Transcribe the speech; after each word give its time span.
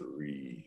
three. 0.00 0.64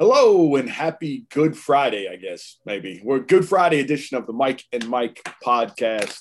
Hello 0.00 0.56
and 0.56 0.68
happy 0.68 1.26
Good 1.30 1.56
Friday, 1.56 2.08
I 2.08 2.16
guess, 2.16 2.58
maybe. 2.66 3.00
We're 3.04 3.20
Good 3.20 3.48
Friday 3.48 3.78
edition 3.78 4.16
of 4.16 4.26
the 4.26 4.32
Mike 4.32 4.64
and 4.72 4.88
Mike 4.88 5.22
podcast. 5.44 6.18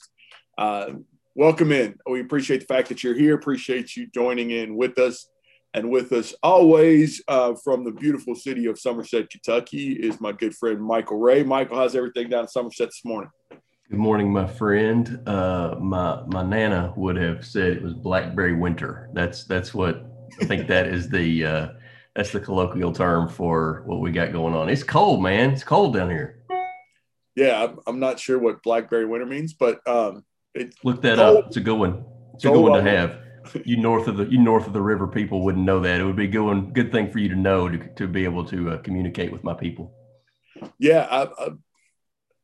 Uh, 0.57 0.91
welcome 1.33 1.71
in. 1.71 1.95
We 2.07 2.21
appreciate 2.21 2.59
the 2.59 2.73
fact 2.73 2.89
that 2.89 3.03
you're 3.03 3.15
here. 3.15 3.33
Appreciate 3.33 3.95
you 3.95 4.07
joining 4.13 4.51
in 4.51 4.77
with 4.77 4.99
us. 4.99 5.27
And 5.73 5.89
with 5.89 6.11
us 6.11 6.35
always 6.43 7.23
uh, 7.27 7.55
from 7.63 7.83
the 7.83 7.91
beautiful 7.91 8.35
city 8.35 8.67
of 8.67 8.77
Somerset, 8.77 9.31
Kentucky, 9.31 9.93
is 9.93 10.21
my 10.21 10.31
good 10.31 10.53
friend 10.55 10.79
Michael 10.79 11.17
Ray. 11.17 11.41
Michael, 11.41 11.77
how's 11.77 11.95
everything 11.95 12.29
down 12.29 12.41
in 12.41 12.47
Somerset 12.47 12.89
this 12.89 13.01
morning? 13.03 13.31
Good 13.89 13.99
morning, 13.99 14.31
my 14.31 14.47
friend. 14.47 15.19
Uh, 15.27 15.75
my 15.79 16.23
my 16.25 16.41
nana 16.41 16.93
would 16.95 17.17
have 17.17 17.45
said 17.45 17.73
it 17.73 17.83
was 17.83 17.93
blackberry 17.93 18.55
winter. 18.55 19.09
That's 19.13 19.43
that's 19.43 19.73
what 19.73 20.05
I 20.41 20.45
think 20.45 20.67
that 20.67 20.87
is 20.87 21.09
the 21.09 21.45
uh, 21.45 21.67
that's 22.15 22.31
the 22.31 22.39
colloquial 22.39 22.93
term 22.93 23.27
for 23.27 23.83
what 23.85 23.99
we 23.99 24.11
got 24.11 24.31
going 24.31 24.55
on. 24.55 24.69
It's 24.69 24.83
cold, 24.83 25.21
man. 25.21 25.51
It's 25.51 25.63
cold 25.63 25.93
down 25.93 26.09
here. 26.09 26.43
Yeah, 27.35 27.63
I'm, 27.63 27.79
I'm 27.85 27.99
not 27.99 28.19
sure 28.19 28.39
what 28.39 28.63
blackberry 28.63 29.05
winter 29.05 29.25
means, 29.25 29.53
but 29.53 29.85
um, 29.87 30.23
it, 30.53 30.73
look 30.83 31.01
that 31.01 31.17
cold. 31.17 31.37
up. 31.37 31.47
It's 31.47 31.57
a 31.57 31.61
good 31.61 31.77
one. 31.77 32.05
It's 32.35 32.45
a 32.45 32.49
good 32.49 32.61
one 32.61 32.83
to 32.83 32.89
have 32.89 33.19
you 33.65 33.77
north 33.77 34.07
of 34.07 34.17
the 34.17 34.25
you 34.25 34.37
north 34.39 34.65
of 34.65 34.73
the 34.73 34.81
river 34.81 35.07
people 35.07 35.43
wouldn't 35.43 35.65
know 35.65 35.79
that. 35.81 35.99
It 35.99 36.05
would 36.05 36.15
be 36.15 36.27
good 36.27 36.45
one, 36.45 36.71
good 36.71 36.91
thing 36.91 37.11
for 37.11 37.19
you 37.19 37.29
to 37.29 37.35
know 37.35 37.69
to, 37.69 37.77
to 37.95 38.07
be 38.07 38.23
able 38.23 38.45
to 38.45 38.71
uh, 38.71 38.77
communicate 38.77 39.31
with 39.31 39.43
my 39.43 39.53
people. 39.53 39.93
Yeah, 40.79 41.07
I, 41.11 41.49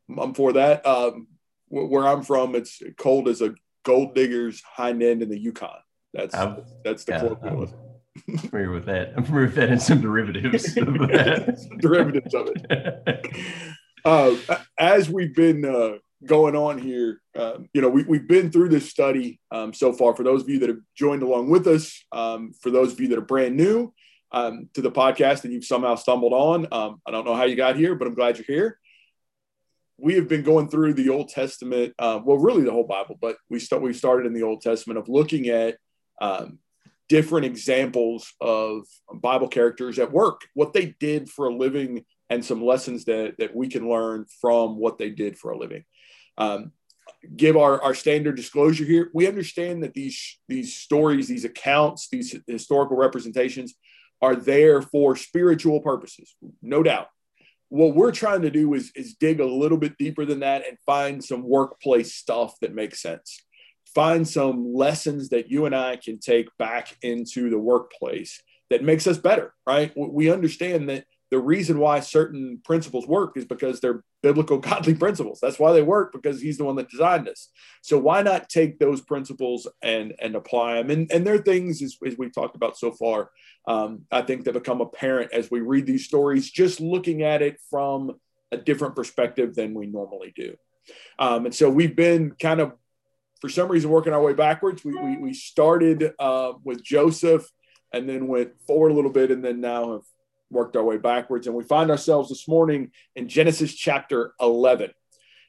am 0.09 0.34
for 0.34 0.54
that. 0.54 0.86
Um, 0.86 1.27
where 1.68 2.08
I'm 2.08 2.23
from, 2.23 2.55
it's 2.55 2.81
cold 2.98 3.27
as 3.27 3.41
a 3.41 3.54
gold 3.84 4.16
digger's 4.16 4.62
hind 4.62 5.04
end 5.04 5.22
in 5.22 5.30
the 5.30 5.38
Yukon. 5.38 5.70
That's 6.13 6.34
that's 6.84 7.04
the 7.05 7.12
yeah, 7.12 7.20
colloquialism. 7.20 7.77
I'm 8.27 8.38
familiar 8.38 8.72
with 8.72 8.85
that. 8.85 9.13
I'm 9.16 9.23
familiar 9.23 9.45
with 9.48 9.55
that 9.55 9.70
and 9.70 9.82
some 9.82 10.02
derivatives 10.02 10.76
of 10.77 10.85
that. 11.09 11.77
derivatives 11.79 12.34
of 12.34 12.49
it. 12.54 13.35
Uh, 14.04 14.35
as 14.79 15.10
we've 15.10 15.35
been 15.35 15.63
uh, 15.63 15.98
going 16.26 16.55
on 16.55 16.77
here. 16.77 17.21
Um, 17.35 17.70
you 17.73 17.82
know, 17.82 17.90
we, 17.90 18.04
we've 18.04 18.27
been 18.27 18.51
through 18.51 18.70
this 18.70 18.90
study 18.90 19.40
um, 19.51 19.73
so 19.73 19.94
far. 19.94 20.16
For 20.16 20.23
those 20.23 20.44
of 20.44 20.49
you 20.49 20.60
that 20.60 20.70
have 20.70 20.79
joined 20.96 21.23
along 21.23 21.49
with 21.49 21.68
us, 21.68 22.04
um, 22.12 22.51
for 22.62 22.71
those 22.71 22.94
of 22.94 22.99
you 22.99 23.07
that 23.10 23.18
are 23.18 23.21
brand 23.21 23.55
new 23.55 23.94
um, 24.32 24.70
to 24.73 24.82
the 24.82 24.91
podcast 24.91 25.44
and 25.44 25.54
you've 25.54 25.66
somehow 25.66 25.96
stumbled 25.96 26.34
on, 26.34 26.68
um, 26.71 27.01
I 27.05 27.12
don't 27.12 27.26
know 27.26 27.35
how 27.35 27.46
you 27.46 27.55
got 27.55 27.76
here, 27.76 27.96
but 27.96 28.07
I'm 28.07 28.16
glad 28.16 28.38
you're 28.38 28.46
here. 28.46 28.79
We 30.01 30.15
have 30.15 30.27
been 30.27 30.43
going 30.43 30.69
through 30.69 30.93
the 30.93 31.09
Old 31.09 31.29
Testament, 31.29 31.93
uh, 31.99 32.19
well, 32.23 32.37
really 32.37 32.63
the 32.63 32.71
whole 32.71 32.87
Bible, 32.87 33.17
but 33.21 33.37
we 33.49 33.59
start 33.59 33.81
we 33.81 33.93
started 33.93 34.25
in 34.25 34.33
the 34.33 34.43
Old 34.43 34.61
Testament 34.61 34.99
of 34.99 35.09
looking 35.09 35.47
at 35.47 35.77
um, 36.21 36.59
different 37.07 37.45
examples 37.45 38.33
of 38.39 38.85
Bible 39.13 39.47
characters 39.47 39.99
at 39.99 40.11
work, 40.11 40.41
what 40.53 40.73
they 40.73 40.95
did 40.99 41.29
for 41.29 41.47
a 41.47 41.55
living, 41.55 42.05
and 42.29 42.43
some 42.43 42.63
lessons 42.63 43.05
that 43.05 43.35
that 43.39 43.55
we 43.55 43.67
can 43.67 43.89
learn 43.89 44.25
from 44.41 44.77
what 44.77 44.97
they 44.97 45.09
did 45.09 45.37
for 45.37 45.51
a 45.51 45.57
living 45.57 45.83
um, 46.39 46.71
give 47.35 47.57
our, 47.57 47.81
our 47.83 47.93
standard 47.93 48.35
disclosure 48.35 48.85
here. 48.85 49.11
We 49.13 49.27
understand 49.27 49.83
that 49.83 49.93
these 49.93 50.39
these 50.47 50.75
stories, 50.75 51.27
these 51.27 51.45
accounts, 51.45 52.07
these 52.09 52.35
historical 52.47 52.97
representations 52.97 53.75
are 54.21 54.35
there 54.35 54.81
for 54.81 55.15
spiritual 55.15 55.81
purposes, 55.81 56.35
no 56.61 56.81
doubt. 56.81 57.07
What 57.70 57.95
we're 57.95 58.12
trying 58.12 58.41
to 58.41 58.49
do 58.49 58.73
is, 58.73 58.91
is 58.95 59.15
dig 59.15 59.39
a 59.39 59.45
little 59.45 59.77
bit 59.77 59.98
deeper 59.98 60.25
than 60.25 60.41
that 60.41 60.67
and 60.67 60.77
find 60.85 61.23
some 61.23 61.43
workplace 61.43 62.15
stuff 62.15 62.55
that 62.61 62.73
makes 62.73 63.01
sense. 63.01 63.39
Find 63.95 64.28
some 64.28 64.73
lessons 64.73 65.29
that 65.29 65.50
you 65.50 65.66
and 65.66 65.75
I 65.75 65.95
can 65.95 66.19
take 66.19 66.47
back 66.57 66.95
into 67.01 67.50
the 67.50 67.57
workplace 67.57 68.41
that 68.69 68.84
makes 68.84 69.07
us 69.07 69.17
better, 69.17 69.53
right? 69.66 69.91
We 69.95 70.31
understand 70.31 70.89
that 70.89 71.06
the 71.31 71.40
reason 71.40 71.80
why 71.80 72.00
certain 72.00 72.59
principles 72.63 73.08
work 73.08 73.38
is 73.38 73.46
because 73.46 73.80
they're 73.80 74.03
biblical 74.24 74.58
godly 74.69 74.96
principles. 74.96 75.40
That's 75.41 75.59
why 75.59 75.73
they 75.73 75.81
work 75.81 76.12
because 76.12 76.41
he's 76.41 76.57
the 76.57 76.66
one 76.66 76.75
that 76.78 76.90
designed 76.90 77.28
us 77.29 77.50
so 77.81 77.97
why 77.97 78.22
not 78.22 78.50
take 78.50 78.79
those 78.79 79.01
principles 79.01 79.68
and 79.81 80.13
and 80.19 80.35
apply 80.35 80.75
them 80.75 80.89
and 80.89 81.12
and 81.12 81.25
there 81.25 81.35
are 81.35 81.41
things 81.41 81.81
as, 81.81 81.97
as 82.06 82.18
we've 82.18 82.34
talked 82.34 82.56
about 82.56 82.78
so 82.78 82.91
far 82.91 83.29
um, 83.68 84.01
i 84.12 84.22
think 84.22 84.44
that 84.44 84.53
become 84.53 84.81
apparent 84.81 85.31
as 85.34 85.50
we 85.50 85.62
read 85.62 85.85
these 85.85 86.06
stories 86.06 86.50
just 86.50 86.79
looking 86.79 87.23
at 87.23 87.41
it 87.41 87.57
from 87.69 88.16
a 88.51 88.57
different 88.57 88.95
perspective 88.95 89.56
than 89.56 89.73
we 89.73 89.85
normally 89.85 90.34
do. 90.35 90.56
Um, 91.18 91.45
and 91.45 91.56
so 91.56 91.69
we've 91.69 91.95
been 91.95 92.31
kind 92.31 92.59
of 92.59 92.73
for 93.41 93.50
some 93.50 93.69
reason 93.69 93.89
working 93.89 94.12
our 94.12 94.22
way 94.22 94.34
backwards. 94.34 94.84
We, 94.84 94.95
we, 94.95 95.18
we 95.18 95.34
started 95.34 96.13
uh, 96.19 96.53
with 96.63 96.84
joseph 96.84 97.47
and 97.94 98.07
then 98.07 98.28
went 98.28 98.59
forward 98.68 98.91
a 98.91 98.95
little 98.95 99.12
bit 99.12 99.31
and 99.31 99.44
then 99.44 99.62
now 99.62 99.94
have 99.94 100.01
worked 100.49 100.75
our 100.75 100.83
way 100.83 100.97
backwards. 100.97 101.47
And 101.47 101.55
we 101.55 101.63
find 101.63 101.89
ourselves 101.91 102.29
this 102.29 102.47
morning 102.47 102.91
in 103.15 103.27
Genesis 103.27 103.73
chapter 103.73 104.33
11. 104.39 104.91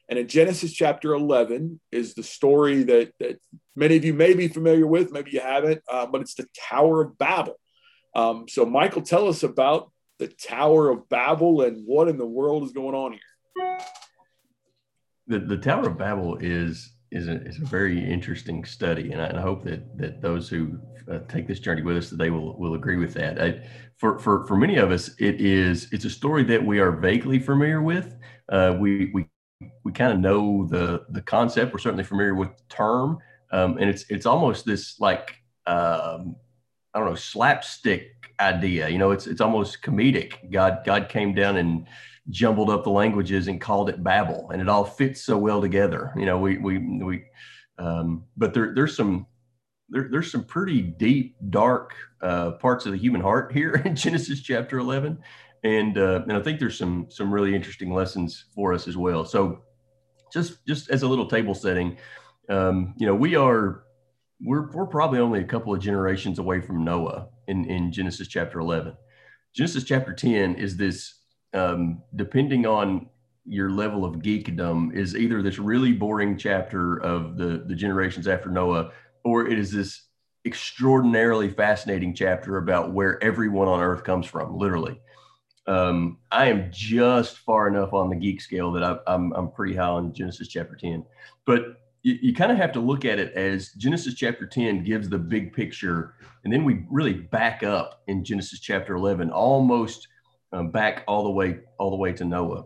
And 0.09 0.19
in 0.19 0.27
Genesis 0.27 0.73
chapter 0.73 1.13
11 1.13 1.79
is 1.91 2.13
the 2.13 2.23
story 2.23 2.83
that, 2.83 3.13
that 3.19 3.39
many 3.75 3.95
of 3.95 4.03
you 4.03 4.13
may 4.13 4.33
be 4.33 4.47
familiar 4.47 4.85
with, 4.85 5.11
maybe 5.11 5.31
you 5.31 5.39
haven't, 5.39 5.81
uh, 5.89 6.05
but 6.05 6.21
it's 6.21 6.35
the 6.35 6.47
Tower 6.69 7.01
of 7.01 7.17
Babel. 7.17 7.55
Um, 8.13 8.45
so, 8.49 8.65
Michael, 8.65 9.03
tell 9.03 9.29
us 9.29 9.43
about 9.43 9.91
the 10.19 10.27
Tower 10.27 10.89
of 10.89 11.07
Babel 11.07 11.61
and 11.61 11.85
what 11.85 12.09
in 12.09 12.17
the 12.17 12.25
world 12.25 12.63
is 12.63 12.73
going 12.73 12.93
on 12.93 13.13
here. 13.13 13.79
The, 15.27 15.39
the 15.39 15.57
Tower 15.57 15.87
of 15.87 15.97
Babel 15.97 16.37
is 16.41 16.93
is 17.11 17.27
a, 17.27 17.41
is 17.43 17.59
a 17.59 17.65
very 17.65 17.99
interesting 17.99 18.63
study, 18.63 19.11
and 19.11 19.21
I, 19.21 19.25
and 19.25 19.37
I 19.37 19.41
hope 19.41 19.63
that 19.65 19.97
that 19.97 20.21
those 20.21 20.47
who 20.47 20.79
uh, 21.11 21.19
take 21.27 21.47
this 21.47 21.59
journey 21.59 21.81
with 21.81 21.97
us 21.97 22.09
today 22.09 22.29
will 22.29 22.57
will 22.57 22.75
agree 22.75 22.97
with 22.97 23.13
that. 23.15 23.41
I, 23.41 23.67
for 23.97 24.17
for 24.19 24.45
for 24.47 24.55
many 24.55 24.77
of 24.77 24.91
us, 24.91 25.11
it 25.19 25.41
is 25.41 25.89
it's 25.91 26.05
a 26.05 26.09
story 26.09 26.43
that 26.45 26.65
we 26.65 26.79
are 26.79 26.91
vaguely 26.91 27.39
familiar 27.39 27.81
with. 27.81 28.15
Uh, 28.49 28.77
we 28.79 29.11
we 29.13 29.27
we 29.83 29.91
kind 29.91 30.13
of 30.13 30.19
know 30.19 30.65
the 30.67 31.05
the 31.09 31.21
concept. 31.21 31.73
We're 31.73 31.79
certainly 31.79 32.03
familiar 32.05 32.33
with 32.33 32.55
the 32.55 32.63
term, 32.69 33.17
um, 33.51 33.77
and 33.77 33.89
it's 33.89 34.05
it's 34.09 34.25
almost 34.25 34.65
this 34.65 34.99
like 34.99 35.35
um, 35.67 36.35
I 36.93 36.99
don't 36.99 37.09
know 37.09 37.15
slapstick 37.15 38.33
idea. 38.39 38.89
You 38.89 38.97
know, 38.97 39.11
it's 39.11 39.27
it's 39.27 39.41
almost 39.41 39.81
comedic. 39.83 40.51
God 40.51 40.79
God 40.85 41.09
came 41.09 41.33
down 41.33 41.57
and 41.57 41.87
jumbled 42.31 42.69
up 42.69 42.83
the 42.83 42.89
languages 42.89 43.47
and 43.47 43.61
called 43.61 43.89
it 43.89 44.03
Babel, 44.03 44.49
and 44.51 44.61
it 44.61 44.69
all 44.69 44.85
fits 44.85 45.21
so 45.21 45.37
well 45.37 45.61
together. 45.61 46.13
You 46.17 46.25
know, 46.25 46.39
we 46.39 46.57
we 46.57 46.77
we, 46.79 47.23
um, 47.77 48.23
but 48.35 48.53
there 48.53 48.73
there's 48.73 48.95
some 48.95 49.27
there, 49.89 50.07
there's 50.09 50.31
some 50.31 50.45
pretty 50.45 50.81
deep, 50.81 51.35
dark 51.49 51.93
uh, 52.21 52.51
parts 52.51 52.85
of 52.85 52.93
the 52.93 52.97
human 52.97 53.21
heart 53.21 53.51
here 53.51 53.73
in 53.85 53.95
Genesis 53.95 54.41
chapter 54.41 54.79
11, 54.79 55.19
and 55.63 55.97
uh, 55.97 56.21
and 56.23 56.33
I 56.33 56.41
think 56.41 56.59
there's 56.59 56.77
some 56.77 57.07
some 57.09 57.31
really 57.31 57.53
interesting 57.53 57.93
lessons 57.93 58.45
for 58.55 58.73
us 58.73 58.87
as 58.87 58.97
well. 58.97 59.25
So, 59.25 59.61
just 60.33 60.65
just 60.65 60.89
as 60.89 61.03
a 61.03 61.07
little 61.07 61.27
table 61.27 61.53
setting, 61.53 61.97
um, 62.49 62.95
you 62.97 63.05
know, 63.05 63.15
we 63.15 63.35
are 63.35 63.83
we're 64.39 64.71
we're 64.71 64.87
probably 64.87 65.19
only 65.19 65.41
a 65.41 65.45
couple 65.45 65.73
of 65.73 65.81
generations 65.81 66.39
away 66.39 66.61
from 66.61 66.83
Noah 66.83 67.27
in 67.47 67.65
in 67.65 67.91
Genesis 67.91 68.27
chapter 68.27 68.59
11. 68.59 68.95
Genesis 69.53 69.83
chapter 69.83 70.13
10 70.13 70.55
is 70.55 70.77
this 70.77 71.20
um, 71.53 72.01
depending 72.15 72.65
on 72.65 73.09
your 73.45 73.69
level 73.69 74.05
of 74.05 74.17
geekdom, 74.17 74.93
is 74.95 75.15
either 75.15 75.41
this 75.41 75.59
really 75.59 75.91
boring 75.91 76.37
chapter 76.37 76.97
of 76.97 77.37
the, 77.37 77.63
the 77.67 77.75
generations 77.75 78.27
after 78.27 78.49
Noah, 78.49 78.91
or 79.23 79.47
it 79.47 79.57
is 79.57 79.71
this 79.71 80.03
extraordinarily 80.45 81.49
fascinating 81.49 82.13
chapter 82.15 82.57
about 82.57 82.91
where 82.93 83.23
everyone 83.23 83.67
on 83.67 83.81
earth 83.81 84.03
comes 84.03 84.25
from, 84.25 84.57
literally. 84.57 84.99
Um, 85.67 86.17
I 86.31 86.47
am 86.47 86.69
just 86.71 87.37
far 87.39 87.67
enough 87.67 87.93
on 87.93 88.09
the 88.09 88.15
geek 88.15 88.41
scale 88.41 88.71
that 88.71 88.83
I, 88.83 88.97
I'm, 89.07 89.31
I'm 89.33 89.51
pretty 89.51 89.75
high 89.75 89.83
on 89.83 90.13
Genesis 90.13 90.47
chapter 90.47 90.75
10. 90.75 91.05
But 91.45 91.77
you, 92.03 92.17
you 92.21 92.33
kind 92.33 92.51
of 92.51 92.57
have 92.57 92.71
to 92.73 92.79
look 92.79 93.05
at 93.05 93.19
it 93.19 93.33
as 93.33 93.69
Genesis 93.73 94.15
chapter 94.15 94.47
10 94.47 94.83
gives 94.83 95.07
the 95.07 95.19
big 95.19 95.53
picture. 95.53 96.15
And 96.43 96.51
then 96.51 96.63
we 96.63 96.85
really 96.89 97.13
back 97.13 97.61
up 97.61 98.01
in 98.07 98.23
Genesis 98.23 98.59
chapter 98.59 98.95
11, 98.95 99.29
almost 99.29 100.07
um, 100.53 100.71
back 100.71 101.03
all 101.07 101.23
the 101.23 101.31
way 101.31 101.59
all 101.79 101.91
the 101.91 101.97
way 101.97 102.13
to 102.13 102.25
Noah. 102.25 102.65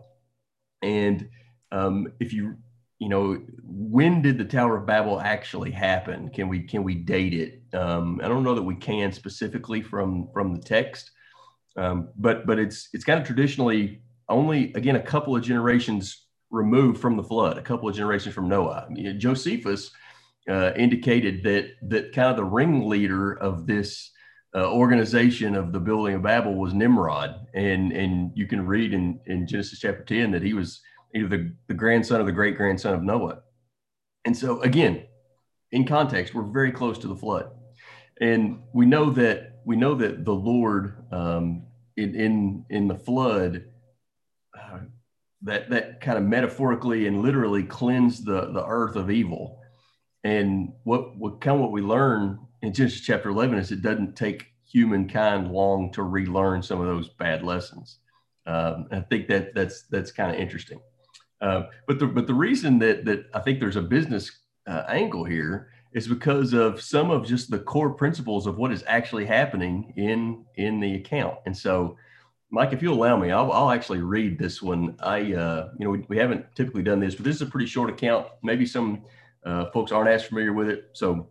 And 0.82 1.28
um, 1.72 2.12
if 2.20 2.32
you 2.32 2.56
you 2.98 3.08
know 3.08 3.40
when 3.62 4.22
did 4.22 4.38
the 4.38 4.44
Tower 4.44 4.76
of 4.76 4.86
Babel 4.86 5.20
actually 5.20 5.70
happen? 5.70 6.30
Can 6.30 6.48
we 6.48 6.62
can 6.62 6.82
we 6.82 6.94
date 6.94 7.34
it? 7.34 7.62
Um, 7.74 8.20
I 8.22 8.28
don't 8.28 8.44
know 8.44 8.54
that 8.54 8.62
we 8.62 8.76
can 8.76 9.12
specifically 9.12 9.82
from 9.82 10.28
from 10.32 10.54
the 10.54 10.60
text, 10.60 11.10
um, 11.76 12.08
but 12.16 12.46
but 12.46 12.58
it's 12.58 12.88
it's 12.92 13.04
kind 13.04 13.20
of 13.20 13.26
traditionally 13.26 14.02
only 14.28 14.72
again 14.74 14.96
a 14.96 15.02
couple 15.02 15.36
of 15.36 15.42
generations 15.42 16.26
removed 16.50 17.00
from 17.00 17.16
the 17.16 17.22
flood, 17.22 17.58
a 17.58 17.62
couple 17.62 17.88
of 17.88 17.94
generations 17.94 18.34
from 18.34 18.48
Noah. 18.48 18.86
I 18.88 18.92
mean, 18.92 19.18
Josephus 19.18 19.90
uh, 20.48 20.72
indicated 20.76 21.42
that 21.44 21.70
that 21.82 22.12
kind 22.12 22.30
of 22.30 22.36
the 22.36 22.44
ringleader 22.44 23.32
of 23.32 23.66
this 23.66 24.10
uh, 24.54 24.70
organization 24.72 25.54
of 25.54 25.72
the 25.72 25.80
building 25.80 26.14
of 26.14 26.22
Babel 26.22 26.54
was 26.54 26.72
Nimrod, 26.72 27.46
and 27.54 27.92
and 27.92 28.32
you 28.34 28.46
can 28.46 28.66
read 28.66 28.92
in 28.94 29.20
in 29.26 29.46
Genesis 29.46 29.78
chapter 29.80 30.04
ten 30.04 30.30
that 30.32 30.42
he 30.42 30.54
was 30.54 30.80
either 31.14 31.28
the, 31.28 31.52
the 31.68 31.74
grandson 31.74 32.20
or 32.20 32.24
the 32.24 32.32
great 32.32 32.56
grandson 32.56 32.94
of 32.94 33.02
Noah. 33.02 33.40
And 34.24 34.36
so 34.36 34.60
again, 34.62 35.04
in 35.72 35.86
context, 35.86 36.34
we're 36.34 36.42
very 36.42 36.72
close 36.72 36.98
to 36.98 37.08
the 37.08 37.16
flood. 37.16 37.50
and 38.20 38.60
we 38.72 38.86
know 38.86 39.10
that 39.10 39.60
we 39.64 39.76
know 39.76 39.94
that 39.94 40.24
the 40.24 40.34
Lord 40.34 41.04
um, 41.12 41.66
in 41.96 42.14
in 42.14 42.64
in 42.70 42.88
the 42.88 42.94
flood 42.94 43.64
uh, 44.58 44.78
that 45.42 45.70
that 45.70 46.00
kind 46.00 46.18
of 46.18 46.24
metaphorically 46.24 47.06
and 47.06 47.22
literally 47.22 47.62
cleansed 47.64 48.24
the 48.24 48.52
the 48.52 48.64
earth 48.66 48.96
of 48.96 49.10
evil. 49.10 49.60
And 50.24 50.72
what 50.84 51.16
what 51.16 51.40
kind 51.40 51.56
of 51.56 51.62
what 51.62 51.72
we 51.72 51.82
learn 51.82 52.45
in 52.62 52.72
Genesis 52.72 53.00
chapter 53.00 53.28
eleven 53.28 53.58
is 53.58 53.72
it 53.72 53.82
doesn't 53.82 54.16
take 54.16 54.46
humankind 54.64 55.52
long 55.52 55.92
to 55.92 56.02
relearn 56.02 56.62
some 56.62 56.80
of 56.80 56.86
those 56.86 57.08
bad 57.08 57.42
lessons. 57.42 57.98
Um, 58.46 58.86
I 58.92 59.00
think 59.00 59.28
that 59.28 59.54
that's 59.54 59.82
that's 59.90 60.12
kind 60.12 60.30
of 60.30 60.40
interesting. 60.40 60.80
Uh, 61.40 61.64
but 61.86 61.98
the 61.98 62.06
but 62.06 62.26
the 62.26 62.34
reason 62.34 62.78
that 62.78 63.04
that 63.04 63.26
I 63.34 63.40
think 63.40 63.60
there's 63.60 63.76
a 63.76 63.82
business 63.82 64.30
uh, 64.66 64.84
angle 64.88 65.24
here 65.24 65.68
is 65.92 66.08
because 66.08 66.52
of 66.52 66.80
some 66.80 67.10
of 67.10 67.26
just 67.26 67.50
the 67.50 67.58
core 67.58 67.90
principles 67.90 68.46
of 68.46 68.58
what 68.58 68.72
is 68.72 68.84
actually 68.86 69.26
happening 69.26 69.92
in 69.96 70.44
in 70.56 70.80
the 70.80 70.94
account. 70.94 71.36
And 71.46 71.56
so, 71.56 71.96
Mike, 72.50 72.72
if 72.72 72.82
you 72.82 72.92
allow 72.92 73.16
me, 73.16 73.30
I'll, 73.30 73.50
I'll 73.52 73.70
actually 73.70 74.00
read 74.00 74.38
this 74.38 74.62
one. 74.62 74.96
I 75.00 75.32
uh, 75.32 75.70
you 75.78 75.84
know 75.84 75.90
we, 75.90 76.04
we 76.08 76.18
haven't 76.18 76.44
typically 76.54 76.82
done 76.82 77.00
this, 77.00 77.14
but 77.14 77.24
this 77.24 77.36
is 77.36 77.42
a 77.42 77.46
pretty 77.46 77.66
short 77.66 77.90
account. 77.90 78.26
Maybe 78.42 78.66
some 78.66 79.02
uh, 79.44 79.70
folks 79.72 79.92
aren't 79.92 80.10
as 80.10 80.24
familiar 80.24 80.52
with 80.52 80.68
it, 80.68 80.90
so 80.92 81.28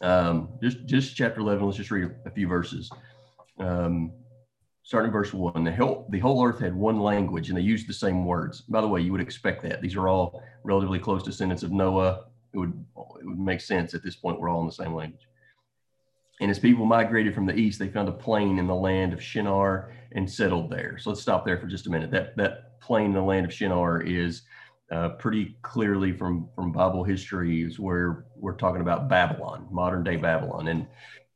um, 0.00 0.48
just 0.62 0.84
just 0.86 1.16
chapter 1.16 1.40
eleven. 1.40 1.66
Let's 1.66 1.76
just 1.76 1.90
read 1.90 2.10
a 2.26 2.30
few 2.30 2.46
verses. 2.46 2.90
Um, 3.58 4.12
starting 4.82 5.12
verse 5.12 5.32
one, 5.32 5.62
the 5.64 5.72
whole, 5.72 6.06
the 6.10 6.18
whole 6.18 6.44
earth 6.44 6.58
had 6.58 6.74
one 6.74 6.98
language 6.98 7.48
and 7.48 7.56
they 7.56 7.62
used 7.62 7.88
the 7.88 7.92
same 7.92 8.24
words. 8.24 8.62
By 8.62 8.80
the 8.80 8.88
way, 8.88 9.00
you 9.00 9.12
would 9.12 9.20
expect 9.20 9.62
that. 9.62 9.80
These 9.82 9.96
are 9.96 10.08
all 10.08 10.42
relatively 10.64 10.98
close 10.98 11.22
descendants 11.22 11.62
of 11.62 11.70
Noah, 11.70 12.24
it 12.52 12.58
would 12.58 12.72
it 13.20 13.26
would 13.26 13.38
make 13.38 13.60
sense 13.60 13.94
at 13.94 14.02
this 14.02 14.16
point. 14.16 14.40
We're 14.40 14.48
all 14.48 14.60
in 14.60 14.66
the 14.66 14.72
same 14.72 14.94
language. 14.94 15.28
And 16.40 16.50
as 16.50 16.58
people 16.58 16.86
migrated 16.86 17.34
from 17.34 17.46
the 17.46 17.54
east, 17.54 17.78
they 17.78 17.88
found 17.88 18.08
a 18.08 18.12
plain 18.12 18.58
in 18.58 18.66
the 18.66 18.74
land 18.74 19.12
of 19.12 19.22
Shinar 19.22 19.92
and 20.12 20.28
settled 20.28 20.70
there. 20.70 20.96
So 20.98 21.10
let's 21.10 21.20
stop 21.20 21.44
there 21.44 21.58
for 21.58 21.66
just 21.66 21.86
a 21.86 21.90
minute. 21.90 22.10
That 22.10 22.36
that 22.36 22.80
plain 22.80 23.06
in 23.06 23.12
the 23.12 23.22
land 23.22 23.44
of 23.44 23.52
Shinar 23.52 24.00
is 24.00 24.42
uh, 24.90 25.10
pretty 25.10 25.56
clearly 25.62 26.12
from 26.12 26.48
from 26.54 26.72
Bible 26.72 27.04
history 27.04 27.62
is 27.62 27.78
where 27.78 28.24
we're 28.36 28.56
talking 28.56 28.80
about 28.80 29.08
Babylon, 29.08 29.68
modern 29.70 30.02
day 30.02 30.16
Babylon, 30.16 30.68
and 30.68 30.86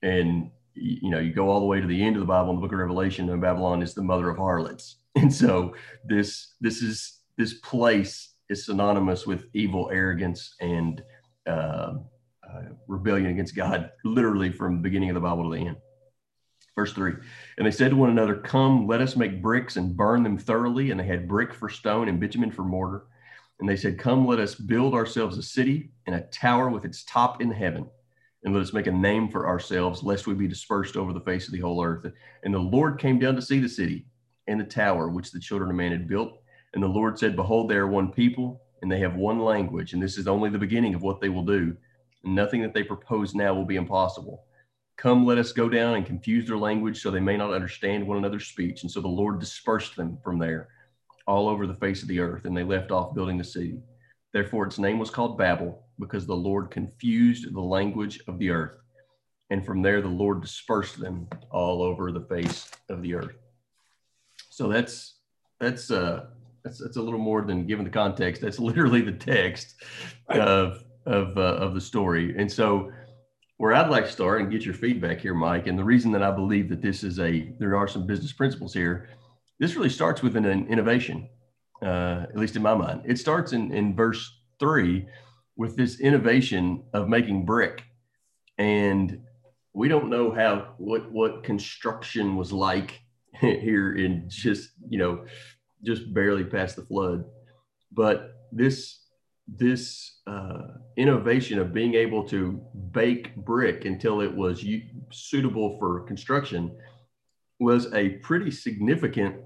and 0.02 0.50
you 0.74 1.10
know 1.10 1.20
you 1.20 1.32
go 1.32 1.48
all 1.48 1.60
the 1.60 1.66
way 1.66 1.80
to 1.80 1.86
the 1.86 2.02
end 2.02 2.16
of 2.16 2.20
the 2.20 2.26
Bible 2.26 2.50
in 2.50 2.56
the 2.56 2.62
Book 2.62 2.72
of 2.72 2.78
Revelation, 2.78 3.30
and 3.30 3.40
Babylon 3.40 3.82
is 3.82 3.94
the 3.94 4.02
mother 4.02 4.28
of 4.28 4.36
harlots. 4.36 4.96
And 5.16 5.32
so 5.32 5.76
this 6.04 6.54
this 6.60 6.82
is 6.82 7.20
this 7.38 7.54
place 7.60 8.34
is 8.48 8.66
synonymous 8.66 9.28
with 9.28 9.46
evil, 9.54 9.88
arrogance, 9.92 10.56
and 10.60 11.04
uh, 11.46 11.94
uh, 12.54 12.62
rebellion 12.88 13.30
against 13.30 13.54
God, 13.54 13.92
literally 14.04 14.50
from 14.50 14.76
the 14.76 14.82
beginning 14.82 15.10
of 15.10 15.14
the 15.14 15.20
Bible 15.20 15.44
to 15.44 15.56
the 15.56 15.66
end. 15.68 15.76
Verse 16.74 16.92
three, 16.92 17.12
and 17.56 17.64
they 17.64 17.70
said 17.70 17.90
to 17.90 17.96
one 17.96 18.10
another, 18.10 18.34
Come, 18.34 18.88
let 18.88 19.00
us 19.00 19.14
make 19.14 19.40
bricks 19.40 19.76
and 19.76 19.96
burn 19.96 20.24
them 20.24 20.36
thoroughly. 20.36 20.90
And 20.90 20.98
they 20.98 21.06
had 21.06 21.28
brick 21.28 21.54
for 21.54 21.68
stone 21.68 22.08
and 22.08 22.18
bitumen 22.18 22.50
for 22.50 22.64
mortar. 22.64 23.04
And 23.60 23.68
they 23.68 23.76
said, 23.76 23.98
Come, 23.98 24.26
let 24.26 24.40
us 24.40 24.54
build 24.54 24.94
ourselves 24.94 25.38
a 25.38 25.42
city 25.42 25.90
and 26.06 26.16
a 26.16 26.22
tower 26.22 26.68
with 26.68 26.84
its 26.84 27.04
top 27.04 27.40
in 27.40 27.50
heaven. 27.50 27.86
And 28.42 28.52
let 28.52 28.62
us 28.62 28.74
make 28.74 28.86
a 28.86 28.92
name 28.92 29.28
for 29.30 29.46
ourselves, 29.46 30.02
lest 30.02 30.26
we 30.26 30.34
be 30.34 30.48
dispersed 30.48 30.96
over 30.96 31.12
the 31.12 31.20
face 31.20 31.46
of 31.46 31.52
the 31.52 31.60
whole 31.60 31.82
earth. 31.82 32.12
And 32.42 32.52
the 32.52 32.58
Lord 32.58 32.98
came 32.98 33.18
down 33.18 33.36
to 33.36 33.42
see 33.42 33.60
the 33.60 33.68
city 33.68 34.06
and 34.46 34.60
the 34.60 34.64
tower 34.64 35.08
which 35.08 35.32
the 35.32 35.40
children 35.40 35.70
of 35.70 35.76
man 35.76 35.92
had 35.92 36.08
built. 36.08 36.38
And 36.74 36.82
the 36.82 36.88
Lord 36.88 37.18
said, 37.18 37.36
Behold, 37.36 37.70
they 37.70 37.76
are 37.76 37.86
one 37.86 38.12
people, 38.12 38.60
and 38.82 38.92
they 38.92 38.98
have 38.98 39.14
one 39.14 39.38
language, 39.38 39.94
and 39.94 40.02
this 40.02 40.18
is 40.18 40.26
only 40.26 40.50
the 40.50 40.58
beginning 40.58 40.94
of 40.94 41.02
what 41.02 41.20
they 41.20 41.30
will 41.30 41.44
do. 41.44 41.74
And 42.24 42.34
nothing 42.34 42.60
that 42.62 42.74
they 42.74 42.82
propose 42.82 43.34
now 43.34 43.54
will 43.54 43.64
be 43.64 43.76
impossible. 43.76 44.44
Come, 44.96 45.24
let 45.24 45.38
us 45.38 45.52
go 45.52 45.68
down 45.68 45.94
and 45.94 46.04
confuse 46.04 46.46
their 46.46 46.58
language 46.58 47.00
so 47.00 47.10
they 47.10 47.20
may 47.20 47.36
not 47.36 47.52
understand 47.52 48.06
one 48.06 48.18
another's 48.18 48.46
speech. 48.46 48.82
And 48.82 48.90
so 48.90 49.00
the 49.00 49.08
Lord 49.08 49.40
dispersed 49.40 49.96
them 49.96 50.18
from 50.22 50.38
there 50.38 50.68
all 51.26 51.48
over 51.48 51.66
the 51.66 51.74
face 51.74 52.02
of 52.02 52.08
the 52.08 52.20
earth, 52.20 52.44
and 52.44 52.56
they 52.56 52.64
left 52.64 52.90
off 52.90 53.14
building 53.14 53.38
the 53.38 53.44
city. 53.44 53.78
Therefore, 54.32 54.66
its 54.66 54.78
name 54.78 54.98
was 54.98 55.10
called 55.10 55.38
Babel, 55.38 55.84
because 55.98 56.26
the 56.26 56.34
Lord 56.34 56.70
confused 56.70 57.52
the 57.52 57.60
language 57.60 58.20
of 58.26 58.38
the 58.38 58.50
earth. 58.50 58.78
And 59.50 59.64
from 59.64 59.82
there, 59.82 60.00
the 60.00 60.08
Lord 60.08 60.40
dispersed 60.40 60.98
them 60.98 61.28
all 61.50 61.82
over 61.82 62.10
the 62.10 62.22
face 62.22 62.70
of 62.88 63.02
the 63.02 63.14
earth. 63.14 63.36
So 64.50 64.68
that's 64.68 65.18
that's 65.60 65.90
uh, 65.90 66.26
that's, 66.64 66.78
that's 66.80 66.96
a 66.96 67.02
little 67.02 67.20
more 67.20 67.42
than 67.42 67.66
given 67.66 67.84
the 67.84 67.90
context. 67.90 68.42
That's 68.42 68.58
literally 68.70 69.02
the 69.02 69.12
text 69.12 69.82
of 70.28 70.84
of 71.06 71.36
uh, 71.36 71.56
of 71.56 71.74
the 71.74 71.80
story. 71.80 72.34
And 72.38 72.50
so, 72.50 72.90
where 73.58 73.74
I'd 73.74 73.90
like 73.90 74.06
to 74.06 74.12
start 74.12 74.40
and 74.40 74.50
get 74.50 74.64
your 74.64 74.74
feedback 74.74 75.20
here, 75.20 75.34
Mike, 75.34 75.66
and 75.66 75.78
the 75.78 75.84
reason 75.84 76.10
that 76.12 76.22
I 76.22 76.30
believe 76.30 76.68
that 76.70 76.82
this 76.82 77.04
is 77.04 77.18
a 77.20 77.52
there 77.58 77.76
are 77.76 77.88
some 77.88 78.06
business 78.06 78.32
principles 78.32 78.72
here. 78.72 79.08
This 79.58 79.76
really 79.76 79.88
starts 79.88 80.22
with 80.22 80.36
an, 80.36 80.44
an 80.46 80.66
innovation, 80.66 81.28
uh, 81.82 82.26
at 82.28 82.36
least 82.36 82.56
in 82.56 82.62
my 82.62 82.74
mind. 82.74 83.02
It 83.04 83.18
starts 83.18 83.52
in 83.52 83.72
in 83.72 83.94
verse 83.94 84.40
three 84.58 85.06
with 85.56 85.76
this 85.76 86.00
innovation 86.00 86.84
of 86.92 87.08
making 87.08 87.46
brick, 87.46 87.84
and 88.58 89.22
we 89.72 89.88
don't 89.88 90.10
know 90.10 90.32
how 90.32 90.74
what 90.78 91.10
what 91.12 91.44
construction 91.44 92.36
was 92.36 92.52
like 92.52 93.00
here 93.40 93.94
in 93.94 94.24
just 94.28 94.70
you 94.88 94.98
know 94.98 95.24
just 95.82 96.12
barely 96.12 96.44
past 96.44 96.76
the 96.76 96.82
flood. 96.82 97.24
But 97.92 98.32
this 98.50 99.00
this 99.46 100.20
uh, 100.26 100.68
innovation 100.96 101.58
of 101.58 101.74
being 101.74 101.94
able 101.94 102.26
to 102.28 102.62
bake 102.92 103.36
brick 103.36 103.84
until 103.84 104.20
it 104.20 104.34
was 104.34 104.62
u- 104.62 104.82
suitable 105.10 105.78
for 105.78 106.00
construction 106.06 106.74
was 107.60 107.92
a 107.92 108.10
pretty 108.16 108.50
significant 108.50 109.36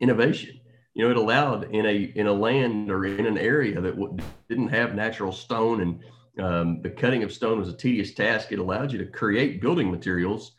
innovation. 0.00 0.60
You 0.94 1.04
know, 1.04 1.10
it 1.10 1.16
allowed 1.16 1.72
in 1.74 1.86
a 1.86 2.12
in 2.14 2.26
a 2.26 2.32
land 2.32 2.90
or 2.90 3.06
in 3.06 3.26
an 3.26 3.38
area 3.38 3.80
that 3.80 3.96
w- 3.96 4.16
didn't 4.48 4.68
have 4.68 4.94
natural 4.94 5.32
stone 5.32 5.80
and 5.82 6.00
um, 6.38 6.82
the 6.82 6.90
cutting 6.90 7.22
of 7.22 7.32
stone 7.32 7.58
was 7.58 7.68
a 7.68 7.76
tedious 7.76 8.14
task. 8.14 8.52
It 8.52 8.58
allowed 8.58 8.92
you 8.92 8.98
to 8.98 9.06
create 9.06 9.60
building 9.60 9.90
materials 9.90 10.52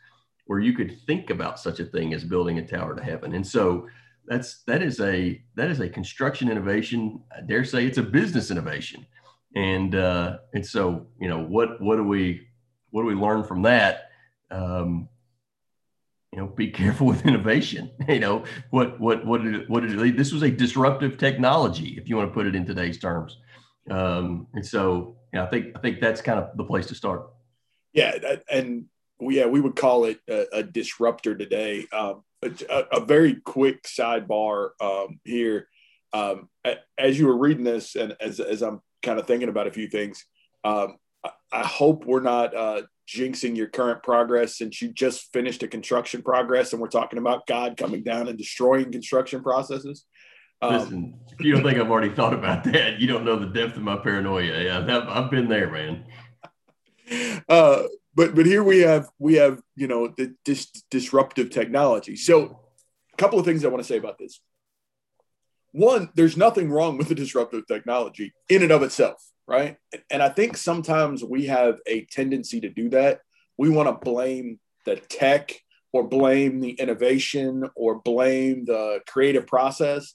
where 0.46 0.60
you 0.60 0.72
could 0.74 1.00
think 1.06 1.30
about 1.30 1.58
such 1.58 1.80
a 1.80 1.84
thing 1.84 2.14
as 2.14 2.24
building 2.24 2.58
a 2.58 2.66
tower 2.66 2.94
to 2.94 3.02
heaven. 3.02 3.34
And 3.34 3.46
so 3.46 3.88
that's 4.26 4.62
that 4.64 4.82
is 4.82 5.00
a 5.00 5.42
that 5.56 5.70
is 5.70 5.80
a 5.80 5.88
construction 5.88 6.50
innovation. 6.50 7.22
I 7.36 7.40
dare 7.40 7.64
say 7.64 7.86
it's 7.86 7.98
a 7.98 8.02
business 8.02 8.50
innovation. 8.50 9.06
And 9.54 9.94
uh, 9.94 10.38
and 10.54 10.64
so 10.64 11.06
you 11.20 11.28
know 11.28 11.42
what 11.42 11.80
what 11.80 11.96
do 11.96 12.04
we 12.04 12.46
what 12.90 13.02
do 13.02 13.06
we 13.06 13.14
learn 13.14 13.44
from 13.44 13.62
that? 13.62 14.10
Um, 14.50 15.08
you 16.32 16.40
know, 16.40 16.46
be 16.46 16.70
careful 16.70 17.06
with 17.06 17.26
innovation. 17.26 17.90
You 18.08 18.20
know 18.20 18.44
what 18.70 18.98
what 19.00 19.24
what 19.24 19.42
did 19.42 19.54
it, 19.54 19.70
what 19.70 19.80
did 19.80 19.92
it 19.92 19.98
lead? 19.98 20.16
This 20.16 20.32
was 20.32 20.42
a 20.42 20.50
disruptive 20.50 21.18
technology, 21.18 21.96
if 21.98 22.08
you 22.08 22.16
want 22.16 22.30
to 22.30 22.34
put 22.34 22.46
it 22.46 22.54
in 22.54 22.66
today's 22.66 22.98
terms. 22.98 23.38
Um, 23.90 24.46
and 24.54 24.64
so 24.64 25.16
yeah, 25.32 25.44
I 25.44 25.46
think 25.46 25.76
I 25.76 25.80
think 25.80 26.00
that's 26.00 26.20
kind 26.20 26.38
of 26.38 26.56
the 26.56 26.64
place 26.64 26.86
to 26.86 26.94
start. 26.94 27.30
Yeah, 27.92 28.16
and 28.50 28.86
yeah, 29.20 29.46
we 29.46 29.60
would 29.60 29.76
call 29.76 30.06
it 30.06 30.18
a, 30.28 30.46
a 30.52 30.62
disruptor 30.62 31.34
today. 31.34 31.86
Um, 31.92 32.24
a, 32.42 32.84
a 32.92 33.00
very 33.04 33.36
quick 33.36 33.84
sidebar 33.84 34.70
um, 34.80 35.20
here. 35.24 35.68
Um, 36.12 36.48
as 36.98 37.18
you 37.18 37.26
were 37.26 37.36
reading 37.36 37.64
this, 37.64 37.94
and 37.96 38.16
as, 38.20 38.40
as 38.40 38.62
I'm 38.62 38.82
kind 39.02 39.18
of 39.18 39.26
thinking 39.26 39.48
about 39.48 39.66
a 39.66 39.72
few 39.72 39.88
things, 39.88 40.26
um, 40.64 40.96
I, 41.24 41.30
I, 41.50 41.62
hope 41.64 42.04
we're 42.04 42.20
not 42.20 42.54
uh, 42.54 42.82
jinxing 43.08 43.56
your 43.56 43.68
current 43.68 44.02
progress 44.02 44.56
since 44.56 44.80
you 44.80 44.88
just 44.88 45.32
finished 45.32 45.62
a 45.62 45.68
construction 45.68 46.22
progress, 46.22 46.72
and 46.72 46.80
we're 46.80 46.88
talking 46.88 47.18
about 47.18 47.46
God 47.46 47.76
coming 47.76 48.02
down 48.02 48.28
and 48.28 48.38
destroying 48.38 48.92
construction 48.92 49.42
processes. 49.42 50.04
Um, 50.60 50.78
Listen, 50.78 51.20
you 51.40 51.52
don't 51.52 51.64
think 51.64 51.78
I've 51.78 51.90
already 51.90 52.14
thought 52.14 52.34
about 52.34 52.64
that, 52.72 53.00
you 53.00 53.06
don't 53.06 53.24
know 53.24 53.36
the 53.36 53.46
depth 53.46 53.76
of 53.76 53.82
my 53.82 53.96
paranoia. 53.96 54.64
Yeah, 54.64 54.78
I've, 54.78 55.08
I've 55.08 55.30
been 55.30 55.48
there, 55.48 55.70
man. 55.70 56.04
Uh, 57.48 57.82
but 58.14 58.34
but 58.34 58.46
here 58.46 58.62
we 58.62 58.80
have 58.80 59.08
we 59.18 59.34
have 59.34 59.60
you 59.74 59.86
know 59.86 60.08
the 60.08 60.34
dis- 60.44 60.70
disruptive 60.90 61.50
technology. 61.50 62.16
So 62.16 62.60
a 63.12 63.16
couple 63.16 63.38
of 63.38 63.44
things 63.44 63.64
I 63.64 63.68
want 63.68 63.82
to 63.82 63.88
say 63.88 63.98
about 63.98 64.18
this. 64.18 64.40
One, 65.72 66.10
there's 66.14 66.36
nothing 66.36 66.70
wrong 66.70 66.98
with 66.98 67.08
the 67.08 67.14
disruptive 67.14 67.66
technology 67.66 68.34
in 68.48 68.62
and 68.62 68.70
of 68.70 68.82
itself, 68.82 69.22
right? 69.46 69.76
And 70.10 70.22
I 70.22 70.28
think 70.28 70.56
sometimes 70.56 71.24
we 71.24 71.46
have 71.46 71.78
a 71.86 72.04
tendency 72.06 72.60
to 72.60 72.68
do 72.68 72.90
that. 72.90 73.20
We 73.58 73.70
want 73.70 73.88
to 73.88 74.04
blame 74.04 74.58
the 74.86 74.96
tech 74.96 75.54
or 75.92 76.08
blame 76.08 76.60
the 76.60 76.70
innovation 76.70 77.68
or 77.76 77.96
blame 77.96 78.64
the 78.64 79.00
creative 79.06 79.46
process 79.46 80.14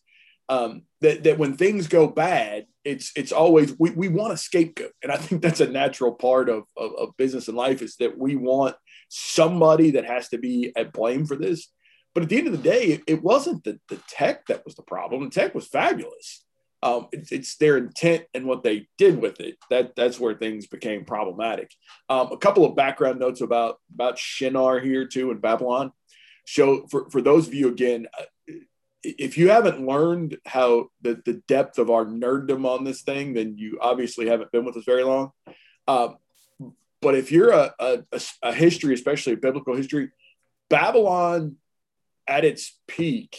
um, 0.49 0.83
that, 1.01 1.23
that 1.23 1.37
when 1.37 1.55
things 1.55 1.87
go 1.87 2.07
bad, 2.07 2.65
it's 2.85 3.11
it's 3.17 3.33
always 3.33 3.77
we, 3.77 3.89
we 3.91 4.07
want 4.07 4.33
a 4.33 4.37
scapegoat. 4.37 4.93
And 5.03 5.11
I 5.11 5.17
think 5.17 5.41
that's 5.41 5.59
a 5.59 5.67
natural 5.67 6.13
part 6.13 6.49
of, 6.49 6.63
of, 6.77 6.91
of 6.97 7.17
business 7.17 7.47
and 7.47 7.57
life 7.57 7.81
is 7.81 7.97
that 7.97 8.17
we 8.17 8.35
want 8.35 8.75
somebody 9.09 9.91
that 9.91 10.05
has 10.05 10.29
to 10.29 10.37
be 10.37 10.71
at 10.75 10.93
blame 10.93 11.25
for 11.25 11.35
this. 11.35 11.67
But 12.13 12.23
at 12.23 12.29
the 12.29 12.37
end 12.37 12.47
of 12.47 12.53
the 12.53 12.69
day, 12.69 13.01
it, 13.05 13.21
wasn't 13.21 13.63
the, 13.63 13.79
the 13.89 13.99
tech 14.09 14.47
that 14.47 14.65
was 14.65 14.73
the 14.73 14.81
problem. 14.81 15.23
The 15.23 15.29
tech 15.29 15.53
was 15.53 15.67
fabulous. 15.67 16.43
Um, 16.83 17.07
it's, 17.11 17.31
it's, 17.31 17.55
their 17.57 17.77
intent 17.77 18.25
and 18.35 18.45
what 18.45 18.61
they 18.61 18.87
did 18.99 19.19
with 19.19 19.39
it 19.39 19.57
that 19.71 19.95
that's 19.95 20.19
where 20.19 20.35
things 20.35 20.67
became 20.67 21.05
problematic. 21.05 21.71
Um, 22.07 22.31
a 22.31 22.37
couple 22.37 22.65
of 22.65 22.75
background 22.75 23.19
notes 23.19 23.41
about 23.41 23.79
about 23.93 24.19
Shinar 24.19 24.79
here 24.79 25.07
too 25.07 25.31
in 25.31 25.39
Babylon. 25.39 25.91
Show 26.45 26.85
for 26.91 27.09
for 27.09 27.21
those 27.21 27.47
of 27.47 27.55
you 27.55 27.69
again, 27.69 28.05
uh, 28.17 28.53
if 29.03 29.37
you 29.37 29.49
haven't 29.49 29.85
learned 29.85 30.37
how 30.45 30.89
the 31.01 31.19
the 31.25 31.41
depth 31.47 31.79
of 31.79 31.89
our 31.89 32.05
nerddom 32.05 32.65
on 32.65 32.83
this 32.83 33.01
thing, 33.01 33.33
then 33.33 33.57
you 33.57 33.79
obviously 33.81 34.27
haven't 34.27 34.51
been 34.51 34.63
with 34.63 34.77
us 34.77 34.85
very 34.85 35.03
long. 35.03 35.31
Um, 35.87 36.17
but 37.01 37.15
if 37.15 37.31
you're 37.31 37.51
a, 37.51 37.73
a, 37.79 38.03
a 38.43 38.53
history, 38.53 38.93
especially 38.93 39.33
a 39.33 39.37
biblical 39.37 39.75
history, 39.75 40.11
Babylon 40.69 41.57
at 42.27 42.43
its 42.43 42.77
peak 42.87 43.37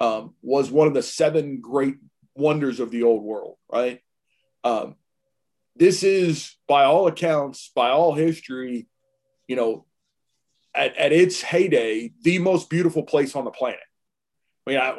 um, 0.00 0.34
was 0.42 0.70
one 0.70 0.88
of 0.88 0.94
the 0.94 1.02
seven 1.02 1.60
great 1.60 1.96
wonders 2.40 2.80
of 2.80 2.90
the 2.90 3.02
old 3.02 3.22
world, 3.22 3.56
right? 3.70 4.00
Um, 4.64 4.96
this 5.76 6.02
is, 6.02 6.56
by 6.66 6.84
all 6.84 7.06
accounts, 7.06 7.70
by 7.74 7.90
all 7.90 8.14
history, 8.14 8.88
you 9.46 9.56
know, 9.56 9.86
at, 10.74 10.96
at 10.96 11.12
its 11.12 11.40
heyday, 11.40 12.12
the 12.22 12.38
most 12.38 12.70
beautiful 12.70 13.02
place 13.02 13.34
on 13.34 13.44
the 13.44 13.50
planet. 13.50 13.80
I 14.66 14.70
mean, 14.70 14.78
I, 14.78 14.90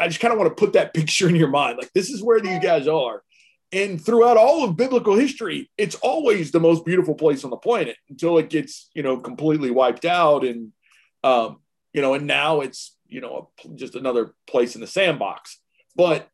I 0.00 0.08
just 0.08 0.20
kind 0.20 0.32
of 0.32 0.38
want 0.38 0.50
to 0.50 0.60
put 0.60 0.74
that 0.74 0.94
picture 0.94 1.28
in 1.28 1.36
your 1.36 1.48
mind. 1.48 1.78
Like, 1.78 1.92
this 1.92 2.10
is 2.10 2.22
where 2.22 2.40
these 2.40 2.60
guys 2.60 2.86
are. 2.86 3.22
And 3.72 4.04
throughout 4.04 4.36
all 4.36 4.64
of 4.64 4.76
biblical 4.76 5.14
history, 5.14 5.70
it's 5.78 5.94
always 5.96 6.50
the 6.50 6.60
most 6.60 6.84
beautiful 6.84 7.14
place 7.14 7.44
on 7.44 7.50
the 7.50 7.56
planet 7.56 7.96
until 8.08 8.38
it 8.38 8.50
gets, 8.50 8.90
you 8.94 9.02
know, 9.02 9.18
completely 9.18 9.70
wiped 9.70 10.04
out. 10.04 10.44
And, 10.44 10.72
um, 11.22 11.60
you 11.92 12.02
know, 12.02 12.14
and 12.14 12.26
now 12.26 12.60
it's, 12.60 12.96
you 13.06 13.20
know, 13.20 13.50
just 13.76 13.94
another 13.94 14.34
place 14.48 14.74
in 14.74 14.80
the 14.80 14.88
sandbox. 14.88 15.60
But 15.94 16.28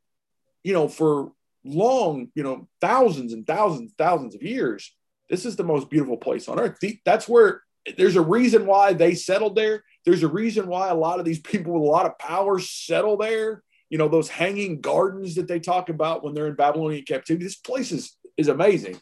you 0.67 0.73
know, 0.73 0.89
for 0.89 1.31
long, 1.65 2.29
you 2.35 2.43
know, 2.43 2.67
thousands 2.81 3.33
and 3.33 3.47
thousands, 3.47 3.93
thousands 3.97 4.35
of 4.35 4.43
years, 4.43 4.93
this 5.31 5.47
is 5.47 5.55
the 5.55 5.63
most 5.63 5.89
beautiful 5.89 6.17
place 6.17 6.49
on 6.49 6.59
earth. 6.59 6.77
That's 7.05 7.29
where 7.29 7.63
there's 7.97 8.17
a 8.17 8.21
reason 8.21 8.67
why 8.67 8.93
they 8.93 9.15
settled 9.15 9.55
there. 9.55 9.85
There's 10.05 10.25
a 10.25 10.29
reason 10.29 10.67
why 10.67 10.89
a 10.89 10.95
lot 10.97 11.21
of 11.21 11.25
these 11.25 11.39
people 11.39 11.73
with 11.75 11.83
a 11.83 11.87
lot 11.87 12.07
of 12.07 12.19
power 12.19 12.59
settle 12.59 13.17
there. 13.17 13.63
You 13.91 13.99
know, 13.99 14.09
those 14.09 14.29
hanging 14.29 14.81
gardens 14.81 15.37
that 15.37 15.47
they 15.47 15.61
talk 15.61 15.89
about 15.89 16.25
when 16.25 16.35
they're 16.35 16.49
in 16.49 16.57
Babylonian 16.57 17.05
captivity. 17.05 17.45
This 17.45 17.55
place 17.55 17.93
is, 17.93 18.17
is 18.37 18.49
amazing. 18.49 19.01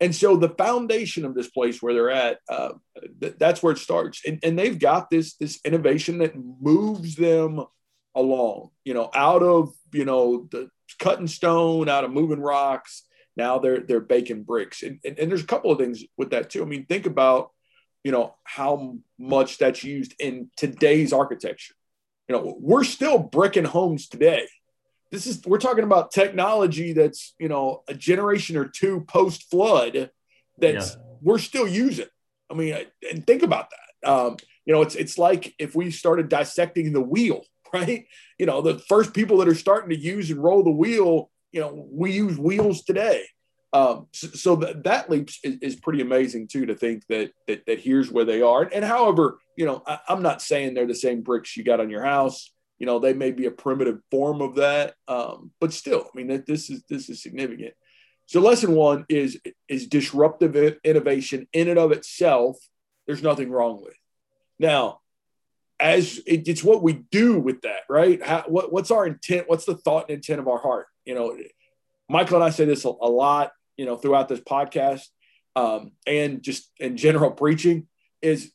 And 0.00 0.14
so 0.14 0.38
the 0.38 0.54
foundation 0.56 1.26
of 1.26 1.34
this 1.34 1.50
place 1.50 1.82
where 1.82 1.92
they're 1.92 2.10
at, 2.10 2.38
uh, 2.48 2.72
th- 3.20 3.36
that's 3.38 3.62
where 3.62 3.74
it 3.74 3.78
starts. 3.78 4.22
And, 4.26 4.38
and 4.42 4.58
they've 4.58 4.78
got 4.78 5.10
this, 5.10 5.34
this 5.34 5.60
innovation 5.62 6.18
that 6.18 6.32
moves 6.34 7.16
them 7.16 7.66
along, 8.14 8.70
you 8.82 8.94
know, 8.94 9.10
out 9.14 9.42
of, 9.42 9.74
you 9.92 10.06
know, 10.06 10.48
the, 10.50 10.70
cutting 10.94 11.26
stone 11.26 11.88
out 11.88 12.04
of 12.04 12.10
moving 12.10 12.40
rocks. 12.40 13.02
Now 13.36 13.58
they're 13.58 13.80
they're 13.80 14.00
baking 14.00 14.44
bricks, 14.44 14.82
and, 14.82 14.98
and, 15.04 15.18
and 15.18 15.30
there's 15.30 15.42
a 15.42 15.46
couple 15.46 15.70
of 15.70 15.78
things 15.78 16.04
with 16.16 16.30
that 16.30 16.50
too. 16.50 16.62
I 16.62 16.66
mean, 16.66 16.86
think 16.86 17.06
about 17.06 17.50
you 18.02 18.12
know 18.12 18.34
how 18.44 18.96
much 19.18 19.58
that's 19.58 19.84
used 19.84 20.14
in 20.18 20.50
today's 20.56 21.12
architecture. 21.12 21.74
You 22.28 22.34
know, 22.36 22.56
we're 22.58 22.84
still 22.84 23.18
bricking 23.18 23.64
homes 23.64 24.08
today. 24.08 24.46
This 25.12 25.26
is 25.26 25.42
we're 25.44 25.58
talking 25.58 25.84
about 25.84 26.12
technology 26.12 26.92
that's 26.92 27.34
you 27.38 27.48
know 27.48 27.82
a 27.88 27.94
generation 27.94 28.56
or 28.56 28.66
two 28.66 29.02
post 29.02 29.50
flood 29.50 30.10
that's 30.58 30.94
yeah. 30.94 31.02
we're 31.20 31.38
still 31.38 31.68
using. 31.68 32.06
I 32.50 32.54
mean, 32.54 32.76
and 33.10 33.26
think 33.26 33.42
about 33.42 33.70
that. 33.70 34.10
Um, 34.10 34.36
you 34.64 34.72
know, 34.72 34.82
it's 34.82 34.94
it's 34.94 35.18
like 35.18 35.54
if 35.58 35.74
we 35.74 35.90
started 35.90 36.28
dissecting 36.28 36.92
the 36.92 37.02
wheel 37.02 37.44
right? 37.72 38.06
You 38.38 38.46
know, 38.46 38.62
the 38.62 38.78
first 38.78 39.14
people 39.14 39.38
that 39.38 39.48
are 39.48 39.54
starting 39.54 39.90
to 39.90 39.98
use 39.98 40.30
and 40.30 40.42
roll 40.42 40.62
the 40.62 40.70
wheel, 40.70 41.30
you 41.52 41.60
know, 41.60 41.86
we 41.90 42.12
use 42.12 42.38
wheels 42.38 42.82
today. 42.82 43.24
Um, 43.72 44.06
so, 44.12 44.28
so 44.28 44.56
that, 44.56 44.84
that 44.84 45.10
leap 45.10 45.28
is, 45.42 45.58
is, 45.60 45.76
pretty 45.76 46.00
amazing 46.00 46.48
too 46.48 46.66
to 46.66 46.74
think 46.74 47.04
that, 47.08 47.32
that 47.46 47.66
that 47.66 47.80
here's 47.80 48.10
where 48.10 48.24
they 48.24 48.40
are. 48.40 48.62
And, 48.62 48.84
however, 48.84 49.38
you 49.56 49.66
know, 49.66 49.82
I, 49.86 49.98
am 50.08 50.22
not 50.22 50.40
saying 50.40 50.72
they're 50.72 50.86
the 50.86 50.94
same 50.94 51.22
bricks 51.22 51.56
you 51.56 51.64
got 51.64 51.80
on 51.80 51.90
your 51.90 52.04
house. 52.04 52.52
You 52.78 52.86
know, 52.86 52.98
they 52.98 53.12
may 53.12 53.32
be 53.32 53.46
a 53.46 53.50
primitive 53.50 53.98
form 54.10 54.40
of 54.40 54.56
that, 54.56 54.94
um, 55.08 55.50
but 55.60 55.72
still, 55.72 56.04
I 56.04 56.16
mean, 56.16 56.28
that 56.28 56.46
this 56.46 56.70
is 56.70 56.84
this 56.88 57.08
is 57.08 57.22
significant. 57.22 57.74
So, 58.26 58.40
lesson 58.40 58.72
one 58.72 59.04
is 59.08 59.40
is 59.68 59.88
disruptive 59.88 60.56
innovation 60.84 61.46
in 61.52 61.68
and 61.68 61.78
of 61.78 61.92
itself. 61.92 62.56
There's 63.06 63.22
nothing 63.22 63.50
wrong 63.50 63.82
with. 63.82 63.96
Now, 64.58 65.00
as 65.78 66.18
it, 66.26 66.48
it's 66.48 66.64
what 66.64 66.82
we 66.82 67.04
do 67.10 67.38
with 67.38 67.62
that, 67.62 67.80
right? 67.88 68.24
How, 68.24 68.44
what, 68.46 68.72
what's 68.72 68.90
our 68.90 69.06
intent? 69.06 69.48
What's 69.48 69.64
the 69.64 69.76
thought 69.76 70.08
and 70.08 70.16
intent 70.16 70.40
of 70.40 70.48
our 70.48 70.58
heart? 70.58 70.86
You 71.04 71.14
know, 71.14 71.38
Michael 72.08 72.36
and 72.36 72.44
I 72.44 72.50
say 72.50 72.64
this 72.64 72.84
a, 72.84 72.88
a 72.88 73.10
lot, 73.10 73.52
you 73.76 73.84
know, 73.84 73.96
throughout 73.96 74.28
this 74.28 74.40
podcast 74.40 75.06
um, 75.56 75.92
and 76.06 76.42
just 76.42 76.70
in 76.78 76.96
general 76.96 77.30
preaching 77.30 77.88
is 78.22 78.52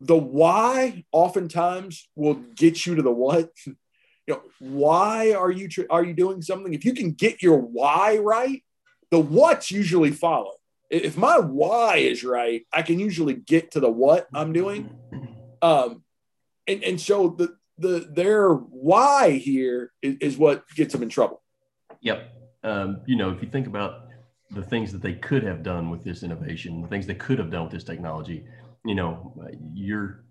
the 0.00 0.16
why 0.16 1.04
oftentimes 1.12 2.08
will 2.14 2.34
get 2.34 2.86
you 2.86 2.94
to 2.94 3.02
the 3.02 3.10
what. 3.10 3.50
You 4.26 4.36
know, 4.36 4.42
why 4.60 5.32
are 5.32 5.50
you 5.50 5.66
tr- 5.66 5.90
are 5.90 6.04
you 6.04 6.14
doing 6.14 6.40
something? 6.40 6.72
If 6.72 6.84
you 6.84 6.92
can 6.92 7.12
get 7.12 7.42
your 7.42 7.58
why 7.58 8.18
right, 8.18 8.62
the 9.10 9.18
what's 9.18 9.72
usually 9.72 10.12
follow. 10.12 10.52
If 10.88 11.16
my 11.16 11.38
why 11.38 11.96
is 11.96 12.22
right, 12.22 12.64
I 12.72 12.82
can 12.82 13.00
usually 13.00 13.34
get 13.34 13.72
to 13.72 13.80
the 13.80 13.90
what 13.90 14.28
I'm 14.32 14.52
doing. 14.52 14.90
Um, 15.62 16.04
and 16.70 16.84
and 16.84 17.00
so 17.00 17.34
the 17.36 17.56
the 17.78 18.08
their 18.12 18.52
why 18.52 19.32
here 19.32 19.92
is, 20.02 20.16
is 20.20 20.38
what 20.38 20.64
gets 20.76 20.92
them 20.92 21.02
in 21.02 21.08
trouble. 21.08 21.42
Yep. 22.02 22.32
Um, 22.62 23.00
you 23.06 23.16
know, 23.16 23.30
if 23.30 23.42
you 23.42 23.48
think 23.48 23.66
about 23.66 24.08
the 24.50 24.62
things 24.62 24.92
that 24.92 25.02
they 25.02 25.14
could 25.14 25.42
have 25.42 25.62
done 25.62 25.90
with 25.90 26.04
this 26.04 26.22
innovation, 26.22 26.82
the 26.82 26.88
things 26.88 27.06
they 27.06 27.14
could 27.14 27.38
have 27.38 27.50
done 27.50 27.64
with 27.64 27.72
this 27.72 27.84
technology, 27.84 28.44
you 28.84 28.94
know, 28.94 29.32
your 29.74 30.24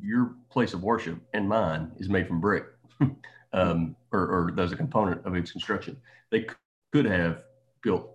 your 0.00 0.34
place 0.50 0.74
of 0.74 0.82
worship 0.82 1.18
and 1.34 1.48
mine 1.48 1.92
is 1.98 2.08
made 2.08 2.26
from 2.26 2.40
brick, 2.40 2.64
um, 3.52 3.96
or, 4.12 4.20
or 4.20 4.52
there's 4.54 4.72
a 4.72 4.76
component 4.76 5.24
of 5.26 5.34
its 5.34 5.52
construction. 5.52 5.96
They 6.30 6.46
could 6.92 7.04
have 7.04 7.44
built, 7.82 8.10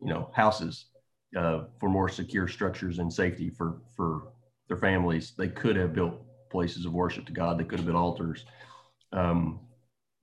you 0.00 0.08
know, 0.08 0.30
houses 0.34 0.86
uh, 1.36 1.64
for 1.80 1.88
more 1.88 2.08
secure 2.08 2.46
structures 2.46 2.98
and 2.98 3.12
safety 3.12 3.50
for 3.50 3.80
for 3.96 4.28
their 4.68 4.76
families. 4.76 5.32
They 5.36 5.48
could 5.48 5.76
have 5.76 5.92
built 5.92 6.22
places 6.52 6.84
of 6.84 6.92
worship 6.92 7.26
to 7.26 7.32
God. 7.32 7.58
They 7.58 7.64
could 7.64 7.80
have 7.80 7.86
been 7.86 7.96
altars. 7.96 8.44
Um, 9.12 9.60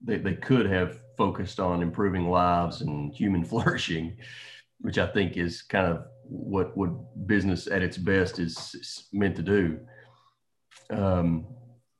they, 0.01 0.17
they 0.17 0.36
could 0.36 0.65
have 0.65 1.00
focused 1.17 1.59
on 1.59 1.81
improving 1.81 2.29
lives 2.29 2.81
and 2.81 3.13
human 3.13 3.43
flourishing, 3.50 4.17
which 4.79 4.98
I 4.98 5.07
think 5.07 5.36
is 5.36 5.62
kind 5.62 5.88
of 5.88 6.05
what 6.24 6.77
what 6.77 6.91
business 7.27 7.67
at 7.67 7.81
its 7.81 7.98
best 7.98 8.39
is, 8.39 9.07
meant 9.12 9.36
to 9.36 9.41
do. 9.41 9.79
Um, 10.91 11.48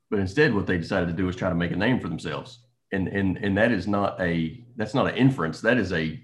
but 0.10 0.20
instead, 0.20 0.54
what 0.54 0.68
they 0.68 0.78
decided 0.78 1.08
to 1.08 1.14
do 1.14 1.28
is 1.28 1.36
try 1.36 1.50
to 1.50 1.56
make 1.56 1.72
a 1.72 1.76
name 1.76 2.00
for 2.00 2.08
themselves, 2.08 2.60
and 2.92 3.08
and 3.08 3.38
and 3.38 3.58
that 3.58 3.72
is 3.72 3.88
not 3.88 4.20
a 4.22 4.64
that's 4.78 4.94
not 4.94 5.08
an 5.08 5.16
inference. 5.16 5.62
That 5.62 5.78
is 5.78 5.92
a 5.92 6.20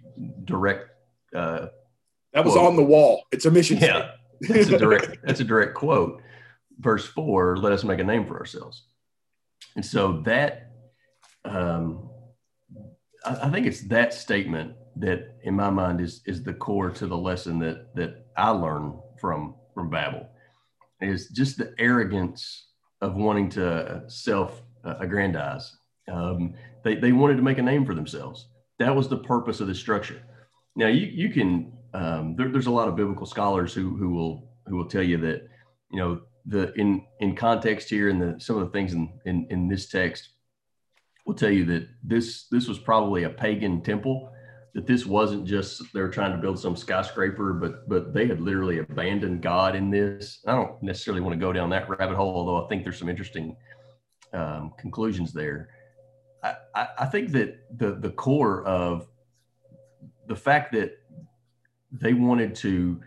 direct. 0.46 0.90
Uh, 1.36 1.68
that 2.34 2.46
was 2.46 2.54
quote. 2.54 2.68
on 2.68 2.76
the 2.76 2.84
wall. 2.84 3.24
It's 3.32 3.46
a 3.46 3.52
mission. 3.52 3.78
Yeah, 3.78 4.12
that's 4.42 4.70
a 4.70 4.78
direct. 4.78 5.18
that's 5.24 5.40
a 5.40 5.44
direct 5.44 5.74
quote 5.76 6.22
verse 6.80 7.06
four, 7.06 7.58
let 7.58 7.72
us 7.72 7.84
make 7.84 8.00
a 8.00 8.04
name 8.04 8.26
for 8.26 8.38
ourselves. 8.38 8.84
And 9.76 9.86
so 9.86 10.22
that, 10.26 10.72
um, 11.44 12.10
I, 13.26 13.48
I 13.48 13.50
think 13.50 13.68
it's 13.68 13.88
that 13.88 14.14
statement 14.14 14.74
that 14.98 15.36
in 15.44 15.56
my 15.56 15.70
mind 15.70 16.02
is, 16.02 16.22
is 16.26 16.44
the 16.44 16.54
core 16.54 16.90
to 16.92 17.08
the 17.08 17.18
lesson 17.18 17.60
that, 17.60 17.94
that 17.96 18.28
I 18.38 18.50
learned 18.50 18.94
from, 19.20 19.56
from 19.74 19.90
Babel 19.90 20.30
is 21.02 21.30
just 21.30 21.58
the 21.58 21.74
arrogance 21.78 22.68
of 23.02 23.16
wanting 23.16 23.50
to 23.50 24.04
self 24.08 24.62
aggrandize. 24.84 25.76
Um, 26.12 26.54
they, 26.84 26.96
they 26.96 27.12
wanted 27.12 27.38
to 27.38 27.42
make 27.42 27.58
a 27.58 27.64
name 27.64 27.86
for 27.86 27.96
themselves. 27.96 28.48
That 28.80 28.96
was 28.96 29.10
the 29.10 29.18
purpose 29.18 29.60
of 29.60 29.68
the 29.68 29.76
structure. 29.76 30.22
Now 30.76 30.88
you, 30.88 31.08
you 31.08 31.30
can, 31.30 31.74
um, 31.94 32.36
there, 32.36 32.50
there's 32.50 32.68
a 32.68 32.72
lot 32.72 32.88
of 32.88 32.96
biblical 32.96 33.26
scholars 33.26 33.74
who, 33.74 33.96
who 33.96 34.10
will, 34.12 34.52
who 34.68 34.78
will 34.78 34.88
tell 34.88 35.04
you 35.04 35.18
that, 35.18 35.48
you 35.92 36.00
know, 36.00 36.22
the 36.48 36.74
in 36.74 37.06
in 37.20 37.36
context 37.36 37.90
here 37.90 38.10
and 38.10 38.22
the 38.22 38.40
some 38.40 38.58
of 38.58 38.66
the 38.66 38.72
things 38.72 38.94
in, 38.94 39.12
in 39.26 39.48
in 39.50 39.68
this 39.68 39.90
text 39.90 40.30
will 41.26 41.34
tell 41.34 41.50
you 41.50 41.66
that 41.66 41.88
this 42.04 42.48
this 42.52 42.68
was 42.68 42.78
probably 42.78 43.24
a 43.24 43.30
pagan 43.30 43.82
temple 43.82 44.32
that 44.76 44.86
this 44.86 45.06
wasn't 45.06 45.46
just 45.46 45.82
they 45.94 46.02
were 46.02 46.10
trying 46.10 46.32
to 46.32 46.38
build 46.38 46.60
some 46.60 46.76
skyscraper 46.76 47.54
but 47.54 47.88
but 47.90 48.14
they 48.14 48.28
had 48.28 48.40
literally 48.42 48.80
abandoned 48.80 49.42
god 49.42 49.76
in 49.76 49.90
this. 49.90 50.42
I 50.46 50.54
don't 50.54 50.82
necessarily 50.84 51.22
want 51.22 51.34
to 51.34 51.40
go 51.40 51.52
down 51.52 51.70
that 51.72 51.90
rabbit 51.90 52.16
hole 52.16 52.36
although 52.36 52.64
i 52.64 52.68
think 52.68 52.84
there's 52.84 53.00
some 53.00 53.10
interesting 53.10 53.56
um, 54.36 54.74
conclusions 54.78 55.34
there. 55.34 55.70
I, 56.44 56.56
I, 56.76 56.88
I 57.00 57.06
think 57.06 57.32
that 57.32 57.58
the 57.78 57.96
the 57.96 58.12
core 58.12 58.64
of 58.66 59.08
the 60.28 60.36
fact 60.36 60.74
that 60.74 60.98
they 61.92 62.14
wanted 62.14 62.56
to 62.56 63.00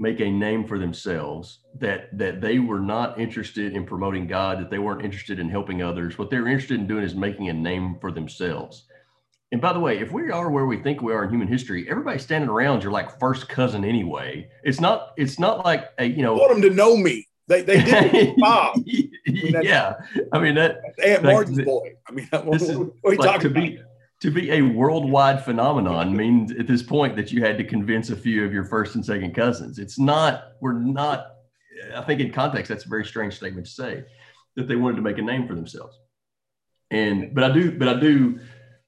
make 0.00 0.20
a 0.20 0.30
name 0.30 0.66
for 0.66 0.78
themselves 0.78 1.60
that 1.78 2.16
that 2.16 2.40
they 2.40 2.58
were 2.58 2.80
not 2.80 3.20
interested 3.20 3.74
in 3.74 3.84
promoting 3.84 4.26
god 4.26 4.58
that 4.58 4.70
they 4.70 4.78
weren't 4.78 5.04
interested 5.04 5.38
in 5.38 5.48
helping 5.48 5.82
others 5.82 6.18
what 6.18 6.30
they're 6.30 6.48
interested 6.48 6.80
in 6.80 6.86
doing 6.86 7.04
is 7.04 7.14
making 7.14 7.48
a 7.48 7.52
name 7.52 7.96
for 8.00 8.10
themselves 8.10 8.86
and 9.52 9.60
by 9.60 9.72
the 9.72 9.80
way, 9.80 9.98
if 9.98 10.12
we 10.12 10.30
are 10.30 10.48
where 10.50 10.66
we 10.66 10.80
think 10.80 11.02
we 11.02 11.12
are 11.12 11.24
in 11.24 11.30
human 11.30 11.48
history, 11.48 11.90
everybody 11.90 12.18
standing 12.20 12.48
around 12.48 12.82
you're 12.82 12.92
like 12.92 13.18
first 13.18 13.48
cousin 13.48 13.84
anyway. 13.84 14.48
It's 14.62 14.80
not. 14.80 15.12
It's 15.16 15.38
not 15.40 15.64
like 15.64 15.90
a, 15.98 16.04
you 16.04 16.22
know. 16.22 16.36
I 16.36 16.38
want 16.38 16.52
them 16.52 16.70
to 16.70 16.70
know 16.70 16.96
me. 16.96 17.26
They 17.48 17.62
they 17.62 17.82
did 17.82 18.36
Bob. 18.36 18.76
I 18.76 18.80
mean, 19.26 19.56
yeah, 19.62 19.94
I 20.32 20.38
mean 20.38 20.54
that. 20.54 20.76
Aunt 21.04 21.24
like, 21.24 21.34
Martin's 21.34 21.64
boy. 21.64 21.94
I 22.08 22.12
mean, 22.12 22.28
what, 22.30 22.46
what, 22.46 22.60
what 22.60 22.70
are 22.70 23.12
you 23.12 23.18
like 23.18 23.18
talking 23.18 23.40
to 23.40 23.46
about? 23.48 23.60
Be, 23.60 23.82
to 24.20 24.30
be 24.30 24.50
a 24.50 24.62
worldwide 24.62 25.44
phenomenon 25.44 26.14
means 26.14 26.52
at 26.52 26.66
this 26.66 26.82
point 26.82 27.16
that 27.16 27.32
you 27.32 27.42
had 27.42 27.56
to 27.58 27.64
convince 27.64 28.10
a 28.10 28.16
few 28.16 28.44
of 28.44 28.52
your 28.52 28.64
first 28.64 28.94
and 28.94 29.04
second 29.04 29.34
cousins. 29.34 29.78
It's 29.78 29.98
not. 29.98 30.52
We're 30.60 30.78
not. 30.78 31.26
I 31.94 32.02
think 32.02 32.20
in 32.20 32.30
context, 32.30 32.68
that's 32.68 32.84
a 32.84 32.88
very 32.88 33.04
strange 33.04 33.34
statement 33.34 33.66
to 33.66 33.72
say 33.72 34.04
that 34.56 34.68
they 34.68 34.76
wanted 34.76 34.96
to 34.96 35.02
make 35.02 35.18
a 35.18 35.22
name 35.22 35.46
for 35.46 35.54
themselves. 35.54 35.98
And 36.90 37.34
but 37.34 37.44
I 37.44 37.52
do. 37.52 37.78
But 37.78 37.88
I 37.88 37.98
do 37.98 38.40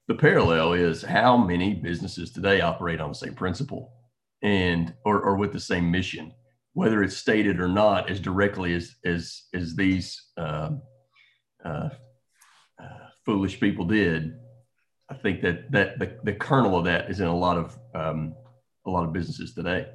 the 0.07 0.15
parallel 0.15 0.73
is 0.73 1.01
how 1.01 1.37
many 1.37 1.73
businesses 1.73 2.31
today 2.31 2.61
operate 2.61 2.99
on 2.99 3.09
the 3.09 3.15
same 3.15 3.33
principle 3.33 3.93
and 4.41 4.93
or, 5.05 5.21
or 5.21 5.37
with 5.37 5.53
the 5.53 5.59
same 5.59 5.89
mission 5.89 6.33
whether 6.73 7.03
it's 7.03 7.15
stated 7.15 7.59
or 7.59 7.67
not 7.67 8.09
as 8.09 8.19
directly 8.19 8.73
as 8.73 8.95
as 9.05 9.43
as 9.53 9.75
these 9.75 10.29
uh, 10.37 10.71
uh, 11.63 11.89
uh, 12.79 13.07
foolish 13.25 13.59
people 13.59 13.85
did 13.85 14.35
i 15.09 15.13
think 15.13 15.41
that 15.41 15.71
that 15.71 15.99
the, 15.99 16.17
the 16.23 16.33
kernel 16.33 16.77
of 16.77 16.85
that 16.85 17.09
is 17.09 17.19
in 17.19 17.27
a 17.27 17.35
lot 17.35 17.57
of 17.57 17.77
um, 17.93 18.35
a 18.85 18.89
lot 18.89 19.05
of 19.05 19.13
businesses 19.13 19.53
today 19.53 19.87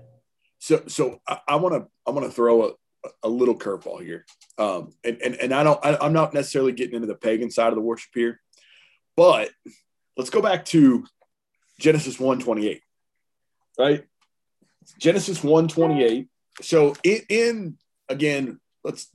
so 0.59 0.83
so 0.87 1.21
i 1.47 1.57
want 1.57 1.75
to 1.75 1.89
i 2.07 2.11
want 2.11 2.27
to 2.27 2.33
throw 2.33 2.69
a 2.69 2.73
a 3.23 3.29
little 3.29 3.57
curveball 3.57 4.03
here 4.03 4.27
um, 4.59 4.93
and, 5.05 5.21
and 5.23 5.37
and 5.37 5.55
i 5.55 5.63
don't 5.63 5.79
I, 5.85 5.97
i'm 6.01 6.13
not 6.13 6.35
necessarily 6.35 6.73
getting 6.73 6.97
into 6.97 7.07
the 7.07 7.15
pagan 7.15 7.51
side 7.51 7.69
of 7.69 7.77
the 7.77 7.81
worship 7.81 8.11
here 8.13 8.41
but 9.17 9.51
let's 10.17 10.31
go 10.31 10.41
back 10.41 10.65
to 10.67 11.05
Genesis 11.81 12.19
128. 12.21 12.83
Right? 13.79 14.05
Genesis 14.99 15.43
128. 15.43 16.29
So 16.61 16.95
in, 17.05 17.21
in 17.29 17.79
again, 18.09 18.61
let's 18.85 19.09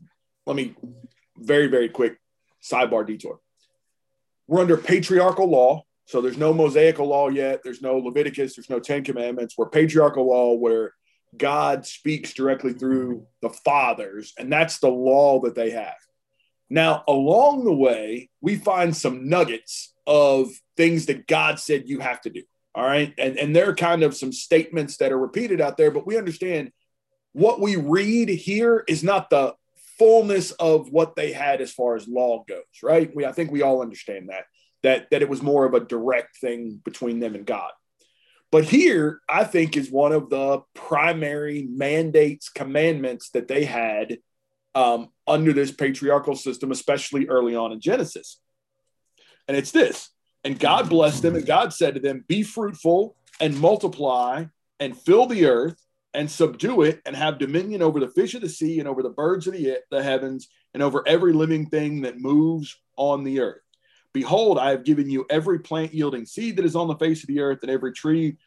let 0.45 0.55
me 0.55 0.75
very, 1.37 1.67
very 1.67 1.89
quick 1.89 2.17
sidebar 2.61 3.05
detour. 3.05 3.39
We're 4.53 4.61
under 4.61 4.77
patriarchal 4.77 5.49
law. 5.49 5.83
So 6.05 6.21
there's 6.21 6.37
no 6.37 6.53
Mosaical 6.53 7.07
law 7.07 7.27
yet. 7.29 7.61
There's 7.63 7.81
no 7.81 7.97
Leviticus. 7.97 8.55
There's 8.55 8.69
no 8.69 8.79
Ten 8.79 9.03
Commandments. 9.03 9.57
We're 9.57 9.67
patriarchal 9.67 10.27
law 10.27 10.53
where 10.53 10.93
God 11.35 11.87
speaks 11.87 12.35
directly 12.35 12.73
through 12.73 13.25
the 13.41 13.49
fathers, 13.49 14.31
and 14.37 14.53
that's 14.53 14.77
the 14.77 14.91
law 14.91 15.39
that 15.39 15.55
they 15.55 15.71
have. 15.71 15.95
Now, 16.69 17.03
along 17.07 17.63
the 17.63 17.73
way, 17.73 18.29
we 18.41 18.55
find 18.57 18.95
some 18.95 19.27
nuggets 19.27 19.91
of 20.05 20.51
things 20.77 21.07
that 21.07 21.25
God 21.25 21.59
said 21.59 21.89
you 21.89 22.01
have 22.01 22.21
to 22.21 22.29
do. 22.29 22.43
All 22.75 22.85
right. 22.85 23.11
And, 23.17 23.39
and 23.39 23.55
there 23.55 23.67
are 23.69 23.75
kind 23.75 24.03
of 24.03 24.15
some 24.15 24.31
statements 24.31 24.97
that 24.97 25.11
are 25.11 25.17
repeated 25.17 25.61
out 25.61 25.77
there, 25.77 25.89
but 25.89 26.05
we 26.05 26.15
understand 26.15 26.71
what 27.31 27.59
we 27.59 27.75
read 27.75 28.29
here 28.29 28.83
is 28.87 29.03
not 29.03 29.31
the 29.31 29.55
fullness 30.03 30.51
of 30.51 30.89
what 30.91 31.15
they 31.15 31.31
had 31.31 31.61
as 31.61 31.71
far 31.71 31.95
as 31.95 32.07
law 32.07 32.43
goes, 32.47 32.63
right? 32.81 33.13
We 33.15 33.25
I 33.25 33.31
think 33.31 33.51
we 33.51 33.61
all 33.61 33.81
understand 33.81 34.29
that 34.29 34.45
that 34.83 35.09
that 35.11 35.21
it 35.21 35.29
was 35.29 35.41
more 35.41 35.65
of 35.65 35.73
a 35.73 35.79
direct 35.79 36.37
thing 36.37 36.81
between 36.83 37.19
them 37.19 37.35
and 37.35 37.45
God. 37.45 37.71
But 38.51 38.65
here, 38.65 39.21
I 39.29 39.45
think 39.45 39.75
is 39.75 39.89
one 39.89 40.11
of 40.11 40.29
the 40.29 40.61
primary 40.75 41.67
mandates, 41.71 42.49
commandments 42.49 43.29
that 43.29 43.47
they 43.47 43.65
had 43.65 44.19
um, 44.75 45.09
under 45.25 45.53
this 45.53 45.71
patriarchal 45.71 46.35
system, 46.35 46.71
especially 46.71 47.27
early 47.27 47.55
on 47.55 47.71
in 47.71 47.79
Genesis. 47.79 48.39
And 49.47 49.57
it's 49.57 49.71
this 49.71 50.09
and 50.43 50.59
God 50.59 50.89
blessed 50.89 51.21
them, 51.21 51.35
and 51.35 51.45
God 51.45 51.73
said 51.73 51.95
to 51.95 51.99
them, 51.99 52.25
Be 52.27 52.43
fruitful 52.43 53.15
and 53.39 53.59
multiply 53.59 54.45
and 54.79 54.97
fill 54.97 55.25
the 55.25 55.45
earth 55.45 55.82
and 56.13 56.29
subdue 56.29 56.83
it 56.83 57.01
and 57.05 57.15
have 57.15 57.39
dominion 57.39 57.81
over 57.81 57.99
the 57.99 58.09
fish 58.09 58.33
of 58.35 58.41
the 58.41 58.49
sea 58.49 58.79
and 58.79 58.87
over 58.87 59.01
the 59.01 59.09
birds 59.09 59.47
of 59.47 59.53
the, 59.53 59.79
the 59.89 60.03
heavens 60.03 60.47
and 60.73 60.83
over 60.83 61.07
every 61.07 61.33
living 61.33 61.67
thing 61.67 62.01
that 62.01 62.19
moves 62.19 62.75
on 62.95 63.23
the 63.23 63.39
earth. 63.39 63.61
Behold, 64.13 64.59
I 64.59 64.69
have 64.69 64.83
given 64.83 65.09
you 65.09 65.25
every 65.29 65.59
plant 65.59 65.93
yielding 65.93 66.25
seed 66.25 66.57
that 66.57 66.65
is 66.65 66.75
on 66.75 66.87
the 66.87 66.95
face 66.95 67.23
of 67.23 67.27
the 67.27 67.39
earth 67.39 67.59
and 67.63 67.71
every 67.71 67.93
tree 67.93 68.37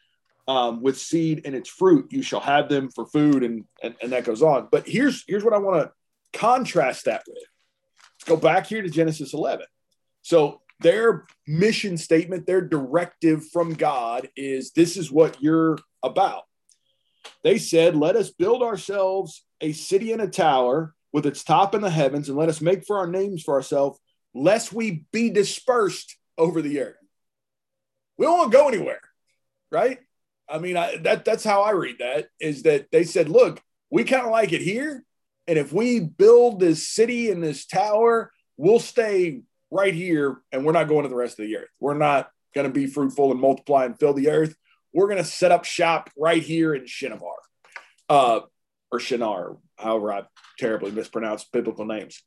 um, 0.47 0.81
with 0.81 0.97
seed 0.97 1.39
in 1.39 1.53
its 1.53 1.69
fruit. 1.69 2.11
You 2.11 2.21
shall 2.21 2.39
have 2.39 2.69
them 2.69 2.89
for 2.89 3.05
food, 3.05 3.43
and, 3.43 3.65
and, 3.83 3.93
and 4.01 4.13
that 4.13 4.23
goes 4.23 4.41
on. 4.41 4.69
But 4.71 4.87
here's, 4.87 5.25
here's 5.27 5.43
what 5.43 5.53
I 5.53 5.57
want 5.57 5.83
to 5.83 6.39
contrast 6.39 7.05
that 7.05 7.23
with. 7.27 7.37
Let's 7.37 8.29
go 8.29 8.37
back 8.37 8.65
here 8.65 8.81
to 8.81 8.89
Genesis 8.89 9.33
11. 9.33 9.65
So 10.21 10.61
their 10.79 11.25
mission 11.47 11.97
statement, 11.97 12.45
their 12.45 12.61
directive 12.61 13.45
from 13.49 13.73
God 13.73 14.29
is 14.37 14.71
this 14.71 14.95
is 14.95 15.11
what 15.11 15.41
you're 15.41 15.77
about. 16.01 16.43
They 17.43 17.57
said, 17.57 17.95
Let 17.95 18.15
us 18.15 18.31
build 18.31 18.63
ourselves 18.63 19.43
a 19.61 19.71
city 19.71 20.11
and 20.11 20.21
a 20.21 20.27
tower 20.27 20.93
with 21.13 21.25
its 21.25 21.43
top 21.43 21.73
in 21.73 21.81
the 21.81 21.89
heavens, 21.89 22.29
and 22.29 22.37
let 22.37 22.49
us 22.49 22.61
make 22.61 22.85
for 22.85 22.97
our 22.97 23.07
names 23.07 23.43
for 23.43 23.53
ourselves, 23.55 23.99
lest 24.33 24.73
we 24.73 25.05
be 25.11 25.29
dispersed 25.29 26.17
over 26.37 26.61
the 26.61 26.81
earth. 26.81 26.95
We 28.17 28.25
don't 28.25 28.37
want 28.37 28.51
to 28.51 28.57
go 28.57 28.67
anywhere, 28.67 29.01
right? 29.71 29.99
I 30.49 30.59
mean, 30.59 30.77
I, 30.77 30.97
that 30.97 31.25
that's 31.25 31.43
how 31.43 31.61
I 31.61 31.71
read 31.71 31.97
that 31.99 32.27
is 32.39 32.63
that 32.63 32.91
they 32.91 33.03
said, 33.03 33.29
look, 33.29 33.61
we 33.89 34.03
kind 34.03 34.25
of 34.25 34.31
like 34.31 34.53
it 34.53 34.61
here. 34.61 35.03
And 35.47 35.57
if 35.57 35.71
we 35.71 35.99
build 35.99 36.59
this 36.59 36.87
city 36.87 37.31
and 37.31 37.43
this 37.43 37.65
tower, 37.65 38.31
we'll 38.57 38.79
stay 38.79 39.41
right 39.71 39.93
here 39.93 40.41
and 40.51 40.65
we're 40.65 40.71
not 40.71 40.87
going 40.87 41.03
to 41.03 41.09
the 41.09 41.15
rest 41.15 41.39
of 41.39 41.45
the 41.45 41.57
earth. 41.57 41.69
We're 41.79 41.97
not 41.97 42.29
going 42.53 42.67
to 42.67 42.73
be 42.73 42.87
fruitful 42.87 43.31
and 43.31 43.39
multiply 43.39 43.85
and 43.85 43.97
fill 43.97 44.13
the 44.13 44.29
earth. 44.29 44.55
We're 44.93 45.07
going 45.07 45.17
to 45.17 45.23
set 45.23 45.51
up 45.51 45.65
shop 45.65 46.09
right 46.17 46.41
here 46.41 46.73
in 46.73 46.85
Shinar, 46.85 47.19
uh, 48.09 48.39
or 48.91 48.99
Shinar, 48.99 49.57
however 49.77 50.13
I 50.13 50.23
terribly 50.57 50.91
mispronounce 50.91 51.43
biblical 51.45 51.85
names. 51.85 52.21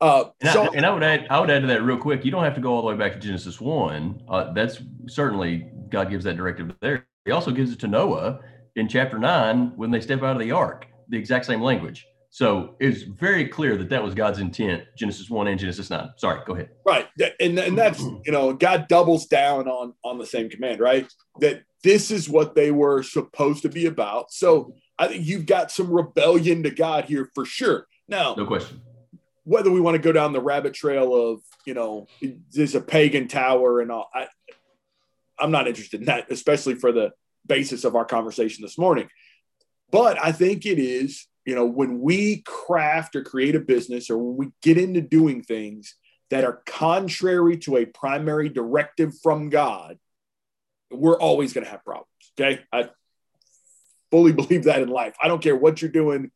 Uh, 0.00 0.26
and, 0.40 0.52
so, 0.52 0.62
I, 0.62 0.66
and 0.74 0.86
I 0.86 0.92
would 0.92 1.02
add, 1.02 1.26
I 1.30 1.40
would 1.40 1.50
add 1.50 1.62
to 1.62 1.68
that 1.68 1.82
real 1.82 1.98
quick. 1.98 2.24
You 2.24 2.30
don't 2.30 2.44
have 2.44 2.54
to 2.54 2.60
go 2.60 2.74
all 2.74 2.82
the 2.82 2.88
way 2.88 2.96
back 2.96 3.12
to 3.12 3.18
Genesis 3.18 3.60
one. 3.60 4.22
Uh, 4.28 4.52
that's 4.52 4.78
certainly 5.08 5.70
God 5.88 6.10
gives 6.10 6.24
that 6.24 6.36
directive 6.36 6.72
there. 6.80 7.06
He 7.24 7.32
also 7.32 7.50
gives 7.50 7.72
it 7.72 7.80
to 7.80 7.88
Noah 7.88 8.40
in 8.76 8.88
chapter 8.88 9.18
nine 9.18 9.72
when 9.76 9.90
they 9.90 10.00
step 10.00 10.22
out 10.22 10.36
of 10.36 10.40
the 10.40 10.52
ark. 10.52 10.86
The 11.08 11.18
exact 11.18 11.46
same 11.46 11.60
language. 11.60 12.06
So 12.30 12.74
it's 12.80 13.02
very 13.02 13.46
clear 13.46 13.76
that 13.76 13.90
that 13.90 14.02
was 14.02 14.12
God's 14.12 14.40
intent, 14.40 14.82
Genesis 14.98 15.30
1 15.30 15.46
and 15.46 15.58
Genesis 15.58 15.88
9. 15.88 16.10
Sorry, 16.16 16.40
go 16.44 16.54
ahead. 16.54 16.70
Right. 16.84 17.06
And, 17.38 17.56
and 17.56 17.78
that's, 17.78 18.00
you 18.00 18.32
know, 18.32 18.52
God 18.52 18.88
doubles 18.88 19.26
down 19.26 19.68
on, 19.68 19.94
on 20.02 20.18
the 20.18 20.26
same 20.26 20.50
command, 20.50 20.80
right? 20.80 21.06
That 21.38 21.62
this 21.84 22.10
is 22.10 22.28
what 22.28 22.56
they 22.56 22.72
were 22.72 23.04
supposed 23.04 23.62
to 23.62 23.68
be 23.68 23.86
about. 23.86 24.32
So 24.32 24.74
I 24.98 25.06
think 25.06 25.24
you've 25.24 25.46
got 25.46 25.70
some 25.70 25.90
rebellion 25.90 26.64
to 26.64 26.70
God 26.70 27.04
here 27.04 27.30
for 27.34 27.44
sure. 27.44 27.86
Now, 28.08 28.34
no 28.36 28.46
question. 28.46 28.80
Whether 29.44 29.70
we 29.70 29.80
want 29.80 29.94
to 29.94 30.02
go 30.02 30.10
down 30.10 30.32
the 30.32 30.40
rabbit 30.40 30.74
trail 30.74 31.14
of, 31.14 31.42
you 31.64 31.74
know, 31.74 32.08
there's 32.50 32.74
a 32.74 32.80
pagan 32.80 33.28
tower 33.28 33.80
and 33.80 33.92
all, 33.92 34.08
I, 34.12 34.26
I'm 35.38 35.52
not 35.52 35.68
interested 35.68 36.00
in 36.00 36.06
that, 36.06 36.30
especially 36.30 36.74
for 36.74 36.90
the 36.90 37.12
basis 37.46 37.84
of 37.84 37.94
our 37.94 38.04
conversation 38.04 38.62
this 38.62 38.78
morning. 38.78 39.08
But 39.90 40.18
I 40.20 40.32
think 40.32 40.66
it 40.66 40.78
is 40.78 41.28
you 41.44 41.54
know, 41.54 41.66
when 41.66 42.00
we 42.00 42.42
craft 42.46 43.16
or 43.16 43.22
create 43.22 43.54
a 43.54 43.60
business 43.60 44.10
or 44.10 44.18
when 44.18 44.36
we 44.36 44.52
get 44.62 44.78
into 44.78 45.00
doing 45.00 45.42
things 45.42 45.94
that 46.30 46.44
are 46.44 46.62
contrary 46.66 47.58
to 47.58 47.76
a 47.76 47.84
primary 47.84 48.48
directive 48.48 49.12
from 49.22 49.50
God, 49.50 49.98
we're 50.98 51.18
always 51.18 51.52
going 51.52 51.64
to 51.64 51.70
have 51.70 51.84
problems. 51.84 52.08
Okay. 52.38 52.62
I 52.72 52.90
fully 54.10 54.32
believe 54.40 54.64
that 54.64 54.82
in 54.82 54.88
life. 54.88 55.14
I 55.22 55.28
don't 55.28 55.42
care 55.42 55.56
what 55.56 55.82
you're 55.82 55.90
doing. 55.90 56.30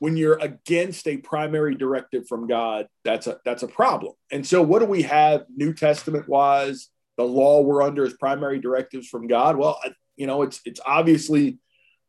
When 0.00 0.16
you're 0.16 0.38
against 0.38 1.08
a 1.08 1.16
primary 1.16 1.74
directive 1.74 2.28
from 2.28 2.46
God, 2.46 2.86
that's 3.04 3.26
a 3.26 3.40
that's 3.44 3.64
a 3.64 3.68
problem. 3.68 4.12
And 4.30 4.46
so, 4.46 4.62
what 4.62 4.78
do 4.78 4.84
we 4.84 5.02
have 5.02 5.42
New 5.54 5.74
Testament 5.74 6.28
wise? 6.28 6.88
The 7.16 7.24
law 7.24 7.62
we're 7.62 7.82
under 7.82 8.04
is 8.04 8.12
primary 8.12 8.60
directives 8.60 9.08
from 9.08 9.26
God. 9.26 9.56
Well, 9.56 9.80
you 10.14 10.28
know, 10.28 10.42
it's 10.42 10.60
it's 10.64 10.80
obviously, 10.86 11.58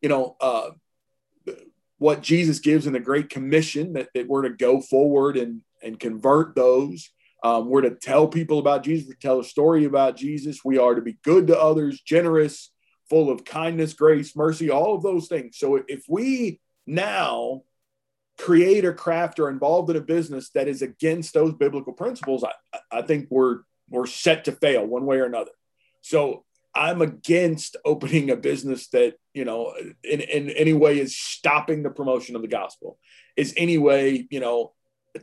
you 0.03 0.09
know, 0.09 0.35
uh, 0.39 0.69
what 1.99 2.21
Jesus 2.21 2.59
gives 2.59 2.87
in 2.87 2.93
the 2.93 2.99
Great 2.99 3.29
Commission 3.29 3.93
that, 3.93 4.09
that 4.15 4.27
we're 4.27 4.43
to 4.43 4.49
go 4.49 4.81
forward 4.81 5.37
and, 5.37 5.61
and 5.83 5.99
convert 5.99 6.55
those. 6.55 7.09
Um, 7.43 7.69
we're 7.69 7.81
to 7.81 7.91
tell 7.91 8.27
people 8.27 8.59
about 8.59 8.83
Jesus, 8.83 9.07
we 9.07 9.15
tell 9.15 9.39
a 9.39 9.43
story 9.43 9.85
about 9.85 10.17
Jesus. 10.17 10.59
We 10.65 10.77
are 10.77 10.95
to 10.95 11.01
be 11.01 11.17
good 11.23 11.47
to 11.47 11.59
others, 11.59 12.01
generous, 12.01 12.71
full 13.09 13.29
of 13.29 13.45
kindness, 13.45 13.93
grace, 13.93 14.35
mercy, 14.35 14.69
all 14.69 14.95
of 14.95 15.03
those 15.03 15.27
things. 15.27 15.57
So 15.57 15.83
if 15.87 16.03
we 16.07 16.59
now 16.85 17.63
create 18.37 18.85
or 18.85 18.93
craft 18.93 19.39
or 19.39 19.49
involved 19.49 19.89
in 19.89 19.95
a 19.95 20.01
business 20.01 20.49
that 20.51 20.67
is 20.67 20.81
against 20.81 21.33
those 21.33 21.53
biblical 21.53 21.93
principles, 21.93 22.43
I, 22.43 22.79
I 22.91 23.01
think 23.01 23.27
we're 23.29 23.59
we're 23.89 24.05
set 24.05 24.45
to 24.45 24.51
fail 24.51 24.85
one 24.85 25.05
way 25.05 25.17
or 25.17 25.25
another. 25.25 25.51
So 26.01 26.45
I'm 26.75 27.01
against 27.01 27.75
opening 27.83 28.29
a 28.29 28.35
business 28.35 28.87
that, 28.89 29.15
you 29.33 29.43
know, 29.43 29.73
in, 30.03 30.21
in 30.21 30.49
any 30.51 30.73
way 30.73 30.99
is 30.99 31.17
stopping 31.17 31.81
the 31.81 31.89
promotion 31.89 32.35
of 32.35 32.43
the 32.43 32.47
gospel, 32.47 32.99
is 33.35 33.53
any 33.57 33.77
way, 33.77 34.27
you 34.29 34.39
know, 34.39 34.73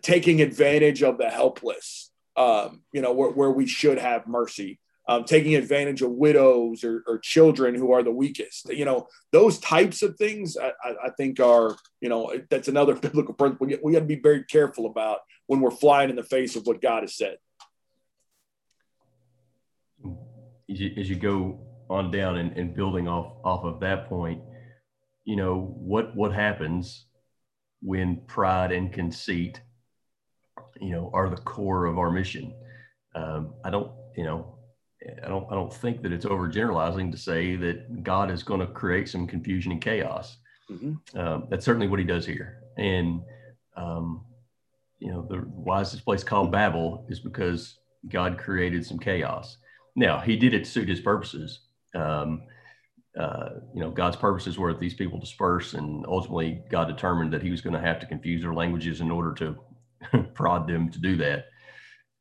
taking 0.03 0.43
advantage 0.43 1.03
of 1.03 1.19
the 1.19 1.29
helpless, 1.31 2.11
um, 2.37 2.83
you 2.93 3.01
know, 3.01 3.13
where, 3.13 3.31
where 3.31 3.51
we 3.51 3.67
should 3.67 3.99
have 3.99 4.27
mercy. 4.27 4.81
um, 5.09 5.25
taking 5.25 5.55
advantage 5.55 6.03
of 6.03 6.11
widows 6.11 6.83
or, 6.83 7.05
or, 7.07 7.19
children 7.19 7.75
who 7.75 7.93
are 7.93 8.03
the 8.03 8.11
weakest. 8.11 8.69
You 8.73 8.85
know, 8.85 9.07
those 9.31 9.59
types 9.61 10.03
of 10.03 10.17
things 10.17 10.57
I, 10.57 10.73
I 11.05 11.11
think 11.17 11.39
are, 11.39 11.77
you 12.01 12.09
know, 12.09 12.33
that's 12.51 12.69
another 12.69 12.95
biblical 13.07 13.35
principle 13.35 13.69
we, 13.83 13.93
got 13.93 14.01
to 14.01 14.05
be 14.05 14.21
very 14.21 14.45
careful 14.45 14.87
about 14.87 15.21
when 15.47 15.61
we're 15.61 15.71
flying 15.71 16.11
in 16.11 16.17
the 16.17 16.25
face 16.25 16.57
of 16.57 16.67
what 16.67 16.83
God 16.83 17.03
has 17.05 17.17
said. 17.17 17.37
As 20.69 20.81
you, 20.81 20.91
as 20.97 21.09
you 21.09 21.17
go 21.17 21.61
on 21.89 22.11
down 22.11 22.39
and, 22.39 22.57
and 22.59 22.75
building 22.75 23.07
off 23.07 23.35
off 23.45 23.65
of 23.65 23.79
that 23.81 24.09
point, 24.09 24.43
you 25.25 25.37
know 25.37 25.75
what 25.79 26.17
what 26.17 26.33
happens 26.33 27.07
when 27.81 28.23
pride 28.27 28.73
and 28.73 28.93
conceit, 28.93 29.61
you 30.81 30.91
know, 30.91 31.11
are 31.13 31.29
the 31.29 31.37
core 31.37 31.87
of 31.87 31.99
our 31.99 32.11
mission. 32.11 32.55
Um, 33.15 33.55
I 33.65 33.71
don't, 33.71 33.93
you 34.17 34.25
know, 34.25 34.57
I 35.25 35.29
don't 35.29 35.47
I 35.51 35.55
don't 35.55 35.73
think 35.73 36.03
that 36.03 36.13
it's 36.13 36.25
overgeneralizing 36.25 37.11
to 37.13 37.19
say 37.19 37.57
that 37.57 38.03
God 38.03 38.31
is 38.31 38.43
going 38.43 38.61
to 38.61 38.67
create 38.67 39.09
some 39.09 39.27
confusion 39.27 39.73
and 39.73 39.81
chaos. 39.81 40.37
Mm-hmm. 40.71 41.19
Um, 41.19 41.47
that's 41.51 41.65
certainly 41.65 41.89
what 41.89 41.99
He 41.99 42.05
does 42.05 42.27
here, 42.27 42.63
and 42.77 43.23
um, 43.77 44.25
you 44.99 45.13
know 45.13 45.27
the 45.29 45.37
why 45.37 45.81
is 45.81 45.93
this 45.93 46.01
place 46.01 46.25
called 46.25 46.51
Babel 46.51 47.07
is 47.09 47.21
because 47.21 47.79
God 48.09 48.39
created 48.39 48.85
some 48.85 48.99
chaos. 48.99 49.59
Now 49.95 50.19
He 50.19 50.37
did 50.37 50.55
it 50.55 50.65
to 50.65 50.71
suit 50.71 50.89
His 50.89 51.01
purposes. 51.01 51.61
Um, 51.95 52.43
uh, 53.19 53.49
you 53.75 53.81
know, 53.81 53.91
God's 53.91 54.17
purposes 54.17 54.59
were 54.59 54.73
that 54.73 54.81
these 54.81 54.95
people 54.95 55.19
disperse, 55.19 55.75
and 55.75 56.05
ultimately 56.07 56.63
God 56.71 56.89
determined 56.89 57.33
that 57.33 57.43
He 57.43 57.51
was 57.51 57.61
going 57.61 57.75
to 57.75 57.81
have 57.81 58.01
to 58.01 58.07
confuse 58.07 58.43
their 58.43 58.55
languages 58.55 59.01
in 59.01 59.11
order 59.11 59.33
to 59.35 59.57
prod 60.35 60.67
them 60.67 60.91
to 60.91 60.99
do 60.99 61.17
that. 61.17 61.47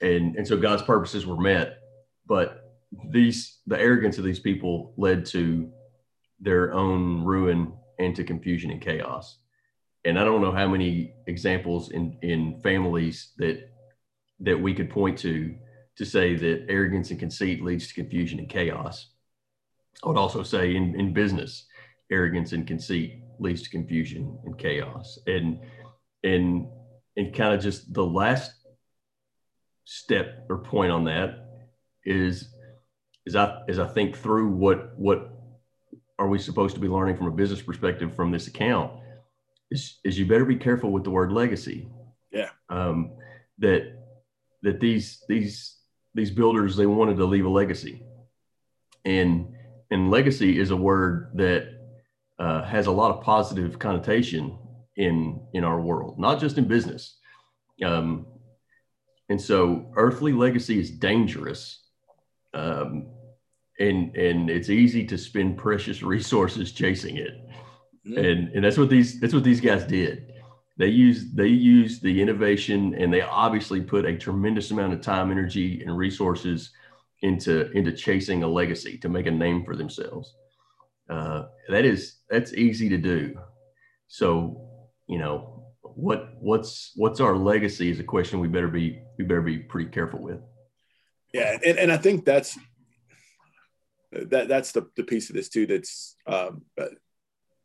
And 0.01 0.35
and 0.35 0.47
so 0.47 0.57
God's 0.57 0.83
purposes 0.83 1.25
were 1.25 1.39
met, 1.39 1.77
but 2.25 2.61
these 3.09 3.59
the 3.67 3.79
arrogance 3.79 4.17
of 4.17 4.23
these 4.23 4.39
people 4.39 4.93
led 4.97 5.25
to 5.27 5.71
their 6.39 6.73
own 6.73 7.23
ruin 7.23 7.73
and 7.99 8.15
to 8.15 8.23
confusion 8.23 8.71
and 8.71 8.81
chaos. 8.81 9.39
And 10.03 10.19
I 10.19 10.23
don't 10.23 10.41
know 10.41 10.51
how 10.51 10.67
many 10.67 11.13
examples 11.27 11.91
in 11.91 12.17
in 12.21 12.59
families 12.61 13.31
that 13.37 13.69
that 14.41 14.59
we 14.59 14.73
could 14.73 14.89
point 14.89 15.17
to 15.19 15.55
to 15.97 16.05
say 16.05 16.35
that 16.35 16.65
arrogance 16.69 17.09
and 17.11 17.19
conceit 17.19 17.63
leads 17.63 17.87
to 17.87 17.93
confusion 17.93 18.39
and 18.39 18.49
chaos. 18.49 19.11
I 20.03 20.09
would 20.09 20.17
also 20.17 20.43
say 20.43 20.75
in, 20.75 20.99
in 20.99 21.13
business, 21.13 21.65
arrogance 22.11 22.51
and 22.51 22.67
conceit 22.67 23.21
leads 23.39 23.61
to 23.63 23.69
confusion 23.69 24.37
and 24.45 24.57
chaos. 24.57 25.17
And 25.25 25.59
and 26.23 26.67
and 27.17 27.33
kind 27.33 27.53
of 27.53 27.61
just 27.61 27.93
the 27.93 28.05
last 28.05 28.51
step 29.85 30.45
or 30.49 30.57
point 30.57 30.91
on 30.91 31.05
that 31.05 31.39
is 32.03 32.49
as 33.27 33.35
I 33.35 33.61
as 33.67 33.79
I 33.79 33.87
think 33.87 34.17
through 34.17 34.49
what 34.49 34.97
what 34.97 35.31
are 36.17 36.27
we 36.27 36.39
supposed 36.39 36.75
to 36.75 36.81
be 36.81 36.87
learning 36.87 37.17
from 37.17 37.27
a 37.27 37.31
business 37.31 37.61
perspective 37.61 38.15
from 38.15 38.31
this 38.31 38.47
account 38.47 38.99
is 39.71 39.99
is 40.03 40.17
you 40.17 40.25
better 40.25 40.45
be 40.45 40.55
careful 40.55 40.91
with 40.91 41.03
the 41.03 41.09
word 41.09 41.31
legacy. 41.31 41.87
Yeah. 42.31 42.49
Um, 42.69 43.11
that 43.59 43.93
that 44.63 44.79
these 44.79 45.23
these 45.27 45.77
these 46.13 46.31
builders 46.31 46.75
they 46.75 46.85
wanted 46.85 47.17
to 47.17 47.25
leave 47.25 47.45
a 47.45 47.49
legacy, 47.49 48.03
and 49.03 49.53
and 49.91 50.11
legacy 50.11 50.59
is 50.59 50.71
a 50.71 50.75
word 50.75 51.31
that 51.35 51.69
uh, 52.39 52.63
has 52.63 52.87
a 52.87 52.91
lot 52.91 53.11
of 53.11 53.23
positive 53.23 53.79
connotation 53.79 54.57
in 54.95 55.41
in 55.53 55.63
our 55.63 55.79
world, 55.79 56.19
not 56.19 56.39
just 56.39 56.57
in 56.57 56.67
business. 56.67 57.17
Um, 57.83 58.25
and 59.29 59.41
so, 59.41 59.91
earthly 59.95 60.33
legacy 60.33 60.79
is 60.79 60.91
dangerous 60.91 61.85
um, 62.55 63.07
and 63.79 64.15
and 64.15 64.49
it's 64.49 64.69
easy 64.69 65.05
to 65.05 65.17
spend 65.17 65.57
precious 65.57 66.01
resources 66.15 66.71
chasing 66.71 67.17
it 67.17 67.47
mm-hmm. 68.07 68.17
and 68.17 68.49
and 68.49 68.63
that's 68.63 68.77
what 68.77 68.89
these 68.89 69.19
that's 69.19 69.33
what 69.33 69.43
these 69.43 69.61
guys 69.61 69.83
did 69.83 70.31
they 70.77 70.87
used 70.87 71.35
they 71.35 71.47
used 71.47 72.01
the 72.01 72.21
innovation 72.21 72.95
and 72.95 73.13
they 73.13 73.21
obviously 73.21 73.81
put 73.81 74.05
a 74.05 74.17
tremendous 74.17 74.71
amount 74.71 74.93
of 74.93 75.01
time 75.01 75.31
energy 75.31 75.81
and 75.81 75.95
resources 75.95 76.71
into 77.21 77.69
into 77.71 77.91
chasing 77.91 78.43
a 78.43 78.47
legacy 78.47 78.97
to 78.97 79.09
make 79.09 79.25
a 79.25 79.31
name 79.31 79.63
for 79.63 79.75
themselves 79.75 80.35
uh, 81.09 81.43
that 81.69 81.85
is 81.85 82.17
that's 82.29 82.53
easy 82.53 82.89
to 82.89 82.97
do 82.97 83.35
so 84.07 84.64
you 85.07 85.17
know 85.17 85.63
what 85.81 86.33
what's 86.39 86.91
what's 86.95 87.19
our 87.19 87.37
legacy 87.37 87.89
is 87.89 87.99
a 87.99 88.03
question 88.03 88.39
we 88.39 88.47
better 88.47 88.67
be 88.67 88.99
we 89.17 89.25
better 89.25 89.41
be 89.41 89.57
pretty 89.57 89.89
careful 89.89 90.19
with 90.19 90.39
yeah, 91.35 91.57
and, 91.65 91.77
and 91.77 91.91
I 91.91 91.97
think 91.97 92.23
that's 92.23 92.57
that 94.13 94.47
that's 94.47 94.71
the, 94.71 94.87
the 94.95 95.03
piece 95.03 95.29
of 95.29 95.35
this 95.35 95.49
too 95.49 95.65
that's 95.65 96.15
um, 96.25 96.61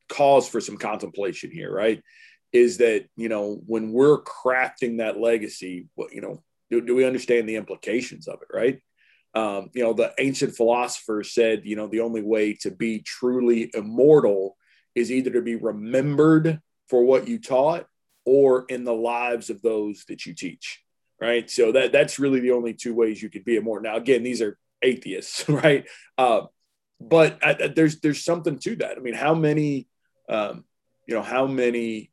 cause 0.09 0.49
for 0.49 0.61
some 0.61 0.77
contemplation 0.77 1.53
here, 1.53 1.73
right? 1.73 2.03
Is 2.53 2.79
that 2.79 3.07
you 3.17 3.29
know 3.29 3.63
when 3.67 3.93
we're 3.93 4.23
crafting 4.23 4.99
that 4.99 5.21
legacy, 5.21 5.87
what 5.95 6.13
you 6.13 6.21
know, 6.21 6.43
do, 6.69 6.81
do 6.81 6.97
we 6.97 7.05
understand 7.05 7.49
the 7.49 7.55
implications 7.55 8.27
of 8.27 8.41
it, 8.43 8.49
right? 8.53 8.81
Um, 9.37 9.71
you 9.73 9.85
know, 9.85 9.93
the 9.93 10.13
ancient 10.19 10.57
philosophers 10.57 11.33
said, 11.33 11.63
you 11.63 11.77
know, 11.77 11.87
the 11.87 12.01
only 12.01 12.23
way 12.23 12.55
to 12.63 12.73
be 12.73 12.99
truly 13.03 13.71
immortal 13.73 14.57
is 14.97 15.13
either 15.13 15.31
to 15.31 15.43
be 15.43 15.55
remembered 15.55 16.61
for 16.91 17.03
what 17.05 17.29
you 17.29 17.39
taught 17.39 17.87
or 18.27 18.67
in 18.69 18.85
the 18.85 18.93
lives 18.93 19.49
of 19.49 19.63
those 19.63 20.05
that 20.09 20.27
you 20.27 20.35
teach 20.35 20.83
right? 21.21 21.51
So 21.51 21.73
that 21.73 21.93
that's 21.93 22.19
really 22.19 22.41
the 22.41 22.53
only 22.53 22.73
two 22.73 22.95
ways 22.95 23.23
you 23.23 23.29
could 23.29 23.45
be 23.45 23.57
a 23.57 23.61
immortal. 23.61 23.91
Now, 23.91 23.97
again, 23.97 24.23
these 24.23 24.41
are 24.43 24.59
atheists, 24.83 25.49
right? 25.49 25.87
Uh, 26.17 26.43
but 27.01 27.39
I, 27.43 27.51
I, 27.51 27.69
there's 27.69 28.01
there's 28.01 28.25
something 28.25 28.59
to 28.61 28.77
that. 28.77 28.97
I 28.97 29.01
mean, 29.01 29.15
how 29.15 29.35
many, 29.35 29.87
um, 30.29 30.65
you 31.07 31.15
know, 31.15 31.23
how 31.23 31.47
many 31.47 32.11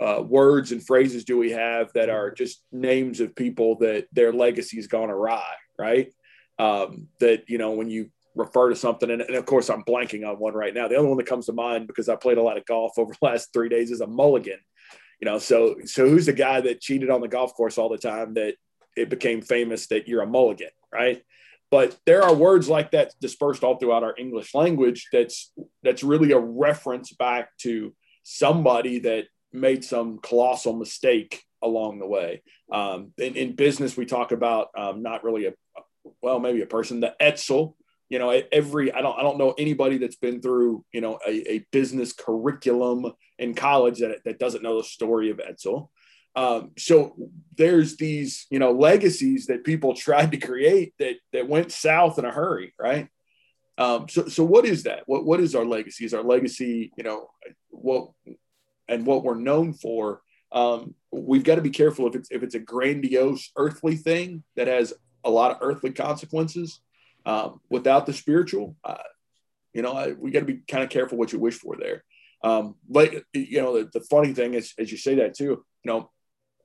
uh, 0.00 0.22
words 0.22 0.72
and 0.72 0.84
phrases 0.84 1.24
do 1.24 1.38
we 1.38 1.52
have 1.52 1.92
that 1.92 2.08
are 2.08 2.30
just 2.30 2.62
names 2.72 3.20
of 3.20 3.36
people 3.36 3.76
that 3.78 4.06
their 4.12 4.32
legacy 4.32 4.76
has 4.76 4.86
gone 4.86 5.10
awry, 5.10 5.54
right? 5.78 6.12
Um, 6.58 7.08
that 7.20 7.48
you 7.48 7.58
know, 7.58 7.72
when 7.72 7.90
you 7.90 8.10
refer 8.34 8.70
to 8.70 8.76
something, 8.76 9.10
and, 9.10 9.22
and, 9.22 9.36
of 9.36 9.46
course, 9.46 9.70
I'm 9.70 9.82
blanking 9.82 10.28
on 10.28 10.36
one 10.36 10.54
right 10.54 10.74
now. 10.74 10.88
The 10.88 10.96
only 10.96 11.08
one 11.08 11.18
that 11.18 11.26
comes 11.26 11.46
to 11.46 11.52
mind 11.52 11.86
because 11.86 12.08
I 12.08 12.16
played 12.16 12.38
a 12.38 12.42
lot 12.42 12.56
of 12.56 12.64
golf 12.64 12.98
over 12.98 13.12
the 13.12 13.26
last 13.26 13.52
three 13.52 13.68
days 13.68 13.90
is 13.90 14.00
a 14.00 14.06
mulligan 14.06 14.58
you 15.20 15.26
know, 15.26 15.38
so 15.38 15.76
so 15.84 16.08
who's 16.08 16.26
the 16.26 16.32
guy 16.32 16.60
that 16.62 16.80
cheated 16.80 17.10
on 17.10 17.20
the 17.20 17.28
golf 17.28 17.54
course 17.54 17.76
all 17.76 17.90
the 17.90 17.98
time 17.98 18.34
that 18.34 18.54
it 18.96 19.10
became 19.10 19.42
famous 19.42 19.86
that 19.88 20.08
you're 20.08 20.22
a 20.22 20.26
mulligan, 20.26 20.70
right? 20.92 21.22
But 21.70 21.96
there 22.06 22.22
are 22.22 22.34
words 22.34 22.68
like 22.68 22.92
that 22.92 23.12
dispersed 23.20 23.62
all 23.62 23.76
throughout 23.76 24.02
our 24.02 24.14
English 24.18 24.54
language. 24.54 25.08
That's 25.12 25.52
that's 25.82 26.02
really 26.02 26.32
a 26.32 26.38
reference 26.38 27.12
back 27.12 27.50
to 27.58 27.94
somebody 28.22 29.00
that 29.00 29.26
made 29.52 29.84
some 29.84 30.18
colossal 30.18 30.74
mistake 30.74 31.42
along 31.62 31.98
the 31.98 32.06
way. 32.06 32.42
Um, 32.72 33.12
in, 33.18 33.34
in, 33.34 33.54
business, 33.54 33.96
we 33.96 34.06
talk 34.06 34.32
about 34.32 34.68
um, 34.76 35.02
not 35.02 35.22
really 35.22 35.46
a 35.46 35.52
well, 36.22 36.40
maybe 36.40 36.62
a 36.62 36.66
person, 36.66 37.00
the 37.00 37.14
Edsel, 37.20 37.74
you 38.10 38.18
know 38.18 38.28
every 38.52 38.92
i 38.92 39.00
don't 39.00 39.18
i 39.18 39.22
don't 39.22 39.38
know 39.38 39.54
anybody 39.56 39.96
that's 39.96 40.16
been 40.16 40.42
through 40.42 40.84
you 40.92 41.00
know 41.00 41.18
a, 41.26 41.52
a 41.52 41.66
business 41.70 42.12
curriculum 42.12 43.10
in 43.38 43.54
college 43.54 44.00
that, 44.00 44.22
that 44.24 44.38
doesn't 44.38 44.62
know 44.62 44.76
the 44.76 44.84
story 44.84 45.30
of 45.30 45.38
edsel. 45.38 45.88
Um, 46.36 46.70
so 46.78 47.16
there's 47.56 47.96
these 47.96 48.46
you 48.50 48.58
know 48.58 48.72
legacies 48.72 49.46
that 49.46 49.64
people 49.64 49.94
tried 50.06 50.32
to 50.32 50.36
create 50.36 50.92
that 50.98 51.16
that 51.32 51.48
went 51.48 51.72
south 51.72 52.18
in 52.18 52.24
a 52.24 52.30
hurry 52.30 52.74
right? 52.78 53.08
Um, 53.78 54.08
so 54.08 54.28
so 54.28 54.44
what 54.44 54.66
is 54.66 54.82
that? 54.82 55.04
What 55.06 55.24
what 55.24 55.40
is 55.40 55.54
our 55.54 55.64
legacy? 55.64 56.04
Is 56.04 56.12
our 56.12 56.22
legacy 56.22 56.92
you 56.96 57.04
know 57.04 57.30
what 57.70 58.10
and 58.88 59.06
what 59.06 59.24
we're 59.24 59.36
known 59.36 59.72
for? 59.72 60.20
Um, 60.52 60.94
we've 61.12 61.44
got 61.44 61.54
to 61.56 61.62
be 61.62 61.70
careful 61.70 62.06
if 62.08 62.14
it's 62.14 62.30
if 62.30 62.42
it's 62.42 62.54
a 62.54 62.60
grandiose 62.60 63.50
earthly 63.56 63.96
thing 63.96 64.42
that 64.56 64.68
has 64.68 64.92
a 65.24 65.30
lot 65.30 65.52
of 65.52 65.58
earthly 65.60 65.92
consequences 65.92 66.80
um, 67.26 67.60
without 67.68 68.06
the 68.06 68.12
spiritual, 68.12 68.76
uh, 68.84 68.96
you 69.72 69.82
know, 69.82 69.92
I, 69.92 70.12
we 70.12 70.30
got 70.30 70.40
to 70.40 70.46
be 70.46 70.60
kind 70.68 70.82
of 70.82 70.90
careful 70.90 71.18
what 71.18 71.32
you 71.32 71.38
wish 71.38 71.54
for 71.54 71.76
there. 71.76 72.04
Um, 72.42 72.76
but 72.88 73.12
you 73.34 73.60
know, 73.60 73.78
the, 73.78 73.90
the, 73.92 74.00
funny 74.00 74.32
thing 74.32 74.54
is, 74.54 74.72
as 74.78 74.90
you 74.90 74.96
say 74.96 75.16
that 75.16 75.34
too, 75.34 75.44
you 75.44 75.64
know, 75.84 76.10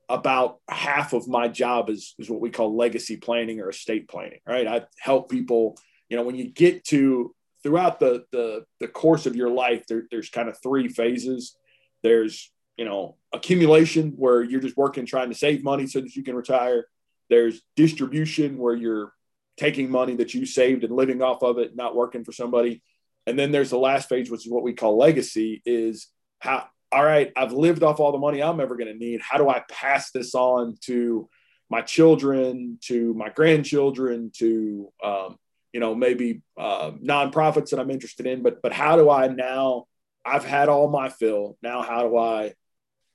about 0.08 0.58
half 0.68 1.12
of 1.12 1.28
my 1.28 1.48
job 1.48 1.90
is, 1.90 2.14
is 2.18 2.30
what 2.30 2.40
we 2.40 2.50
call 2.50 2.76
legacy 2.76 3.16
planning 3.16 3.60
or 3.60 3.68
estate 3.68 4.08
planning, 4.08 4.38
right? 4.46 4.66
I 4.66 4.82
help 4.98 5.30
people, 5.30 5.76
you 6.08 6.16
know, 6.16 6.22
when 6.22 6.36
you 6.36 6.48
get 6.48 6.84
to 6.86 7.34
throughout 7.62 8.00
the, 8.00 8.24
the, 8.32 8.64
the 8.80 8.88
course 8.88 9.26
of 9.26 9.36
your 9.36 9.50
life, 9.50 9.84
there, 9.86 10.04
there's 10.10 10.30
kind 10.30 10.48
of 10.48 10.56
three 10.62 10.88
phases. 10.88 11.56
There's, 12.02 12.50
you 12.76 12.84
know, 12.84 13.16
accumulation 13.32 14.12
where 14.16 14.42
you're 14.42 14.60
just 14.60 14.76
working, 14.76 15.04
trying 15.04 15.28
to 15.30 15.34
save 15.34 15.64
money 15.64 15.86
so 15.86 16.00
that 16.00 16.14
you 16.14 16.22
can 16.22 16.36
retire. 16.36 16.86
There's 17.28 17.60
distribution 17.74 18.56
where 18.56 18.74
you're 18.74 19.12
taking 19.56 19.90
money 19.90 20.16
that 20.16 20.34
you 20.34 20.46
saved 20.46 20.84
and 20.84 20.94
living 20.94 21.22
off 21.22 21.42
of 21.42 21.58
it, 21.58 21.76
not 21.76 21.96
working 21.96 22.24
for 22.24 22.32
somebody. 22.32 22.82
And 23.26 23.38
then 23.38 23.52
there's 23.52 23.70
the 23.70 23.78
last 23.78 24.08
phase, 24.08 24.30
which 24.30 24.46
is 24.46 24.52
what 24.52 24.62
we 24.62 24.74
call 24.74 24.98
legacy, 24.98 25.62
is 25.64 26.08
how, 26.38 26.66
all 26.92 27.04
right, 27.04 27.32
I've 27.36 27.52
lived 27.52 27.82
off 27.82 27.98
all 27.98 28.12
the 28.12 28.18
money 28.18 28.42
I'm 28.42 28.60
ever 28.60 28.76
going 28.76 28.92
to 28.92 28.98
need. 28.98 29.20
How 29.20 29.38
do 29.38 29.48
I 29.48 29.64
pass 29.68 30.10
this 30.10 30.34
on 30.34 30.76
to 30.82 31.28
my 31.68 31.82
children 31.82 32.78
to 32.82 33.12
my 33.14 33.28
grandchildren 33.28 34.30
to 34.36 34.92
um, 35.02 35.36
you 35.72 35.80
know 35.80 35.94
maybe 35.94 36.42
uh, 36.58 36.92
nonprofits 37.02 37.70
that 37.70 37.80
i'm 37.80 37.90
interested 37.90 38.26
in 38.26 38.42
but 38.42 38.62
but 38.62 38.72
how 38.72 38.96
do 38.96 39.10
i 39.10 39.28
now 39.28 39.84
i've 40.24 40.44
had 40.44 40.68
all 40.68 40.88
my 40.88 41.08
fill 41.08 41.56
now 41.62 41.82
how 41.82 42.02
do 42.02 42.16
i 42.16 42.52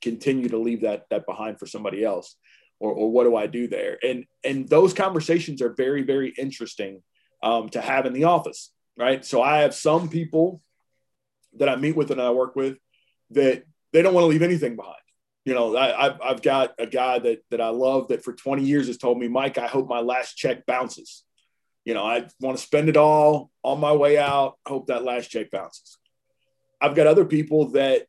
continue 0.01 0.49
to 0.49 0.58
leave 0.58 0.82
that 0.82 1.06
that 1.10 1.25
behind 1.25 1.60
for 1.60 1.65
somebody 1.65 2.04
else 2.04 2.36
or, 2.82 2.91
or 2.91 3.12
what 3.12 3.24
do 3.24 3.36
i 3.36 3.48
do 3.48 3.67
there 3.67 3.98
and 4.04 4.26
and 4.44 4.67
those 4.67 4.94
conversations 4.94 5.62
are 5.62 5.74
very 5.74 6.02
very 6.02 6.34
interesting 6.38 7.02
um, 7.44 7.70
to 7.70 7.82
have 7.82 8.06
in 8.06 8.13
the 8.13 8.26
office 8.26 8.72
right 8.98 9.24
so 9.26 9.41
i 9.41 9.60
have 9.60 9.74
some 9.74 10.10
people 10.10 10.62
that 11.58 11.70
i 11.70 11.76
meet 11.76 11.96
with 11.96 12.12
and 12.12 12.22
i 12.22 12.30
work 12.32 12.56
with 12.56 12.78
that 13.30 13.63
they 13.94 14.02
don't 14.02 14.13
want 14.13 14.24
to 14.24 14.30
leave 14.30 14.41
anything 14.41 14.76
behind 14.76 14.96
you 15.46 15.56
know, 15.56 15.76
I, 15.76 16.04
have 16.04 16.22
I've 16.24 16.41
got 16.41 16.76
a 16.78 16.86
guy 16.86 17.17
that 17.20 17.39
that 17.50 17.62
I 17.62 17.70
love 17.70 18.10
that 18.10 18.24
for 18.24 18.34
20 18.34 18.63
years 18.63 18.88
has 18.88 18.98
told 18.98 19.17
me, 19.17 19.28
Mike, 19.28 19.58
I 19.58 19.67
hope 19.67 19.88
my 19.88 20.00
last 20.00 20.36
check 20.36 20.65
bounces. 20.65 21.24
You 21.84 21.96
know, 21.96 22.06
I 22.06 22.28
want 22.39 22.58
to 22.58 22.63
spend 22.63 22.89
it 22.89 22.98
all 22.98 23.50
on 23.63 23.80
my 23.80 23.91
way 23.91 24.20
out. 24.20 24.58
Hope 24.67 24.88
that 24.88 25.04
last 25.04 25.32
check 25.32 25.50
bounces. 25.50 25.98
I've 26.80 26.96
got 26.96 27.08
other 27.08 27.26
people 27.26 27.70
that 27.72 28.06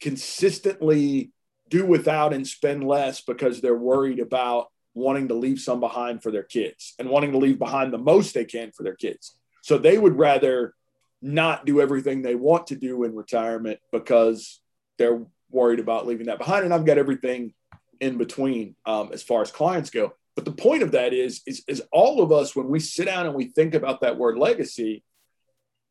consistently 0.00 1.30
do 1.72 1.86
without 1.86 2.34
and 2.34 2.46
spend 2.46 2.86
less 2.86 3.22
because 3.22 3.60
they're 3.60 3.74
worried 3.92 4.20
about 4.20 4.68
wanting 4.94 5.28
to 5.28 5.34
leave 5.34 5.58
some 5.58 5.80
behind 5.80 6.22
for 6.22 6.30
their 6.30 6.42
kids 6.42 6.94
and 6.98 7.08
wanting 7.08 7.32
to 7.32 7.38
leave 7.38 7.58
behind 7.58 7.92
the 7.92 7.98
most 8.12 8.34
they 8.34 8.44
can 8.44 8.70
for 8.72 8.82
their 8.82 8.94
kids. 8.94 9.36
So 9.62 9.78
they 9.78 9.96
would 9.96 10.18
rather 10.18 10.74
not 11.22 11.64
do 11.64 11.80
everything 11.80 12.20
they 12.20 12.34
want 12.34 12.66
to 12.66 12.76
do 12.76 13.04
in 13.04 13.14
retirement 13.14 13.78
because 13.90 14.60
they're 14.98 15.24
worried 15.50 15.80
about 15.80 16.06
leaving 16.06 16.26
that 16.26 16.38
behind. 16.38 16.64
And 16.64 16.74
I've 16.74 16.84
got 16.84 16.98
everything 16.98 17.54
in 18.00 18.18
between 18.18 18.76
um, 18.84 19.10
as 19.12 19.22
far 19.22 19.40
as 19.40 19.50
clients 19.50 19.88
go. 19.88 20.12
But 20.34 20.44
the 20.44 20.52
point 20.52 20.82
of 20.82 20.92
that 20.92 21.14
is, 21.14 21.40
is, 21.46 21.62
is 21.68 21.82
all 21.90 22.22
of 22.22 22.32
us, 22.32 22.54
when 22.54 22.68
we 22.68 22.80
sit 22.80 23.06
down 23.06 23.26
and 23.26 23.34
we 23.34 23.46
think 23.46 23.74
about 23.74 24.02
that 24.02 24.18
word 24.18 24.36
legacy, 24.36 25.04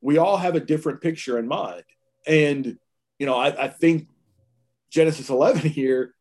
we 0.02 0.18
all 0.18 0.38
have 0.38 0.56
a 0.56 0.60
different 0.60 1.02
picture 1.02 1.40
in 1.40 1.48
mind. 1.48 1.84
And, 2.28 2.78
you 3.18 3.26
know, 3.26 3.36
I, 3.36 3.66
I 3.66 3.68
think 3.68 4.08
Genesis 4.92 5.30
11 5.30 5.70
here 5.70 6.14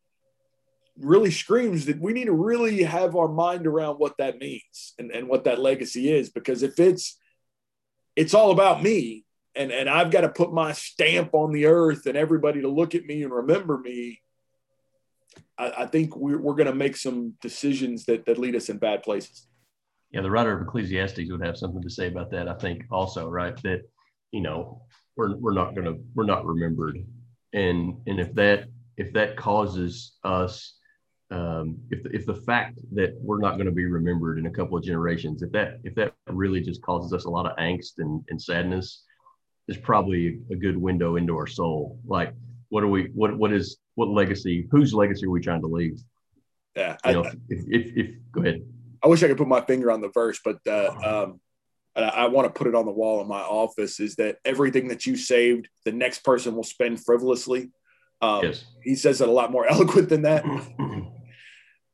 really 0.97 1.31
screams 1.31 1.85
that 1.85 1.99
we 1.99 2.13
need 2.13 2.25
to 2.25 2.33
really 2.33 2.83
have 2.83 3.15
our 3.15 3.27
mind 3.27 3.67
around 3.67 3.95
what 3.95 4.17
that 4.17 4.39
means 4.39 4.93
and, 4.99 5.11
and 5.11 5.27
what 5.27 5.45
that 5.45 5.59
legacy 5.59 6.11
is. 6.11 6.29
Because 6.29 6.63
if 6.63 6.79
it's, 6.79 7.17
it's 8.15 8.33
all 8.33 8.51
about 8.51 8.83
me, 8.83 9.25
and 9.55 9.71
and 9.71 9.89
I've 9.89 10.11
got 10.11 10.21
to 10.21 10.29
put 10.29 10.53
my 10.53 10.71
stamp 10.71 11.33
on 11.33 11.51
the 11.51 11.65
earth 11.65 12.05
and 12.05 12.15
everybody 12.15 12.61
to 12.61 12.69
look 12.69 12.95
at 12.95 13.05
me 13.05 13.23
and 13.23 13.33
remember 13.33 13.77
me. 13.77 14.21
I, 15.57 15.73
I 15.79 15.85
think 15.85 16.15
we're, 16.15 16.39
we're 16.39 16.55
going 16.55 16.67
to 16.67 16.75
make 16.75 16.95
some 16.95 17.33
decisions 17.41 18.05
that 18.05 18.25
that 18.25 18.37
lead 18.37 18.55
us 18.55 18.69
in 18.69 18.77
bad 18.77 19.03
places. 19.03 19.47
Yeah, 20.11 20.21
the 20.21 20.31
writer 20.31 20.53
of 20.53 20.61
Ecclesiastes 20.61 21.29
would 21.29 21.45
have 21.45 21.57
something 21.57 21.81
to 21.81 21.89
say 21.89 22.07
about 22.07 22.31
that. 22.31 22.47
I 22.47 22.53
think 22.53 22.85
also, 22.91 23.29
right? 23.29 23.61
That 23.63 23.81
you 24.31 24.41
know 24.41 24.83
we're 25.15 25.35
we're 25.37 25.53
not 25.53 25.75
going 25.75 25.85
to 25.85 26.01
we're 26.15 26.25
not 26.25 26.45
remembered, 26.45 26.97
and 27.53 27.97
and 28.07 28.19
if 28.19 28.33
that 28.35 28.65
if 28.97 29.13
that 29.13 29.35
causes 29.35 30.17
us 30.23 30.75
um, 31.31 31.77
if, 31.89 31.99
if 32.13 32.25
the 32.25 32.35
fact 32.35 32.79
that 32.93 33.15
we're 33.21 33.39
not 33.39 33.53
going 33.53 33.65
to 33.65 33.71
be 33.71 33.85
remembered 33.85 34.37
in 34.37 34.47
a 34.47 34.51
couple 34.51 34.77
of 34.77 34.83
generations, 34.83 35.41
if 35.41 35.51
that 35.53 35.79
if 35.83 35.95
that 35.95 36.13
really 36.27 36.59
just 36.61 36.81
causes 36.81 37.13
us 37.13 37.23
a 37.23 37.29
lot 37.29 37.45
of 37.45 37.55
angst 37.57 37.93
and, 37.99 38.21
and 38.29 38.41
sadness, 38.41 39.03
is 39.69 39.77
probably 39.77 40.39
a 40.51 40.55
good 40.55 40.75
window 40.75 41.15
into 41.15 41.35
our 41.37 41.47
soul. 41.47 41.97
Like, 42.05 42.33
what 42.69 42.83
are 42.83 42.89
we? 42.89 43.11
What 43.13 43.37
what 43.37 43.53
is 43.53 43.77
what 43.95 44.09
legacy? 44.09 44.67
Whose 44.71 44.93
legacy 44.93 45.25
are 45.25 45.29
we 45.29 45.39
trying 45.39 45.61
to 45.61 45.67
leave? 45.67 45.99
Yeah, 46.75 46.97
I, 47.03 47.13
know, 47.13 47.23
if, 47.23 47.35
if, 47.67 47.97
if, 47.97 48.15
go 48.31 48.41
ahead. 48.41 48.61
I 49.03 49.07
wish 49.07 49.23
I 49.23 49.27
could 49.27 49.37
put 49.37 49.47
my 49.47 49.61
finger 49.61 49.91
on 49.91 49.99
the 49.99 50.09
verse, 50.09 50.39
but 50.43 50.57
uh, 50.67 50.91
um, 51.03 51.41
I, 51.95 52.01
I 52.01 52.27
want 52.27 52.47
to 52.47 52.57
put 52.57 52.67
it 52.67 52.75
on 52.75 52.85
the 52.85 52.91
wall 52.91 53.21
in 53.21 53.27
my 53.27 53.41
office. 53.41 53.99
Is 53.99 54.15
that 54.15 54.37
everything 54.45 54.87
that 54.89 55.05
you 55.05 55.15
saved, 55.15 55.69
the 55.85 55.91
next 55.91 56.23
person 56.23 56.55
will 56.55 56.63
spend 56.63 57.03
frivolously. 57.03 57.71
Um, 58.21 58.45
yes. 58.45 58.63
He 58.83 58.95
says 58.95 59.21
it 59.21 59.29
a 59.29 59.31
lot 59.31 59.51
more 59.51 59.65
eloquent 59.69 60.09
than 60.09 60.23
that. 60.23 60.45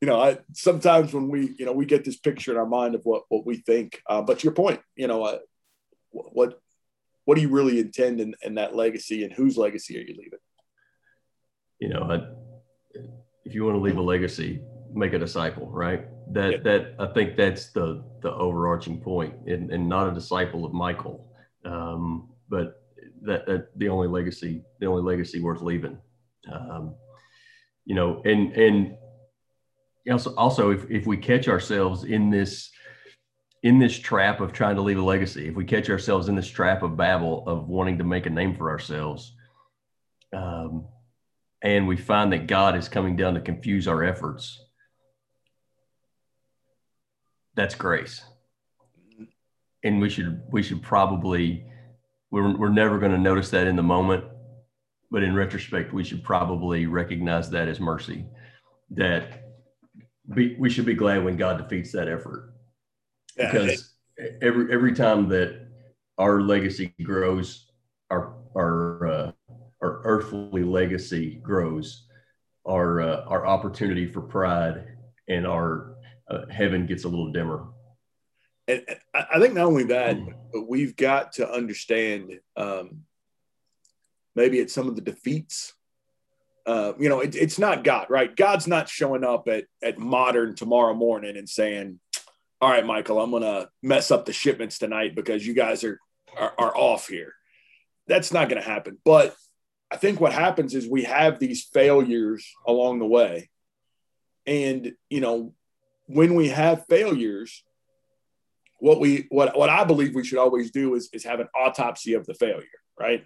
you 0.00 0.06
know, 0.06 0.20
I 0.20 0.38
sometimes 0.52 1.12
when 1.12 1.28
we, 1.28 1.54
you 1.58 1.66
know, 1.66 1.72
we 1.72 1.86
get 1.86 2.04
this 2.04 2.16
picture 2.16 2.52
in 2.52 2.58
our 2.58 2.66
mind 2.66 2.94
of 2.94 3.02
what 3.04 3.24
what 3.28 3.46
we 3.46 3.56
think. 3.56 4.00
Uh, 4.08 4.22
but 4.22 4.44
your 4.44 4.52
point, 4.52 4.80
you 4.96 5.06
know, 5.06 5.24
uh, 5.24 5.38
what 6.10 6.60
what 7.24 7.34
do 7.34 7.42
you 7.42 7.50
really 7.50 7.78
intend 7.78 8.20
in, 8.20 8.34
in 8.42 8.54
that 8.54 8.74
legacy 8.74 9.22
and 9.22 9.32
whose 9.32 9.58
legacy 9.58 9.98
are 9.98 10.00
you 10.00 10.14
leaving? 10.18 10.38
You 11.78 11.90
know, 11.90 12.02
I, 12.02 13.00
if 13.44 13.54
you 13.54 13.64
want 13.64 13.76
to 13.76 13.80
leave 13.80 13.98
a 13.98 14.02
legacy, 14.02 14.62
make 14.94 15.12
a 15.12 15.18
disciple, 15.18 15.66
right? 15.66 16.06
That 16.32 16.50
yep. 16.50 16.62
that 16.64 16.94
I 16.98 17.06
think 17.06 17.36
that's 17.36 17.72
the 17.72 18.04
the 18.20 18.32
overarching 18.32 19.00
point, 19.00 19.34
and, 19.46 19.70
and 19.70 19.88
not 19.88 20.08
a 20.08 20.12
disciple 20.12 20.64
of 20.64 20.72
Michael, 20.72 21.32
um, 21.64 22.28
but 22.48 22.82
that, 23.22 23.46
that 23.46 23.78
the 23.78 23.88
only 23.88 24.08
legacy, 24.08 24.62
the 24.80 24.86
only 24.86 25.02
legacy 25.02 25.40
worth 25.40 25.62
leaving. 25.62 25.98
Um, 26.52 26.94
you 27.84 27.94
know, 27.94 28.22
and 28.24 28.52
and 28.52 28.96
also 30.10 30.34
also 30.34 30.70
if 30.70 30.90
if 30.90 31.06
we 31.06 31.16
catch 31.16 31.48
ourselves 31.48 32.04
in 32.04 32.30
this 32.30 32.70
in 33.62 33.78
this 33.78 33.98
trap 33.98 34.40
of 34.40 34.52
trying 34.52 34.76
to 34.76 34.82
leave 34.82 34.98
a 34.98 35.02
legacy, 35.02 35.48
if 35.48 35.54
we 35.54 35.64
catch 35.64 35.90
ourselves 35.90 36.28
in 36.28 36.34
this 36.34 36.48
trap 36.48 36.82
of 36.82 36.96
Babel 36.96 37.44
of 37.46 37.68
wanting 37.68 37.98
to 37.98 38.04
make 38.04 38.26
a 38.26 38.30
name 38.30 38.54
for 38.54 38.70
ourselves, 38.70 39.34
um, 40.32 40.86
and 41.62 41.88
we 41.88 41.96
find 41.96 42.32
that 42.32 42.46
God 42.46 42.76
is 42.76 42.88
coming 42.88 43.16
down 43.16 43.34
to 43.34 43.40
confuse 43.40 43.88
our 43.88 44.04
efforts, 44.04 44.67
that's 47.58 47.74
grace. 47.74 48.22
And 49.82 50.00
we 50.00 50.08
should 50.08 50.42
we 50.52 50.62
should 50.62 50.80
probably 50.80 51.64
we're, 52.30 52.56
we're 52.56 52.68
never 52.68 52.98
going 53.00 53.10
to 53.10 53.18
notice 53.18 53.50
that 53.50 53.66
in 53.66 53.74
the 53.74 53.82
moment, 53.82 54.24
but 55.10 55.24
in 55.24 55.34
retrospect, 55.34 55.92
we 55.92 56.04
should 56.04 56.22
probably 56.22 56.86
recognize 56.86 57.50
that 57.50 57.66
as 57.66 57.80
mercy. 57.80 58.24
That 58.90 59.42
be, 60.32 60.54
we 60.56 60.70
should 60.70 60.84
be 60.84 60.94
glad 60.94 61.24
when 61.24 61.36
God 61.36 61.58
defeats 61.58 61.90
that 61.92 62.06
effort 62.06 62.54
because 63.36 63.94
every 64.40 64.72
every 64.72 64.94
time 64.94 65.28
that 65.30 65.66
our 66.16 66.40
legacy 66.40 66.94
grows, 67.02 67.72
our 68.08 68.36
our 68.56 69.06
uh, 69.06 69.32
our 69.82 70.00
earthly 70.04 70.62
legacy 70.62 71.40
grows, 71.42 72.06
our 72.64 73.00
uh, 73.00 73.24
our 73.26 73.46
opportunity 73.46 74.06
for 74.06 74.20
pride 74.20 74.96
and 75.28 75.44
our 75.44 75.87
uh, 76.30 76.46
heaven 76.50 76.86
gets 76.86 77.04
a 77.04 77.08
little 77.08 77.32
dimmer. 77.32 77.66
And 78.66 78.84
I 79.14 79.38
think 79.40 79.54
not 79.54 79.64
only 79.64 79.84
that, 79.84 80.18
but 80.52 80.68
we've 80.68 80.94
got 80.94 81.32
to 81.32 81.50
understand 81.50 82.38
um, 82.54 83.04
maybe 84.34 84.58
it's 84.58 84.74
some 84.74 84.88
of 84.88 84.94
the 84.94 85.00
defeats. 85.00 85.72
Uh, 86.66 86.92
you 86.98 87.08
know, 87.08 87.20
it, 87.20 87.34
it's 87.34 87.58
not 87.58 87.82
God, 87.82 88.08
right? 88.10 88.36
God's 88.36 88.66
not 88.66 88.90
showing 88.90 89.24
up 89.24 89.48
at 89.48 89.64
at 89.82 89.98
modern 89.98 90.54
tomorrow 90.54 90.92
morning 90.92 91.38
and 91.38 91.48
saying, 91.48 91.98
all 92.60 92.70
right, 92.70 92.84
Michael, 92.84 93.20
I'm 93.20 93.30
to 93.42 93.70
mess 93.82 94.10
up 94.10 94.26
the 94.26 94.32
shipments 94.32 94.78
tonight 94.78 95.14
because 95.14 95.46
you 95.46 95.54
guys 95.54 95.82
are, 95.84 95.98
are, 96.36 96.52
are 96.58 96.76
off 96.76 97.08
here. 97.08 97.32
That's 98.06 98.32
not 98.32 98.48
to 98.60 98.68
happen. 98.68 98.98
But 99.04 99.34
I 99.90 99.96
think 99.96 100.20
what 100.20 100.32
happens 100.32 100.74
is 100.74 100.86
we 100.86 101.04
have 101.04 101.38
these 101.38 101.64
failures 101.64 102.46
along 102.66 102.98
the 102.98 103.06
way. 103.06 103.48
And, 104.44 104.92
you 105.08 105.20
know, 105.20 105.54
when 106.08 106.34
we 106.34 106.48
have 106.48 106.84
failures, 106.88 107.62
what 108.78 109.00
we 109.00 109.26
what 109.30 109.56
what 109.56 109.70
I 109.70 109.84
believe 109.84 110.14
we 110.14 110.24
should 110.24 110.38
always 110.38 110.70
do 110.70 110.94
is 110.94 111.08
is 111.12 111.24
have 111.24 111.40
an 111.40 111.48
autopsy 111.54 112.14
of 112.14 112.26
the 112.26 112.34
failure, 112.34 112.66
right? 112.98 113.24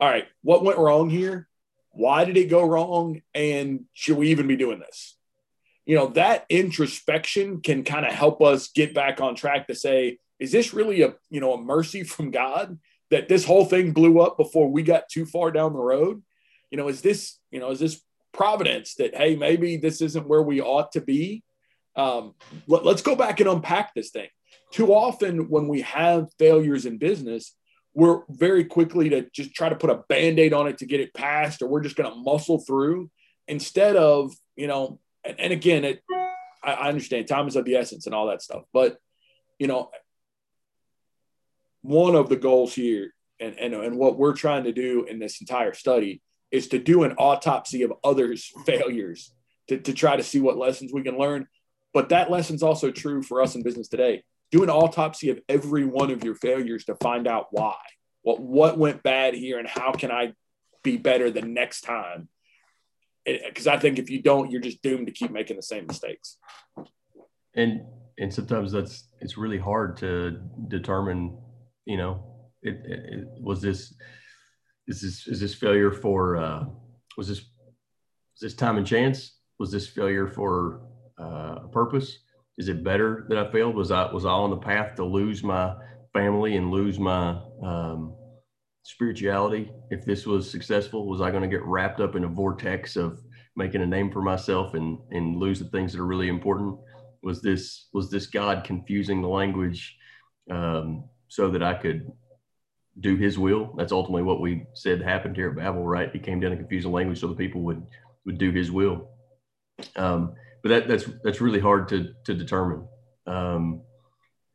All 0.00 0.08
right, 0.08 0.26
what 0.42 0.64
went 0.64 0.78
wrong 0.78 1.08
here? 1.08 1.48
Why 1.90 2.24
did 2.24 2.36
it 2.36 2.50
go 2.50 2.66
wrong? 2.66 3.22
And 3.34 3.84
should 3.94 4.18
we 4.18 4.28
even 4.28 4.46
be 4.46 4.56
doing 4.56 4.80
this? 4.80 5.16
you 5.86 5.94
know, 5.94 6.08
that 6.08 6.44
introspection 6.48 7.60
can 7.60 7.84
kind 7.84 8.04
of 8.04 8.12
help 8.12 8.42
us 8.42 8.68
get 8.68 8.92
back 8.92 9.20
on 9.20 9.36
track 9.36 9.68
to 9.68 9.74
say, 9.74 10.18
is 10.40 10.50
this 10.50 10.74
really 10.74 11.02
a, 11.02 11.14
you 11.30 11.40
know, 11.40 11.54
a 11.54 11.62
mercy 11.62 12.02
from 12.02 12.32
God 12.32 12.78
that 13.10 13.28
this 13.28 13.44
whole 13.44 13.64
thing 13.64 13.92
blew 13.92 14.20
up 14.20 14.36
before 14.36 14.68
we 14.68 14.82
got 14.82 15.08
too 15.08 15.24
far 15.24 15.52
down 15.52 15.72
the 15.72 15.78
road? 15.78 16.22
You 16.70 16.76
know, 16.76 16.88
is 16.88 17.00
this, 17.02 17.38
you 17.52 17.60
know, 17.60 17.70
is 17.70 17.78
this 17.78 18.02
providence 18.32 18.96
that, 18.96 19.16
hey, 19.16 19.36
maybe 19.36 19.76
this 19.76 20.02
isn't 20.02 20.26
where 20.26 20.42
we 20.42 20.60
ought 20.60 20.92
to 20.92 21.00
be? 21.00 21.44
Um, 21.96 22.34
let, 22.66 22.84
let's 22.84 23.02
go 23.02 23.16
back 23.16 23.40
and 23.40 23.48
unpack 23.48 23.94
this 23.94 24.10
thing. 24.10 24.28
Too 24.72 24.92
often 24.92 25.48
when 25.48 25.68
we 25.68 25.82
have 25.82 26.28
failures 26.38 26.86
in 26.86 26.98
business, 26.98 27.54
we're 27.94 28.22
very 28.28 28.64
quickly 28.64 29.08
to 29.08 29.26
just 29.30 29.54
try 29.54 29.68
to 29.68 29.76
put 29.76 29.90
a 29.90 30.02
band-aid 30.08 30.52
on 30.52 30.66
it 30.66 30.78
to 30.78 30.86
get 30.86 31.00
it 31.00 31.14
passed, 31.14 31.62
or 31.62 31.68
we're 31.68 31.80
just 31.80 31.96
going 31.96 32.10
to 32.10 32.16
muscle 32.16 32.58
through 32.58 33.10
instead 33.48 33.96
of, 33.96 34.34
you 34.54 34.66
know, 34.66 35.00
and, 35.24 35.40
and 35.40 35.52
again, 35.52 35.84
it 35.84 36.02
I, 36.62 36.72
I 36.72 36.88
understand 36.88 37.28
time 37.28 37.48
is 37.48 37.56
of 37.56 37.64
the 37.64 37.76
essence 37.76 38.06
and 38.06 38.14
all 38.14 38.26
that 38.26 38.42
stuff, 38.42 38.64
but 38.72 38.98
you 39.58 39.66
know, 39.66 39.90
one 41.82 42.14
of 42.14 42.28
the 42.28 42.36
goals 42.36 42.74
here 42.74 43.14
and, 43.40 43.58
and, 43.58 43.72
and 43.72 43.96
what 43.96 44.18
we're 44.18 44.34
trying 44.34 44.64
to 44.64 44.72
do 44.72 45.04
in 45.04 45.18
this 45.18 45.40
entire 45.40 45.72
study 45.72 46.20
is 46.50 46.68
to 46.68 46.78
do 46.78 47.04
an 47.04 47.12
autopsy 47.12 47.82
of 47.82 47.92
others' 48.04 48.52
failures 48.66 49.32
to, 49.68 49.78
to 49.78 49.92
try 49.92 50.16
to 50.16 50.22
see 50.22 50.40
what 50.40 50.58
lessons 50.58 50.92
we 50.92 51.02
can 51.02 51.18
learn. 51.18 51.46
But 51.96 52.10
that 52.10 52.30
lesson's 52.30 52.62
also 52.62 52.90
true 52.90 53.22
for 53.22 53.40
us 53.40 53.54
in 53.54 53.62
business 53.62 53.88
today. 53.88 54.22
Do 54.50 54.62
an 54.62 54.68
autopsy 54.68 55.30
of 55.30 55.40
every 55.48 55.86
one 55.86 56.10
of 56.10 56.22
your 56.22 56.34
failures 56.34 56.84
to 56.84 56.94
find 56.96 57.26
out 57.26 57.46
why. 57.52 57.78
What 58.20 58.38
what 58.38 58.76
went 58.76 59.02
bad 59.02 59.32
here 59.32 59.58
and 59.58 59.66
how 59.66 59.92
can 59.92 60.10
I 60.10 60.34
be 60.82 60.98
better 60.98 61.30
the 61.30 61.40
next 61.40 61.80
time? 61.80 62.28
Because 63.24 63.66
I 63.66 63.78
think 63.78 63.98
if 63.98 64.10
you 64.10 64.20
don't, 64.20 64.50
you're 64.50 64.60
just 64.60 64.82
doomed 64.82 65.06
to 65.06 65.12
keep 65.14 65.30
making 65.30 65.56
the 65.56 65.62
same 65.62 65.86
mistakes. 65.86 66.36
And 67.54 67.80
and 68.18 68.30
sometimes 68.30 68.72
that's 68.72 69.08
it's 69.22 69.38
really 69.38 69.58
hard 69.58 69.96
to 69.96 70.38
determine. 70.68 71.38
You 71.86 71.96
know, 71.96 72.24
it, 72.60 72.74
it, 72.84 73.00
it 73.14 73.28
was 73.40 73.62
this 73.62 73.94
is 74.86 75.00
this 75.00 75.26
is 75.26 75.40
this 75.40 75.54
failure 75.54 75.92
for 75.92 76.36
uh, 76.36 76.66
was 77.16 77.28
this 77.28 77.38
was 77.38 78.42
this 78.42 78.54
time 78.54 78.76
and 78.76 78.86
chance? 78.86 79.38
Was 79.58 79.72
this 79.72 79.88
failure 79.88 80.26
for 80.26 80.82
uh, 81.18 81.60
purpose? 81.72 82.18
Is 82.58 82.68
it 82.68 82.82
better 82.82 83.26
that 83.28 83.38
I 83.38 83.50
failed? 83.50 83.76
Was 83.76 83.90
I 83.90 84.10
was 84.12 84.24
I 84.24 84.30
on 84.30 84.50
the 84.50 84.56
path 84.56 84.96
to 84.96 85.04
lose 85.04 85.42
my 85.42 85.74
family 86.12 86.56
and 86.56 86.70
lose 86.70 86.98
my 86.98 87.38
um, 87.62 88.14
spirituality? 88.82 89.70
If 89.90 90.04
this 90.04 90.26
was 90.26 90.50
successful, 90.50 91.06
was 91.06 91.20
I 91.20 91.30
going 91.30 91.42
to 91.42 91.54
get 91.54 91.64
wrapped 91.64 92.00
up 92.00 92.16
in 92.16 92.24
a 92.24 92.28
vortex 92.28 92.96
of 92.96 93.20
making 93.56 93.82
a 93.82 93.86
name 93.86 94.10
for 94.10 94.22
myself 94.22 94.74
and 94.74 94.98
and 95.10 95.36
lose 95.36 95.58
the 95.58 95.66
things 95.66 95.92
that 95.92 96.00
are 96.00 96.06
really 96.06 96.28
important? 96.28 96.78
Was 97.22 97.42
this 97.42 97.88
was 97.92 98.10
this 98.10 98.26
God 98.26 98.64
confusing 98.64 99.20
the 99.20 99.28
language 99.28 99.96
um, 100.50 101.04
so 101.28 101.50
that 101.50 101.62
I 101.62 101.74
could 101.74 102.10
do 103.00 103.16
His 103.16 103.38
will? 103.38 103.74
That's 103.76 103.92
ultimately 103.92 104.22
what 104.22 104.40
we 104.40 104.64
said 104.72 105.02
happened 105.02 105.36
here 105.36 105.50
at 105.50 105.56
Babel, 105.56 105.84
right? 105.84 106.10
He 106.10 106.18
came 106.20 106.40
down 106.40 106.52
and 106.52 106.60
confused 106.60 106.86
the 106.86 106.90
language 106.90 107.20
so 107.20 107.26
the 107.26 107.34
people 107.34 107.60
would 107.62 107.86
would 108.24 108.38
do 108.38 108.50
His 108.50 108.70
will. 108.70 109.10
Um, 109.96 110.34
but 110.66 110.80
that, 110.80 110.88
that's 110.88 111.04
that's 111.22 111.40
really 111.40 111.60
hard 111.60 111.88
to 111.88 112.12
to 112.24 112.34
determine. 112.34 112.88
Um, 113.26 113.82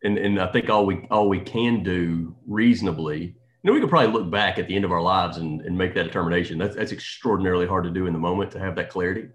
and 0.04 0.18
and 0.18 0.42
I 0.42 0.52
think 0.52 0.70
all 0.70 0.86
we 0.86 1.08
all 1.10 1.30
we 1.30 1.40
can 1.40 1.84
do 1.84 2.36
reasonably, 2.46 3.22
you 3.24 3.34
know, 3.64 3.72
we 3.72 3.80
could 3.80 3.90
probably 3.90 4.12
look 4.12 4.30
back 4.30 4.60
at 4.60 4.68
the 4.68 4.76
end 4.76 4.84
of 4.84 4.92
our 4.92 5.02
lives 5.02 5.38
and, 5.38 5.62
and 5.62 5.78
make 5.78 5.94
that 5.96 6.04
determination. 6.04 6.58
That's 6.58 6.76
that's 6.76 6.92
extraordinarily 6.92 7.66
hard 7.66 7.86
to 7.86 7.92
do 7.92 8.08
in 8.08 8.14
the 8.14 8.20
moment 8.20 8.52
to 8.52 8.60
have 8.60 8.76
that 8.76 8.90
clarity. 8.90 9.30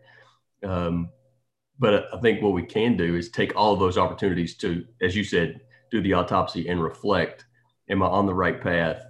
Um, 0.63 1.09
but 1.79 2.13
I 2.13 2.21
think 2.21 2.43
what 2.43 2.53
we 2.53 2.67
can 2.67 2.97
do 2.97 3.17
is 3.17 3.31
take 3.31 3.57
all 3.57 3.73
of 3.73 3.81
those 3.81 3.97
opportunities 3.97 4.57
to, 4.59 4.85
as 5.01 5.17
you 5.17 5.25
said, 5.25 5.61
do 5.91 6.03
the 6.03 6.13
autopsy 6.13 6.69
and 6.69 6.83
reflect. 6.83 7.47
Am 7.89 8.03
I 8.03 8.07
on 8.07 8.27
the 8.27 8.35
right 8.35 8.61
path? 8.61 9.03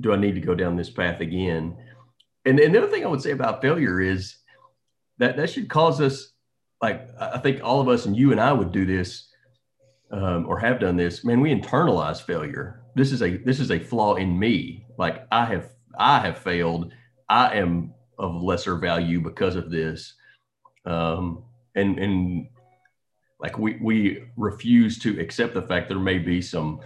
Do 0.00 0.12
I 0.12 0.16
need 0.16 0.34
to 0.34 0.40
go 0.40 0.56
down 0.56 0.76
this 0.76 0.90
path 0.90 1.20
again? 1.20 1.76
And, 2.44 2.58
and 2.58 2.74
the 2.74 2.78
other 2.78 2.90
thing 2.90 3.04
I 3.04 3.08
would 3.08 3.22
say 3.22 3.30
about 3.30 3.62
failure 3.62 4.00
is 4.00 4.36
that 5.18 5.36
that 5.36 5.50
should 5.50 5.68
cause 5.68 6.00
us 6.00 6.33
like 6.84 7.08
I 7.18 7.38
think 7.38 7.64
all 7.64 7.80
of 7.80 7.88
us 7.88 8.04
and 8.04 8.14
you 8.14 8.30
and 8.30 8.38
I 8.38 8.52
would 8.52 8.70
do 8.70 8.84
this 8.84 9.30
um, 10.10 10.46
or 10.46 10.58
have 10.60 10.78
done 10.78 10.98
this. 10.98 11.24
Man, 11.24 11.40
we 11.40 11.50
internalize 11.50 12.20
failure. 12.20 12.82
This 12.94 13.10
is 13.10 13.22
a 13.22 13.38
this 13.38 13.58
is 13.58 13.70
a 13.70 13.78
flaw 13.78 14.16
in 14.16 14.38
me. 14.38 14.84
Like 14.98 15.26
I 15.32 15.46
have 15.46 15.70
I 15.98 16.18
have 16.20 16.36
failed. 16.36 16.92
I 17.30 17.56
am 17.56 17.94
of 18.18 18.34
lesser 18.34 18.76
value 18.76 19.18
because 19.22 19.56
of 19.56 19.70
this. 19.70 20.12
Um, 20.84 21.44
and 21.74 21.98
and 21.98 22.48
like 23.40 23.58
we 23.58 23.78
we 23.80 24.24
refuse 24.36 24.98
to 24.98 25.18
accept 25.18 25.54
the 25.54 25.62
fact 25.62 25.88
there 25.88 25.98
may 25.98 26.18
be 26.18 26.42
some 26.42 26.80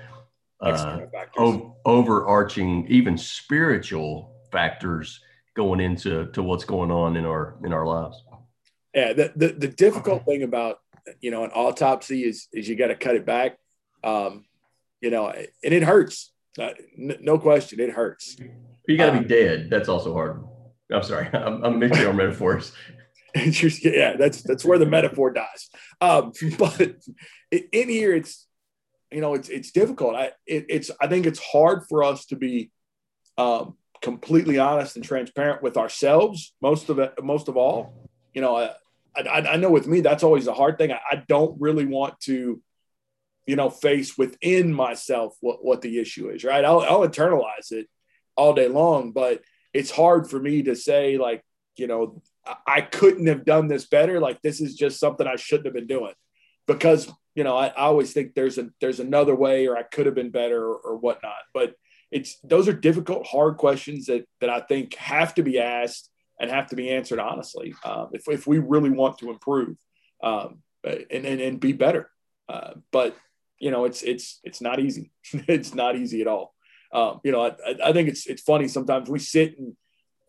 uh, 0.60 1.00
o- 1.38 1.76
overarching 1.84 2.86
even 2.88 3.18
spiritual 3.18 4.32
factors 4.52 5.20
going 5.56 5.80
into 5.80 6.30
to 6.30 6.42
what's 6.44 6.64
going 6.64 6.92
on 6.92 7.16
in 7.16 7.24
our 7.24 7.58
in 7.64 7.72
our 7.72 7.84
lives 7.84 8.22
yeah 8.98 9.12
the, 9.12 9.32
the, 9.36 9.48
the 9.48 9.68
difficult 9.68 10.24
thing 10.24 10.42
about 10.42 10.78
you 11.20 11.30
know 11.30 11.44
an 11.44 11.50
autopsy 11.50 12.24
is 12.24 12.48
is 12.52 12.68
you 12.68 12.76
got 12.76 12.88
to 12.88 12.94
cut 12.94 13.14
it 13.14 13.24
back 13.24 13.58
um 14.04 14.44
you 15.00 15.10
know 15.10 15.28
and 15.28 15.74
it 15.74 15.82
hurts. 15.82 16.32
Uh, 16.58 16.70
n- 16.98 17.18
no 17.20 17.38
question 17.38 17.80
it 17.80 17.90
hurts. 17.90 18.36
You 18.86 18.96
got 18.96 19.06
to 19.06 19.18
um, 19.18 19.22
be 19.22 19.28
dead. 19.28 19.68
That's 19.70 19.88
also 19.88 20.12
hard. 20.12 20.44
I'm 20.92 21.02
sorry. 21.02 21.28
I'm, 21.32 21.64
I'm 21.64 21.78
mixing 21.78 22.06
our 22.06 22.12
metaphors. 22.24 22.72
Yeah 23.34 24.16
that's 24.16 24.42
that's 24.42 24.64
where 24.64 24.78
the 24.78 24.86
metaphor 24.86 25.30
dies. 25.30 25.68
Um 26.00 26.32
but 26.58 26.96
in 27.50 27.88
here 27.88 28.14
it's 28.16 28.46
you 29.12 29.20
know 29.20 29.34
it's 29.34 29.48
it's 29.48 29.70
difficult. 29.70 30.16
I 30.16 30.32
it, 30.46 30.66
it's 30.68 30.90
i 31.00 31.06
think 31.06 31.26
it's 31.26 31.38
hard 31.38 31.84
for 31.88 32.02
us 32.02 32.24
to 32.26 32.36
be 32.36 32.72
um 33.36 33.76
completely 34.00 34.58
honest 34.58 34.96
and 34.96 35.04
transparent 35.04 35.62
with 35.62 35.76
ourselves 35.76 36.54
most 36.62 36.88
of 36.88 36.98
it 36.98 37.12
most 37.22 37.48
of 37.48 37.56
all. 37.56 38.08
You 38.34 38.40
know 38.40 38.56
I, 38.56 38.70
I, 39.26 39.54
I 39.54 39.56
know 39.56 39.70
with 39.70 39.86
me 39.86 40.00
that's 40.00 40.22
always 40.22 40.46
a 40.46 40.54
hard 40.54 40.78
thing. 40.78 40.92
I, 40.92 41.00
I, 41.10 41.24
don't 41.28 41.60
really 41.60 41.86
want 41.86 42.20
to 42.20 42.62
you 43.46 43.56
know 43.56 43.70
face 43.70 44.16
within 44.18 44.72
myself 44.72 45.34
what, 45.40 45.64
what 45.64 45.82
the 45.82 45.98
issue 45.98 46.28
is 46.30 46.44
right? 46.44 46.64
I'll, 46.64 46.80
I'll 46.80 47.08
internalize 47.08 47.72
it 47.72 47.86
all 48.36 48.54
day 48.54 48.68
long 48.68 49.12
but 49.12 49.42
it's 49.74 49.90
hard 49.90 50.30
for 50.30 50.38
me 50.38 50.62
to 50.62 50.76
say 50.76 51.18
like 51.18 51.42
you 51.76 51.86
know 51.86 52.22
I 52.66 52.80
couldn't 52.80 53.26
have 53.26 53.44
done 53.44 53.68
this 53.68 53.86
better. 53.86 54.20
Like 54.20 54.40
this 54.42 54.60
is 54.60 54.74
just 54.74 55.00
something 55.00 55.26
I 55.26 55.36
shouldn't 55.36 55.66
have 55.66 55.74
been 55.74 55.86
doing 55.86 56.14
because 56.66 57.10
you 57.34 57.44
know 57.44 57.56
I, 57.56 57.68
I 57.68 57.82
always 57.82 58.12
think 58.12 58.34
there's 58.34 58.58
a 58.58 58.68
there's 58.80 59.00
another 59.00 59.34
way 59.34 59.66
or 59.66 59.76
I 59.76 59.82
could 59.82 60.06
have 60.06 60.14
been 60.14 60.30
better 60.30 60.62
or, 60.62 60.76
or 60.76 60.96
whatnot. 60.96 61.38
But 61.52 61.74
it's 62.10 62.38
those 62.42 62.68
are 62.68 62.72
difficult, 62.72 63.26
hard 63.26 63.56
questions 63.56 64.06
that 64.06 64.26
that 64.40 64.50
I 64.50 64.60
think 64.60 64.94
have 64.94 65.34
to 65.34 65.42
be 65.42 65.58
asked 65.58 66.10
and 66.40 66.50
have 66.50 66.68
to 66.68 66.76
be 66.76 66.90
answered 66.90 67.18
honestly 67.18 67.74
um, 67.84 68.08
if, 68.12 68.22
if 68.28 68.46
we 68.46 68.58
really 68.58 68.90
want 68.90 69.18
to 69.18 69.30
improve 69.30 69.76
um, 70.22 70.62
and, 70.84 71.24
and, 71.26 71.40
and 71.40 71.60
be 71.60 71.72
better. 71.72 72.10
Uh, 72.48 72.74
but 72.92 73.16
you 73.58 73.70
know, 73.70 73.84
it's 73.84 74.02
it's 74.02 74.40
it's 74.44 74.60
not 74.60 74.80
easy. 74.80 75.10
it's 75.32 75.74
not 75.74 75.96
easy 75.96 76.20
at 76.20 76.26
all. 76.26 76.54
Um, 76.92 77.20
you 77.24 77.32
know, 77.32 77.42
I, 77.42 77.52
I 77.84 77.92
think 77.92 78.08
it's 78.08 78.26
it's 78.26 78.42
funny 78.42 78.68
sometimes 78.68 79.08
we 79.08 79.18
sit 79.18 79.58
in 79.58 79.76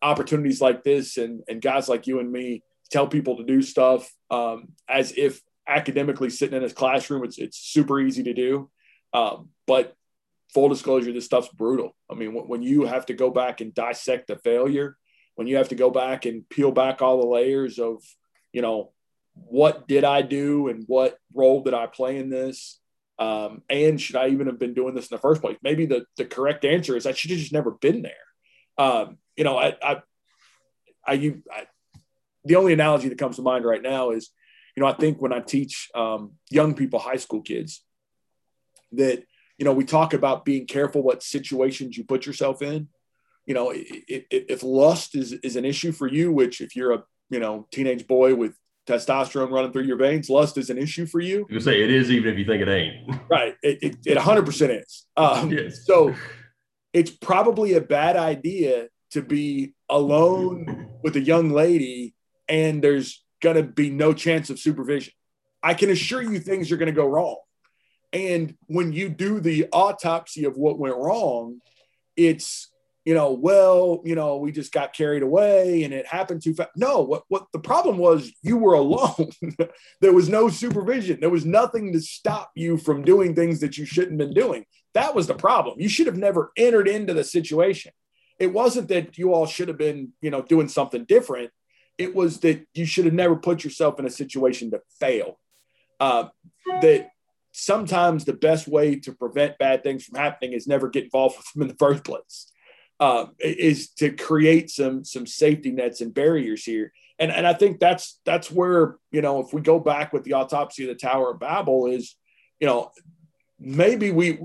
opportunities 0.02 0.62
like 0.62 0.84
this 0.84 1.18
and 1.18 1.44
and 1.48 1.62
guys 1.62 1.88
like 1.88 2.08
you 2.08 2.20
and 2.20 2.32
me 2.32 2.64
tell 2.92 3.08
people 3.08 3.38
to 3.38 3.44
do 3.44 3.62
stuff 3.62 4.12
um, 4.32 4.70
as 4.88 5.14
if 5.16 5.42
academically 5.68 6.30
sitting 6.30 6.58
in 6.58 6.64
a 6.64 6.70
classroom 6.70 7.24
it's 7.24 7.38
it's 7.38 7.58
super 7.58 8.00
easy 8.00 8.24
to 8.24 8.34
do. 8.34 8.70
Um, 9.14 9.50
but 9.68 9.96
full 10.54 10.70
disclosure, 10.70 11.14
this 11.14 11.26
stuff's 11.26 11.50
brutal. 11.50 11.96
I 12.10 12.16
mean, 12.16 12.34
when 12.34 12.62
you 12.62 12.86
have 12.86 13.06
to 13.08 13.14
go 13.14 13.30
back 13.30 13.62
and 13.62 13.74
dissect 13.74 14.30
a 14.30 14.38
failure, 14.38 14.98
when 15.40 15.48
you 15.48 15.56
have 15.56 15.70
to 15.70 15.76
go 15.76 15.90
back 15.90 16.26
and 16.26 16.50
peel 16.50 16.70
back 16.70 17.02
all 17.02 17.22
the 17.22 17.26
layers 17.26 17.80
of, 17.80 18.04
you 18.52 18.62
know, 18.62 18.92
what 19.36 19.88
did 19.88 20.04
I 20.04 20.22
do 20.22 20.68
and 20.68 20.84
what 20.86 21.18
role 21.34 21.64
did 21.64 21.74
I 21.74 21.88
play 21.88 22.18
in 22.18 22.30
this? 22.30 22.78
Um, 23.18 23.62
and 23.70 24.02
should 24.02 24.18
I 24.18 24.28
even 24.32 24.48
have 24.48 24.60
been 24.60 24.74
doing 24.74 24.96
this 24.96 25.10
in 25.10 25.16
the 25.16 25.22
first 25.22 25.40
place? 25.40 25.56
Maybe 25.64 25.86
the, 25.86 26.04
the 26.18 26.26
correct 26.26 26.66
answer 26.66 26.98
is 26.98 27.06
I 27.06 27.14
should 27.14 27.32
have 27.32 27.40
just 27.40 27.54
never 27.54 27.72
been 27.72 28.02
there. 28.02 28.12
Um, 28.86 29.18
you 29.38 29.46
know, 29.46 29.58
I, 29.58 29.78
I, 29.82 30.02
I, 31.08 31.14
you, 31.14 31.42
I, 31.50 31.68
the 32.44 32.58
only 32.58 32.74
analogy 32.74 33.08
that 33.08 33.18
comes 33.18 33.38
to 33.38 33.42
mind 33.42 33.64
right 33.64 33.82
now 33.82 34.10
is, 34.10 34.32
you 34.76 34.84
know, 34.84 34.88
I 34.88 34.94
think 34.94 35.22
when 35.22 35.32
I 35.32 35.40
teach 35.40 35.88
um, 35.96 36.34
young 36.52 36.74
people, 36.74 37.00
high 37.00 37.16
school 37.16 37.44
kids, 37.44 37.82
that 38.92 39.24
you 39.58 39.64
know, 39.64 39.74
we 39.74 39.86
talk 39.86 40.14
about 40.14 40.44
being 40.44 40.66
careful 40.66 41.02
what 41.02 41.24
situations 41.24 41.98
you 41.98 42.04
put 42.04 42.26
yourself 42.26 42.62
in. 42.62 42.88
You 43.50 43.56
know, 43.56 43.74
if, 43.74 44.26
if 44.30 44.62
lust 44.62 45.16
is, 45.16 45.34
is 45.34 45.56
an 45.56 45.66
issue 45.66 45.92
for 45.92 46.06
you, 46.06 46.32
which 46.32 46.62
if 46.62 46.76
you're 46.76 46.94
a, 46.94 47.04
you 47.32 47.40
know, 47.40 47.68
teenage 47.72 48.06
boy 48.06 48.36
with 48.36 48.54
testosterone 48.88 49.50
running 49.50 49.72
through 49.72 49.86
your 49.86 49.98
veins, 49.98 50.30
lust 50.30 50.56
is 50.60 50.70
an 50.70 50.78
issue 50.78 51.08
for 51.08 51.20
you. 51.20 51.48
You 51.50 51.60
say 51.60 51.82
it 51.82 51.90
is, 51.90 52.12
even 52.12 52.32
if 52.32 52.38
you 52.38 52.46
think 52.46 52.62
it 52.62 52.70
ain't. 52.70 53.22
Right. 53.28 53.56
It, 53.64 53.80
it, 53.82 53.98
it 54.06 54.18
100% 54.20 54.84
is. 54.84 55.08
Um, 55.18 55.52
yes. 55.52 55.84
So 55.84 56.14
it's 56.94 57.10
probably 57.10 57.74
a 57.74 57.82
bad 57.82 58.18
idea 58.18 58.90
to 59.14 59.24
be 59.24 59.74
alone 59.90 60.92
with 61.02 61.16
a 61.16 61.20
young 61.20 61.50
lady 61.50 62.14
and 62.48 62.84
there's 62.84 63.24
going 63.42 63.56
to 63.56 63.64
be 63.64 63.90
no 63.90 64.14
chance 64.14 64.52
of 64.52 64.60
supervision. 64.60 65.14
I 65.64 65.74
can 65.74 65.90
assure 65.90 66.22
you 66.22 66.40
things 66.40 66.72
are 66.72 66.78
going 66.78 66.86
to 66.86 66.92
go 66.92 67.08
wrong. 67.08 67.38
And 68.14 68.56
when 68.68 68.94
you 68.94 69.10
do 69.10 69.40
the 69.40 69.70
autopsy 69.74 70.46
of 70.46 70.56
what 70.56 70.78
went 70.78 70.98
wrong, 70.98 71.62
it's, 72.16 72.70
you 73.06 73.14
know, 73.14 73.32
well, 73.32 74.02
you 74.04 74.16
know, 74.16 74.38
we 74.38 74.52
just 74.52 74.72
got 74.72 74.94
carried 74.94 75.24
away 75.24 75.84
and 75.84 75.94
it 75.94 76.06
happened 76.06 76.44
too 76.44 76.54
fast. 76.54 76.72
No, 76.76 77.02
what, 77.02 77.24
what 77.28 77.48
the 77.54 77.60
problem 77.60 77.98
was, 77.98 78.32
you 78.42 78.58
were 78.58 78.74
alone. 78.74 79.32
there 80.02 80.14
was 80.14 80.30
no 80.30 80.50
supervision. 80.50 81.20
There 81.20 81.30
was 81.30 81.46
nothing 81.46 81.94
to 81.94 82.02
stop 82.02 82.52
you 82.56 82.78
from 82.78 83.04
doing 83.04 83.36
things 83.36 83.62
that 83.62 83.78
you 83.78 83.86
shouldn't 83.86 84.20
have 84.20 84.30
been 84.30 84.34
doing. 84.34 84.66
That 84.94 85.16
was 85.16 85.28
the 85.28 85.36
problem. 85.36 85.80
You 85.80 85.90
should 85.90 86.08
have 86.08 86.18
never 86.18 86.52
entered 86.58 86.88
into 86.88 87.14
the 87.14 87.24
situation. 87.24 87.92
It 88.38 88.54
wasn't 88.54 88.90
that 88.90 89.18
you 89.18 89.34
all 89.34 89.46
should 89.46 89.68
have 89.68 89.78
been, 89.78 90.14
you 90.22 90.30
know, 90.30 90.42
doing 90.42 90.68
something 90.68 91.06
different. 91.06 91.52
It 91.98 92.16
was 92.16 92.40
that 92.40 92.66
you 92.74 92.86
should 92.86 93.06
have 93.06 93.14
never 93.14 93.36
put 93.36 93.64
yourself 93.64 94.00
in 94.00 94.06
a 94.06 94.10
situation 94.10 94.72
to 94.72 94.82
fail. 95.00 95.40
Uh, 96.00 96.30
that 96.82 97.10
sometimes 97.52 98.26
the 98.26 98.34
best 98.34 98.68
way 98.68 98.96
to 98.96 99.14
prevent 99.14 99.58
bad 99.58 99.84
things 99.84 100.06
from 100.06 100.18
happening 100.18 100.54
is 100.54 100.68
never 100.68 100.90
get 100.90 101.06
involved 101.06 101.38
with 101.38 101.52
them 101.54 101.64
in 101.64 101.68
the 101.68 101.76
first 101.76 102.04
place. 102.04 102.52
Uh, 103.00 103.28
is 103.40 103.92
to 103.92 104.12
create 104.12 104.70
some 104.70 105.06
some 105.06 105.26
safety 105.26 105.72
nets 105.72 106.02
and 106.02 106.14
barriers 106.14 106.66
here. 106.66 106.92
and 107.18 107.32
and 107.32 107.48
I 107.48 107.54
think 107.54 107.80
that's 107.80 108.20
that's 108.26 108.52
where 108.52 108.98
you 109.10 109.22
know 109.22 109.40
if 109.40 109.54
we 109.54 109.62
go 109.62 109.80
back 109.80 110.12
with 110.12 110.26
the 110.26 110.34
autopsy 110.34 110.84
of 110.84 110.90
the 110.90 110.96
Tower 110.96 111.32
of 111.32 111.40
Babel 111.40 111.88
is, 111.88 112.18
you 112.60 112.68
know, 112.68 112.92
maybe 113.58 114.12
we 114.12 114.40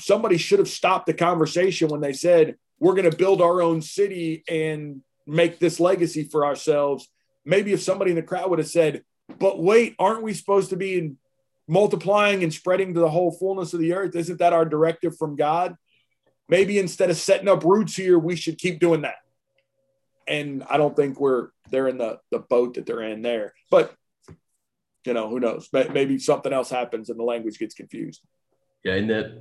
somebody 0.00 0.38
should 0.38 0.58
have 0.58 0.68
stopped 0.68 1.06
the 1.06 1.14
conversation 1.14 1.88
when 1.88 2.00
they 2.00 2.12
said 2.12 2.56
we're 2.80 2.94
going 2.94 3.08
to 3.08 3.16
build 3.16 3.40
our 3.40 3.62
own 3.62 3.80
city 3.80 4.42
and 4.48 5.02
make 5.26 5.60
this 5.60 5.78
legacy 5.78 6.24
for 6.24 6.44
ourselves. 6.44 7.08
Maybe 7.44 7.72
if 7.72 7.80
somebody 7.80 8.10
in 8.10 8.16
the 8.16 8.22
crowd 8.22 8.50
would 8.50 8.58
have 8.58 8.68
said, 8.68 9.04
"But 9.38 9.62
wait, 9.62 9.94
aren't 10.00 10.22
we 10.22 10.34
supposed 10.34 10.70
to 10.70 10.76
be 10.76 11.12
multiplying 11.68 12.42
and 12.42 12.52
spreading 12.52 12.94
to 12.94 13.00
the 13.00 13.10
whole 13.10 13.30
fullness 13.30 13.72
of 13.72 13.78
the 13.78 13.92
earth? 13.92 14.16
Isn't 14.16 14.38
that 14.38 14.52
our 14.52 14.64
directive 14.64 15.16
from 15.16 15.36
God?" 15.36 15.76
Maybe 16.50 16.80
instead 16.80 17.10
of 17.10 17.16
setting 17.16 17.48
up 17.48 17.64
roots 17.64 17.94
here, 17.94 18.18
we 18.18 18.34
should 18.34 18.58
keep 18.58 18.80
doing 18.80 19.02
that. 19.02 19.14
And 20.26 20.64
I 20.68 20.76
don't 20.76 20.96
think 20.96 21.20
we're 21.20 21.50
they're 21.70 21.88
in 21.88 21.96
the 21.96 22.18
the 22.30 22.40
boat 22.40 22.74
that 22.74 22.86
they're 22.86 23.02
in 23.02 23.22
there. 23.22 23.54
But 23.70 23.94
you 25.06 25.14
know, 25.14 25.28
who 25.28 25.40
knows? 25.40 25.68
Maybe 25.72 26.18
something 26.18 26.52
else 26.52 26.68
happens 26.68 27.08
and 27.08 27.18
the 27.18 27.24
language 27.24 27.58
gets 27.58 27.74
confused. 27.74 28.20
Yeah, 28.84 28.94
in 28.94 29.06
that 29.06 29.40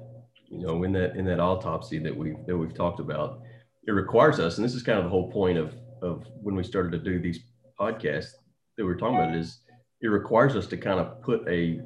you 0.49 0.59
know, 0.59 0.83
in 0.83 0.93
that 0.93 1.15
in 1.15 1.25
that 1.25 1.39
autopsy 1.39 1.97
that 1.99 2.15
we 2.15 2.35
that 2.47 2.55
we've 2.55 2.75
talked 2.75 2.99
about, 2.99 3.41
it 3.87 3.91
requires 3.91 4.39
us, 4.39 4.57
and 4.57 4.65
this 4.65 4.75
is 4.75 4.83
kind 4.83 4.99
of 4.99 5.05
the 5.05 5.09
whole 5.09 5.31
point 5.31 5.57
of 5.57 5.73
of 6.01 6.25
when 6.41 6.55
we 6.55 6.63
started 6.63 6.91
to 6.91 6.99
do 6.99 7.19
these 7.19 7.39
podcasts 7.79 8.31
that 8.77 8.85
we 8.85 8.91
are 8.91 8.95
talking 8.95 9.17
about 9.17 9.35
is 9.35 9.59
it 10.01 10.07
requires 10.07 10.55
us 10.55 10.67
to 10.67 10.77
kind 10.77 10.99
of 10.99 11.21
put 11.21 11.47
a 11.49 11.81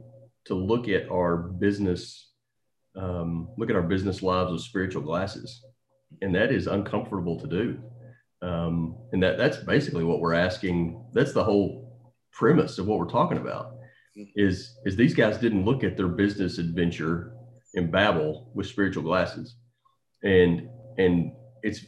to 0.46 0.54
look 0.54 0.90
at 0.90 1.10
our 1.10 1.38
business 1.38 2.33
um, 2.96 3.50
look 3.58 3.70
at 3.70 3.76
our 3.76 3.82
business 3.82 4.22
lives 4.22 4.52
with 4.52 4.62
spiritual 4.62 5.02
glasses 5.02 5.64
and 6.22 6.34
that 6.36 6.52
is 6.52 6.68
uncomfortable 6.68 7.39
to 7.39 7.48
do. 7.48 7.80
Um, 8.41 8.98
and 9.12 9.24
that 9.24 9.38
that's 9.38 9.58
basically 9.58 10.04
what 10.04 10.20
we're 10.20 10.34
asking 10.34 11.02
that's 11.14 11.32
the 11.32 11.44
whole 11.44 11.98
premise 12.32 12.78
of 12.78 12.88
what 12.88 13.00
we're 13.00 13.06
talking 13.06 13.38
about 13.38 13.76
is 14.36 14.78
is 14.86 14.96
these 14.96 15.14
guys 15.14 15.38
didn't 15.38 15.66
look 15.66 15.84
at 15.84 15.96
their 15.96 16.10
business 16.10 16.58
adventure 16.58 17.34
in 17.74 17.89
babel 17.89 18.52
with 18.54 18.68
spiritual 18.68 19.04
glasses. 19.04 19.56
And 20.24 20.68
and 20.98 21.32
it's 21.64 21.86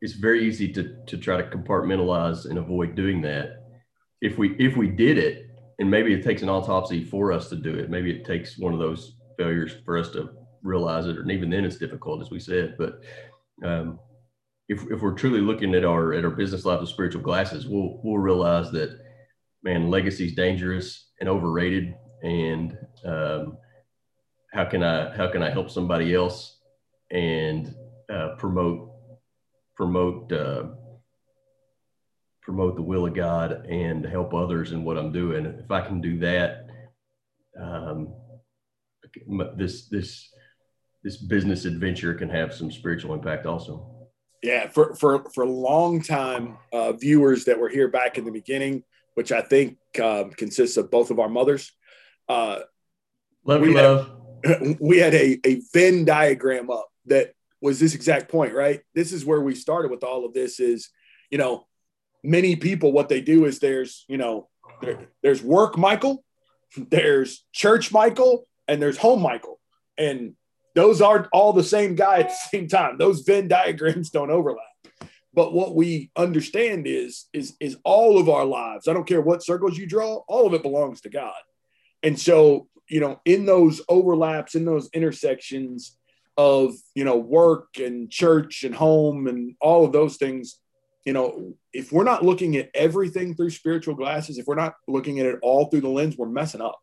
it's 0.00 0.14
very 0.14 0.46
easy 0.46 0.72
to 0.72 0.96
to 1.06 1.16
try 1.18 1.36
to 1.36 1.44
compartmentalize 1.44 2.46
and 2.46 2.58
avoid 2.58 2.94
doing 2.94 3.20
that. 3.22 3.64
If 4.22 4.38
we 4.38 4.56
if 4.56 4.76
we 4.76 4.88
did 4.88 5.18
it 5.18 5.46
and 5.78 5.90
maybe 5.90 6.14
it 6.14 6.22
takes 6.22 6.42
an 6.42 6.48
autopsy 6.48 7.04
for 7.04 7.32
us 7.32 7.48
to 7.48 7.56
do 7.56 7.74
it 7.74 7.90
maybe 7.90 8.10
it 8.10 8.24
takes 8.24 8.58
one 8.58 8.72
of 8.72 8.78
those 8.78 9.16
failures 9.36 9.74
for 9.84 9.96
us 9.96 10.10
to 10.10 10.30
realize 10.62 11.06
it 11.06 11.16
and 11.16 11.30
even 11.30 11.50
then 11.50 11.64
it's 11.64 11.78
difficult 11.78 12.20
as 12.20 12.30
we 12.30 12.38
said 12.38 12.74
but 12.78 13.00
um, 13.64 13.98
if, 14.68 14.82
if 14.90 15.00
we're 15.00 15.14
truly 15.14 15.40
looking 15.40 15.74
at 15.74 15.84
our 15.84 16.12
at 16.12 16.24
our 16.24 16.30
business 16.30 16.64
life 16.64 16.80
with 16.80 16.88
spiritual 16.88 17.22
glasses 17.22 17.66
we'll 17.66 18.00
we'll 18.04 18.18
realize 18.18 18.70
that 18.70 18.98
man 19.62 19.90
legacy 19.90 20.26
is 20.26 20.34
dangerous 20.34 21.08
and 21.20 21.28
overrated 21.28 21.94
and 22.22 22.78
um, 23.04 23.58
how 24.52 24.64
can 24.64 24.82
i 24.82 25.14
how 25.16 25.28
can 25.28 25.42
i 25.42 25.50
help 25.50 25.70
somebody 25.70 26.14
else 26.14 26.58
and 27.10 27.74
uh, 28.12 28.36
promote 28.38 28.92
promote 29.74 30.30
uh, 30.32 30.64
promote 32.42 32.74
the 32.74 32.82
will 32.82 33.06
of 33.06 33.14
God 33.14 33.66
and 33.66 34.04
help 34.04 34.34
others 34.34 34.72
in 34.72 34.84
what 34.84 34.98
I'm 34.98 35.12
doing. 35.12 35.46
If 35.46 35.70
I 35.70 35.80
can 35.80 36.00
do 36.00 36.18
that, 36.18 36.66
um, 37.60 38.14
this 39.56 39.88
this 39.88 40.30
this 41.02 41.16
business 41.16 41.64
adventure 41.64 42.14
can 42.14 42.28
have 42.28 42.54
some 42.54 42.70
spiritual 42.70 43.14
impact 43.14 43.46
also. 43.46 44.08
Yeah, 44.42 44.68
for 44.68 44.94
for 44.94 45.30
for 45.34 45.46
long 45.46 46.02
time 46.02 46.58
uh, 46.72 46.92
viewers 46.92 47.44
that 47.44 47.58
were 47.58 47.68
here 47.68 47.88
back 47.88 48.18
in 48.18 48.24
the 48.24 48.32
beginning, 48.32 48.82
which 49.14 49.32
I 49.32 49.42
think 49.42 49.78
um, 50.00 50.30
consists 50.30 50.76
of 50.76 50.90
both 50.90 51.10
of 51.10 51.18
our 51.18 51.28
mothers. 51.28 51.72
Uh, 52.28 52.60
love 53.44 53.60
we 53.60 53.74
love. 53.74 54.10
Had, 54.44 54.76
we 54.80 54.98
had 54.98 55.14
a 55.14 55.38
a 55.44 55.60
Venn 55.72 56.04
diagram 56.04 56.70
up 56.70 56.88
that 57.06 57.34
was 57.60 57.78
this 57.78 57.94
exact 57.94 58.30
point, 58.30 58.52
right? 58.52 58.80
This 58.94 59.12
is 59.12 59.24
where 59.24 59.40
we 59.40 59.54
started 59.54 59.90
with 59.90 60.02
all 60.02 60.24
of 60.24 60.34
this. 60.34 60.58
Is 60.58 60.90
you 61.30 61.38
know 61.38 61.66
many 62.22 62.56
people 62.56 62.92
what 62.92 63.08
they 63.08 63.20
do 63.20 63.44
is 63.44 63.58
there's 63.58 64.04
you 64.08 64.16
know 64.16 64.48
there, 64.80 65.08
there's 65.22 65.42
work 65.42 65.76
michael 65.76 66.24
there's 66.76 67.44
church 67.52 67.92
michael 67.92 68.46
and 68.68 68.80
there's 68.80 68.98
home 68.98 69.20
michael 69.20 69.60
and 69.98 70.34
those 70.74 71.00
aren't 71.00 71.28
all 71.32 71.52
the 71.52 71.64
same 71.64 71.94
guy 71.94 72.20
at 72.20 72.28
the 72.28 72.34
same 72.50 72.68
time. 72.68 72.98
Those 72.98 73.22
venn 73.22 73.48
diagrams 73.48 74.10
don't 74.10 74.30
overlap. 74.30 74.64
But 75.34 75.54
what 75.54 75.74
we 75.74 76.10
understand 76.16 76.86
is 76.86 77.26
is 77.32 77.54
is 77.58 77.78
all 77.84 78.18
of 78.18 78.28
our 78.28 78.44
lives 78.44 78.86
i 78.86 78.92
don't 78.92 79.06
care 79.06 79.22
what 79.22 79.42
circles 79.42 79.78
you 79.78 79.86
draw 79.86 80.16
all 80.28 80.46
of 80.46 80.54
it 80.54 80.62
belongs 80.62 81.00
to 81.02 81.10
god. 81.10 81.40
And 82.02 82.18
so 82.18 82.68
you 82.88 83.00
know 83.00 83.20
in 83.24 83.46
those 83.46 83.80
overlaps 83.88 84.54
in 84.54 84.64
those 84.64 84.90
intersections 84.92 85.96
of 86.36 86.74
you 86.94 87.04
know 87.04 87.16
work 87.16 87.78
and 87.78 88.10
church 88.10 88.62
and 88.64 88.74
home 88.74 89.26
and 89.26 89.54
all 89.60 89.84
of 89.84 89.92
those 89.92 90.16
things 90.16 90.58
you 91.04 91.12
know, 91.12 91.54
if 91.72 91.90
we're 91.90 92.04
not 92.04 92.24
looking 92.24 92.56
at 92.56 92.70
everything 92.74 93.34
through 93.34 93.50
spiritual 93.50 93.96
glasses, 93.96 94.38
if 94.38 94.46
we're 94.46 94.54
not 94.54 94.74
looking 94.86 95.18
at 95.18 95.26
it 95.26 95.40
all 95.42 95.64
through 95.64 95.80
the 95.80 95.88
lens, 95.88 96.16
we're 96.16 96.28
messing 96.28 96.60
up 96.60 96.78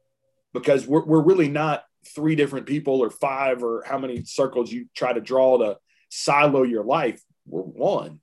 because 0.54 0.88
we're, 0.88 1.04
we're 1.04 1.22
really 1.22 1.50
not 1.50 1.84
three 2.08 2.36
different 2.36 2.66
people 2.66 3.04
or 3.04 3.10
five 3.10 3.64
or 3.64 3.84
how 3.86 3.97
many 3.97 4.24
circles 4.24 4.72
you 4.72 4.88
try 4.95 5.14
to 5.14 5.22
draw 5.22 5.58
to 5.58 5.78
silo 6.10 6.64
your 6.64 6.84
life. 6.84 7.22
We're 7.45 7.62
one. 7.62 8.20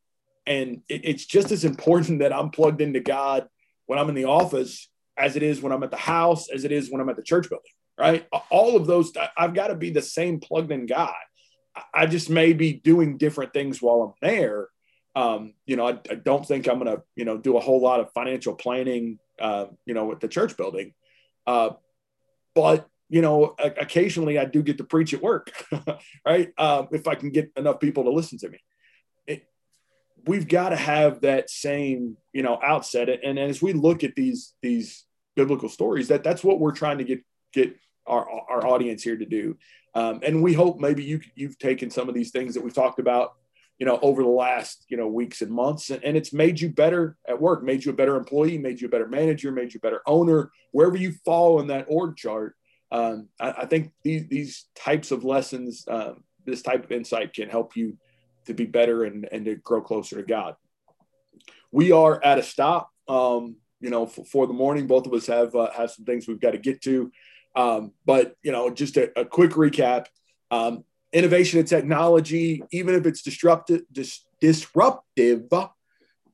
And 0.46 0.82
it, 0.88 1.02
it's 1.04 1.26
just 1.26 1.52
as 1.52 1.64
important 1.64 2.18
that 2.20 2.32
I'm 2.32 2.50
plugged 2.50 2.80
into 2.80 3.00
God 3.00 3.48
when 3.86 3.98
I'm 3.98 4.08
in 4.08 4.14
the 4.14 4.24
office 4.24 4.88
as 5.18 5.36
it 5.36 5.42
is 5.42 5.62
when 5.62 5.72
I'm 5.72 5.82
at 5.82 5.90
the 5.90 5.96
house, 5.96 6.50
as 6.50 6.64
it 6.64 6.72
is 6.72 6.90
when 6.90 7.00
I'm 7.00 7.08
at 7.08 7.16
the 7.16 7.22
church 7.22 7.48
building, 7.48 7.72
right? 7.98 8.26
All 8.50 8.76
of 8.76 8.86
those, 8.86 9.12
I've 9.36 9.54
got 9.54 9.68
to 9.68 9.74
be 9.74 9.90
the 9.90 10.02
same 10.02 10.40
plugged 10.40 10.70
in 10.70 10.84
guy. 10.84 11.14
I 11.94 12.06
just 12.06 12.28
may 12.28 12.52
be 12.52 12.74
doing 12.74 13.16
different 13.16 13.54
things 13.54 13.80
while 13.80 14.02
I'm 14.02 14.28
there 14.28 14.68
um, 15.16 15.54
you 15.64 15.76
know, 15.76 15.88
I, 15.88 15.98
I, 16.10 16.14
don't 16.14 16.46
think 16.46 16.68
I'm 16.68 16.78
going 16.78 16.94
to, 16.94 17.02
you 17.16 17.24
know, 17.24 17.38
do 17.38 17.56
a 17.56 17.60
whole 17.60 17.80
lot 17.80 18.00
of 18.00 18.12
financial 18.12 18.54
planning, 18.54 19.18
uh, 19.40 19.64
you 19.86 19.94
know, 19.94 20.04
with 20.04 20.20
the 20.20 20.28
church 20.28 20.58
building. 20.58 20.92
Uh, 21.46 21.70
but, 22.56 22.88
you 23.10 23.20
know, 23.20 23.54
occasionally 23.58 24.38
I 24.38 24.46
do 24.46 24.62
get 24.62 24.78
to 24.78 24.84
preach 24.84 25.12
at 25.12 25.20
work, 25.22 25.52
right? 26.26 26.52
Uh, 26.56 26.86
if 26.90 27.06
I 27.06 27.14
can 27.14 27.30
get 27.30 27.52
enough 27.54 27.78
people 27.78 28.04
to 28.04 28.10
listen 28.10 28.38
to 28.38 28.48
me. 28.48 28.58
It, 29.26 29.46
we've 30.26 30.48
got 30.48 30.70
to 30.70 30.76
have 30.76 31.20
that 31.20 31.50
same, 31.50 32.16
you 32.32 32.42
know, 32.42 32.58
outset. 32.60 33.10
And, 33.10 33.22
and 33.22 33.38
as 33.38 33.60
we 33.60 33.74
look 33.74 34.02
at 34.02 34.14
these, 34.16 34.54
these 34.62 35.04
biblical 35.36 35.68
stories, 35.68 36.08
that 36.08 36.24
that's 36.24 36.42
what 36.42 36.58
we're 36.58 36.72
trying 36.72 36.96
to 36.98 37.04
get, 37.04 37.20
get 37.52 37.76
our, 38.06 38.26
our 38.48 38.66
audience 38.66 39.02
here 39.02 39.18
to 39.18 39.26
do. 39.26 39.58
Um, 39.94 40.20
and 40.22 40.42
we 40.42 40.54
hope 40.54 40.80
maybe 40.80 41.04
you, 41.04 41.20
you've 41.34 41.58
taken 41.58 41.90
some 41.90 42.08
of 42.08 42.14
these 42.14 42.30
things 42.30 42.54
that 42.54 42.64
we've 42.64 42.74
talked 42.74 42.98
about 42.98 43.34
you 43.78 43.84
know, 43.86 43.98
over 44.00 44.22
the 44.22 44.28
last, 44.28 44.84
you 44.88 44.96
know, 44.96 45.06
weeks 45.06 45.42
and 45.42 45.50
months. 45.50 45.90
And, 45.90 46.16
it's 46.16 46.32
made 46.32 46.60
you 46.60 46.70
better 46.70 47.16
at 47.28 47.40
work, 47.40 47.62
made 47.62 47.84
you 47.84 47.90
a 47.90 47.94
better 47.94 48.16
employee, 48.16 48.58
made 48.58 48.80
you 48.80 48.88
a 48.88 48.90
better 48.90 49.08
manager, 49.08 49.52
made 49.52 49.74
you 49.74 49.78
a 49.82 49.86
better 49.86 50.00
owner, 50.06 50.50
wherever 50.72 50.96
you 50.96 51.12
fall 51.24 51.60
in 51.60 51.66
that 51.66 51.86
org 51.88 52.16
chart. 52.16 52.54
Um, 52.90 53.28
I, 53.38 53.50
I, 53.50 53.66
think 53.66 53.92
these, 54.02 54.28
these 54.28 54.66
types 54.74 55.10
of 55.10 55.24
lessons, 55.24 55.84
um, 55.88 56.24
this 56.46 56.62
type 56.62 56.84
of 56.84 56.92
insight 56.92 57.34
can 57.34 57.48
help 57.48 57.76
you 57.76 57.98
to 58.46 58.54
be 58.54 58.64
better 58.64 59.04
and, 59.04 59.28
and 59.30 59.44
to 59.44 59.56
grow 59.56 59.82
closer 59.82 60.16
to 60.16 60.22
God. 60.22 60.54
We 61.70 61.92
are 61.92 62.22
at 62.24 62.38
a 62.38 62.42
stop, 62.42 62.90
um, 63.08 63.56
you 63.80 63.90
know, 63.90 64.06
for, 64.06 64.24
for, 64.24 64.46
the 64.46 64.54
morning. 64.54 64.86
Both 64.86 65.06
of 65.06 65.12
us 65.12 65.26
have, 65.26 65.54
uh, 65.54 65.70
have 65.72 65.90
some 65.90 66.04
things 66.04 66.26
we've 66.26 66.40
got 66.40 66.52
to 66.52 66.58
get 66.58 66.80
to. 66.82 67.10
Um, 67.54 67.92
but, 68.06 68.36
you 68.42 68.52
know, 68.52 68.70
just 68.70 68.96
a, 68.96 69.18
a 69.18 69.24
quick 69.24 69.50
recap. 69.50 70.06
Um, 70.50 70.84
innovation 71.16 71.58
and 71.58 71.66
technology, 71.66 72.62
even 72.72 72.94
if 72.94 73.06
it's 73.06 73.22
disruptive, 73.22 73.80
dis, 73.90 74.20
disruptive, 74.38 75.44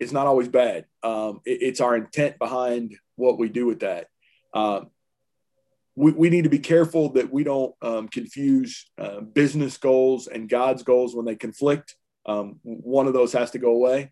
it's 0.00 0.10
not 0.10 0.26
always 0.26 0.48
bad. 0.48 0.86
Um, 1.04 1.40
it, 1.44 1.62
it's 1.62 1.80
our 1.80 1.94
intent 1.94 2.36
behind 2.40 2.96
what 3.14 3.38
we 3.38 3.48
do 3.48 3.64
with 3.64 3.80
that. 3.80 4.08
Um, 4.52 4.90
we, 5.94 6.10
we 6.10 6.30
need 6.30 6.42
to 6.44 6.50
be 6.50 6.58
careful 6.58 7.12
that 7.12 7.32
we 7.32 7.44
don't 7.44 7.72
um, 7.80 8.08
confuse 8.08 8.90
uh, 8.98 9.20
business 9.20 9.78
goals 9.78 10.26
and 10.26 10.48
God's 10.48 10.82
goals 10.82 11.14
when 11.14 11.26
they 11.26 11.36
conflict. 11.36 11.94
Um, 12.26 12.58
one 12.64 13.06
of 13.06 13.12
those 13.12 13.32
has 13.34 13.52
to 13.52 13.58
go 13.58 13.70
away. 13.70 14.10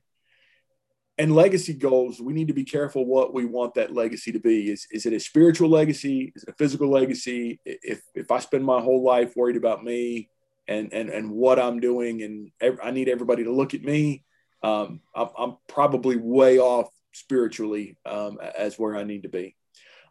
And 1.18 1.35
legacy 1.35 1.75
goals, 1.75 2.21
we 2.21 2.33
need 2.33 2.47
to 2.47 2.55
be 2.55 2.64
careful 2.64 3.05
what 3.07 3.35
we 3.35 3.45
want 3.45 3.75
that 3.75 3.93
legacy 3.93 4.31
to 4.31 4.39
be. 4.39 4.71
Is, 4.71 4.87
is 4.93 5.05
it 5.05 5.12
a 5.14 5.21
spiritual 5.21 5.68
legacy? 5.68 6.33
Is 6.37 6.45
it 6.45 6.51
a 6.51 6.55
physical 6.55 6.89
legacy? 6.89 7.59
If, 7.64 8.03
if 8.14 8.31
I 8.31 8.39
spend 8.39 8.64
my 8.64 8.81
whole 8.81 9.03
life 9.03 9.35
worried 9.35 9.57
about 9.57 9.83
me, 9.83 10.29
and 10.68 10.92
and 10.92 11.11
and 11.11 11.30
what 11.30 11.58
I'm 11.58 11.80
doing, 11.80 12.22
and 12.22 12.50
every, 12.61 12.80
I 12.82 12.90
need 12.90 13.08
everybody 13.08 13.44
to 13.44 13.52
look 13.52 13.74
at 13.74 13.82
me. 13.82 14.24
Um, 14.62 15.00
I'm, 15.14 15.28
I'm, 15.38 15.56
probably 15.68 16.16
way 16.16 16.58
off 16.58 16.90
spiritually 17.12 17.96
um, 18.04 18.38
as 18.56 18.78
where 18.78 18.94
I 18.94 19.04
need 19.04 19.22
to 19.22 19.30
be. 19.30 19.56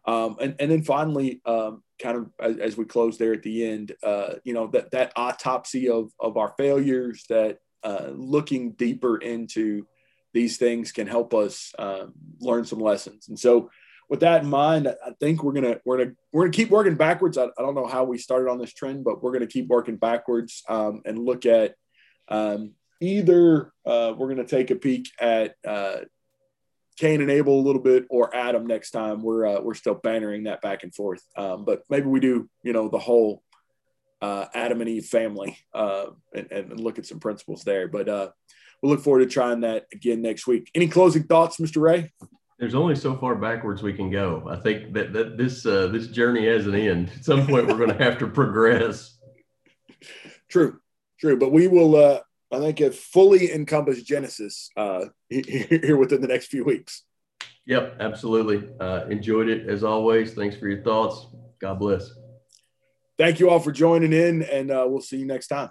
Um, 0.04 0.36
and 0.40 0.56
and 0.58 0.70
then 0.70 0.82
finally, 0.82 1.40
um, 1.44 1.82
kind 2.00 2.16
of 2.16 2.30
as, 2.40 2.56
as, 2.56 2.76
we 2.76 2.84
close 2.84 3.16
there 3.16 3.32
at 3.32 3.42
the 3.42 3.68
end, 3.68 3.92
uh, 4.02 4.34
you 4.44 4.54
know 4.54 4.66
that 4.68 4.90
that 4.92 5.12
autopsy 5.14 5.88
of 5.88 6.10
of 6.18 6.36
our 6.36 6.54
failures, 6.56 7.24
that 7.28 7.58
uh, 7.82 8.08
looking 8.12 8.72
deeper 8.72 9.18
into 9.18 9.86
these 10.32 10.56
things 10.56 10.92
can 10.92 11.06
help 11.06 11.34
us 11.34 11.72
um, 11.78 12.12
learn 12.40 12.64
some 12.64 12.80
lessons. 12.80 13.28
And 13.28 13.38
so, 13.38 13.70
with 14.10 14.20
that 14.20 14.42
in 14.42 14.50
mind, 14.50 14.88
I 14.88 15.12
think 15.20 15.44
we're 15.44 15.52
gonna 15.52 15.78
we're 15.84 15.98
gonna 15.98 16.12
we're 16.32 16.42
gonna 16.42 16.52
keep 16.52 16.68
working 16.68 16.96
backwards. 16.96 17.38
I, 17.38 17.44
I 17.44 17.62
don't 17.62 17.76
know 17.76 17.86
how 17.86 18.02
we 18.02 18.18
started 18.18 18.50
on 18.50 18.58
this 18.58 18.74
trend, 18.74 19.04
but 19.04 19.22
we're 19.22 19.32
gonna 19.32 19.46
keep 19.46 19.68
working 19.68 19.96
backwards 19.96 20.64
um, 20.68 21.02
and 21.06 21.16
look 21.16 21.46
at 21.46 21.76
um, 22.28 22.72
either 23.00 23.72
uh, 23.86 24.12
we're 24.18 24.28
gonna 24.28 24.44
take 24.44 24.72
a 24.72 24.74
peek 24.74 25.08
at 25.20 25.54
uh, 25.66 25.98
Cain 26.98 27.20
and 27.20 27.30
Abel 27.30 27.58
a 27.58 27.62
little 27.62 27.80
bit, 27.80 28.06
or 28.10 28.34
Adam 28.34 28.66
next 28.66 28.90
time. 28.90 29.22
We're 29.22 29.46
uh, 29.46 29.60
we're 29.60 29.74
still 29.74 29.94
bantering 29.94 30.42
that 30.44 30.60
back 30.60 30.82
and 30.82 30.92
forth, 30.92 31.22
um, 31.36 31.64
but 31.64 31.84
maybe 31.88 32.06
we 32.06 32.18
do 32.18 32.50
you 32.64 32.72
know 32.72 32.88
the 32.88 32.98
whole 32.98 33.44
uh, 34.20 34.46
Adam 34.52 34.80
and 34.80 34.90
Eve 34.90 35.06
family 35.06 35.56
uh, 35.72 36.06
and, 36.34 36.50
and, 36.50 36.80
look 36.80 36.98
at 36.98 37.06
some 37.06 37.20
principles 37.20 37.64
there. 37.64 37.88
But 37.88 38.08
uh, 38.08 38.30
we'll 38.82 38.92
look 38.92 39.02
forward 39.02 39.20
to 39.20 39.26
trying 39.26 39.60
that 39.60 39.86
again 39.94 40.20
next 40.20 40.46
week. 40.46 40.68
Any 40.74 40.88
closing 40.88 41.22
thoughts, 41.22 41.58
Mr. 41.58 41.80
Ray? 41.80 42.12
There's 42.60 42.74
only 42.74 42.94
so 42.94 43.16
far 43.16 43.36
backwards 43.36 43.82
we 43.82 43.94
can 43.94 44.10
go. 44.10 44.46
I 44.46 44.56
think 44.56 44.92
that, 44.92 45.14
that 45.14 45.38
this 45.38 45.64
uh, 45.64 45.86
this 45.86 46.08
journey 46.08 46.46
has 46.46 46.66
an 46.66 46.74
end. 46.74 47.10
At 47.16 47.24
some 47.24 47.46
point, 47.46 47.66
we're 47.66 47.78
going 47.78 47.96
to 47.96 48.04
have 48.04 48.18
to 48.18 48.26
progress. 48.26 49.18
True, 50.48 50.80
true. 51.20 51.38
But 51.38 51.52
we 51.52 51.68
will, 51.68 51.94
uh, 51.94 52.20
I 52.50 52.58
think, 52.58 52.80
have 52.80 52.96
fully 52.96 53.52
encompassed 53.52 54.04
Genesis 54.04 54.68
uh, 54.76 55.04
here 55.28 55.96
within 55.96 56.20
the 56.20 56.26
next 56.26 56.48
few 56.48 56.64
weeks. 56.64 57.04
Yep, 57.66 57.98
absolutely. 58.00 58.68
Uh, 58.80 59.06
enjoyed 59.08 59.48
it 59.48 59.68
as 59.68 59.84
always. 59.84 60.34
Thanks 60.34 60.56
for 60.56 60.66
your 60.66 60.82
thoughts. 60.82 61.28
God 61.60 61.78
bless. 61.78 62.10
Thank 63.16 63.38
you 63.38 63.48
all 63.48 63.60
for 63.60 63.70
joining 63.70 64.12
in, 64.12 64.42
and 64.42 64.72
uh, 64.72 64.86
we'll 64.88 65.00
see 65.00 65.18
you 65.18 65.26
next 65.26 65.46
time. 65.46 65.70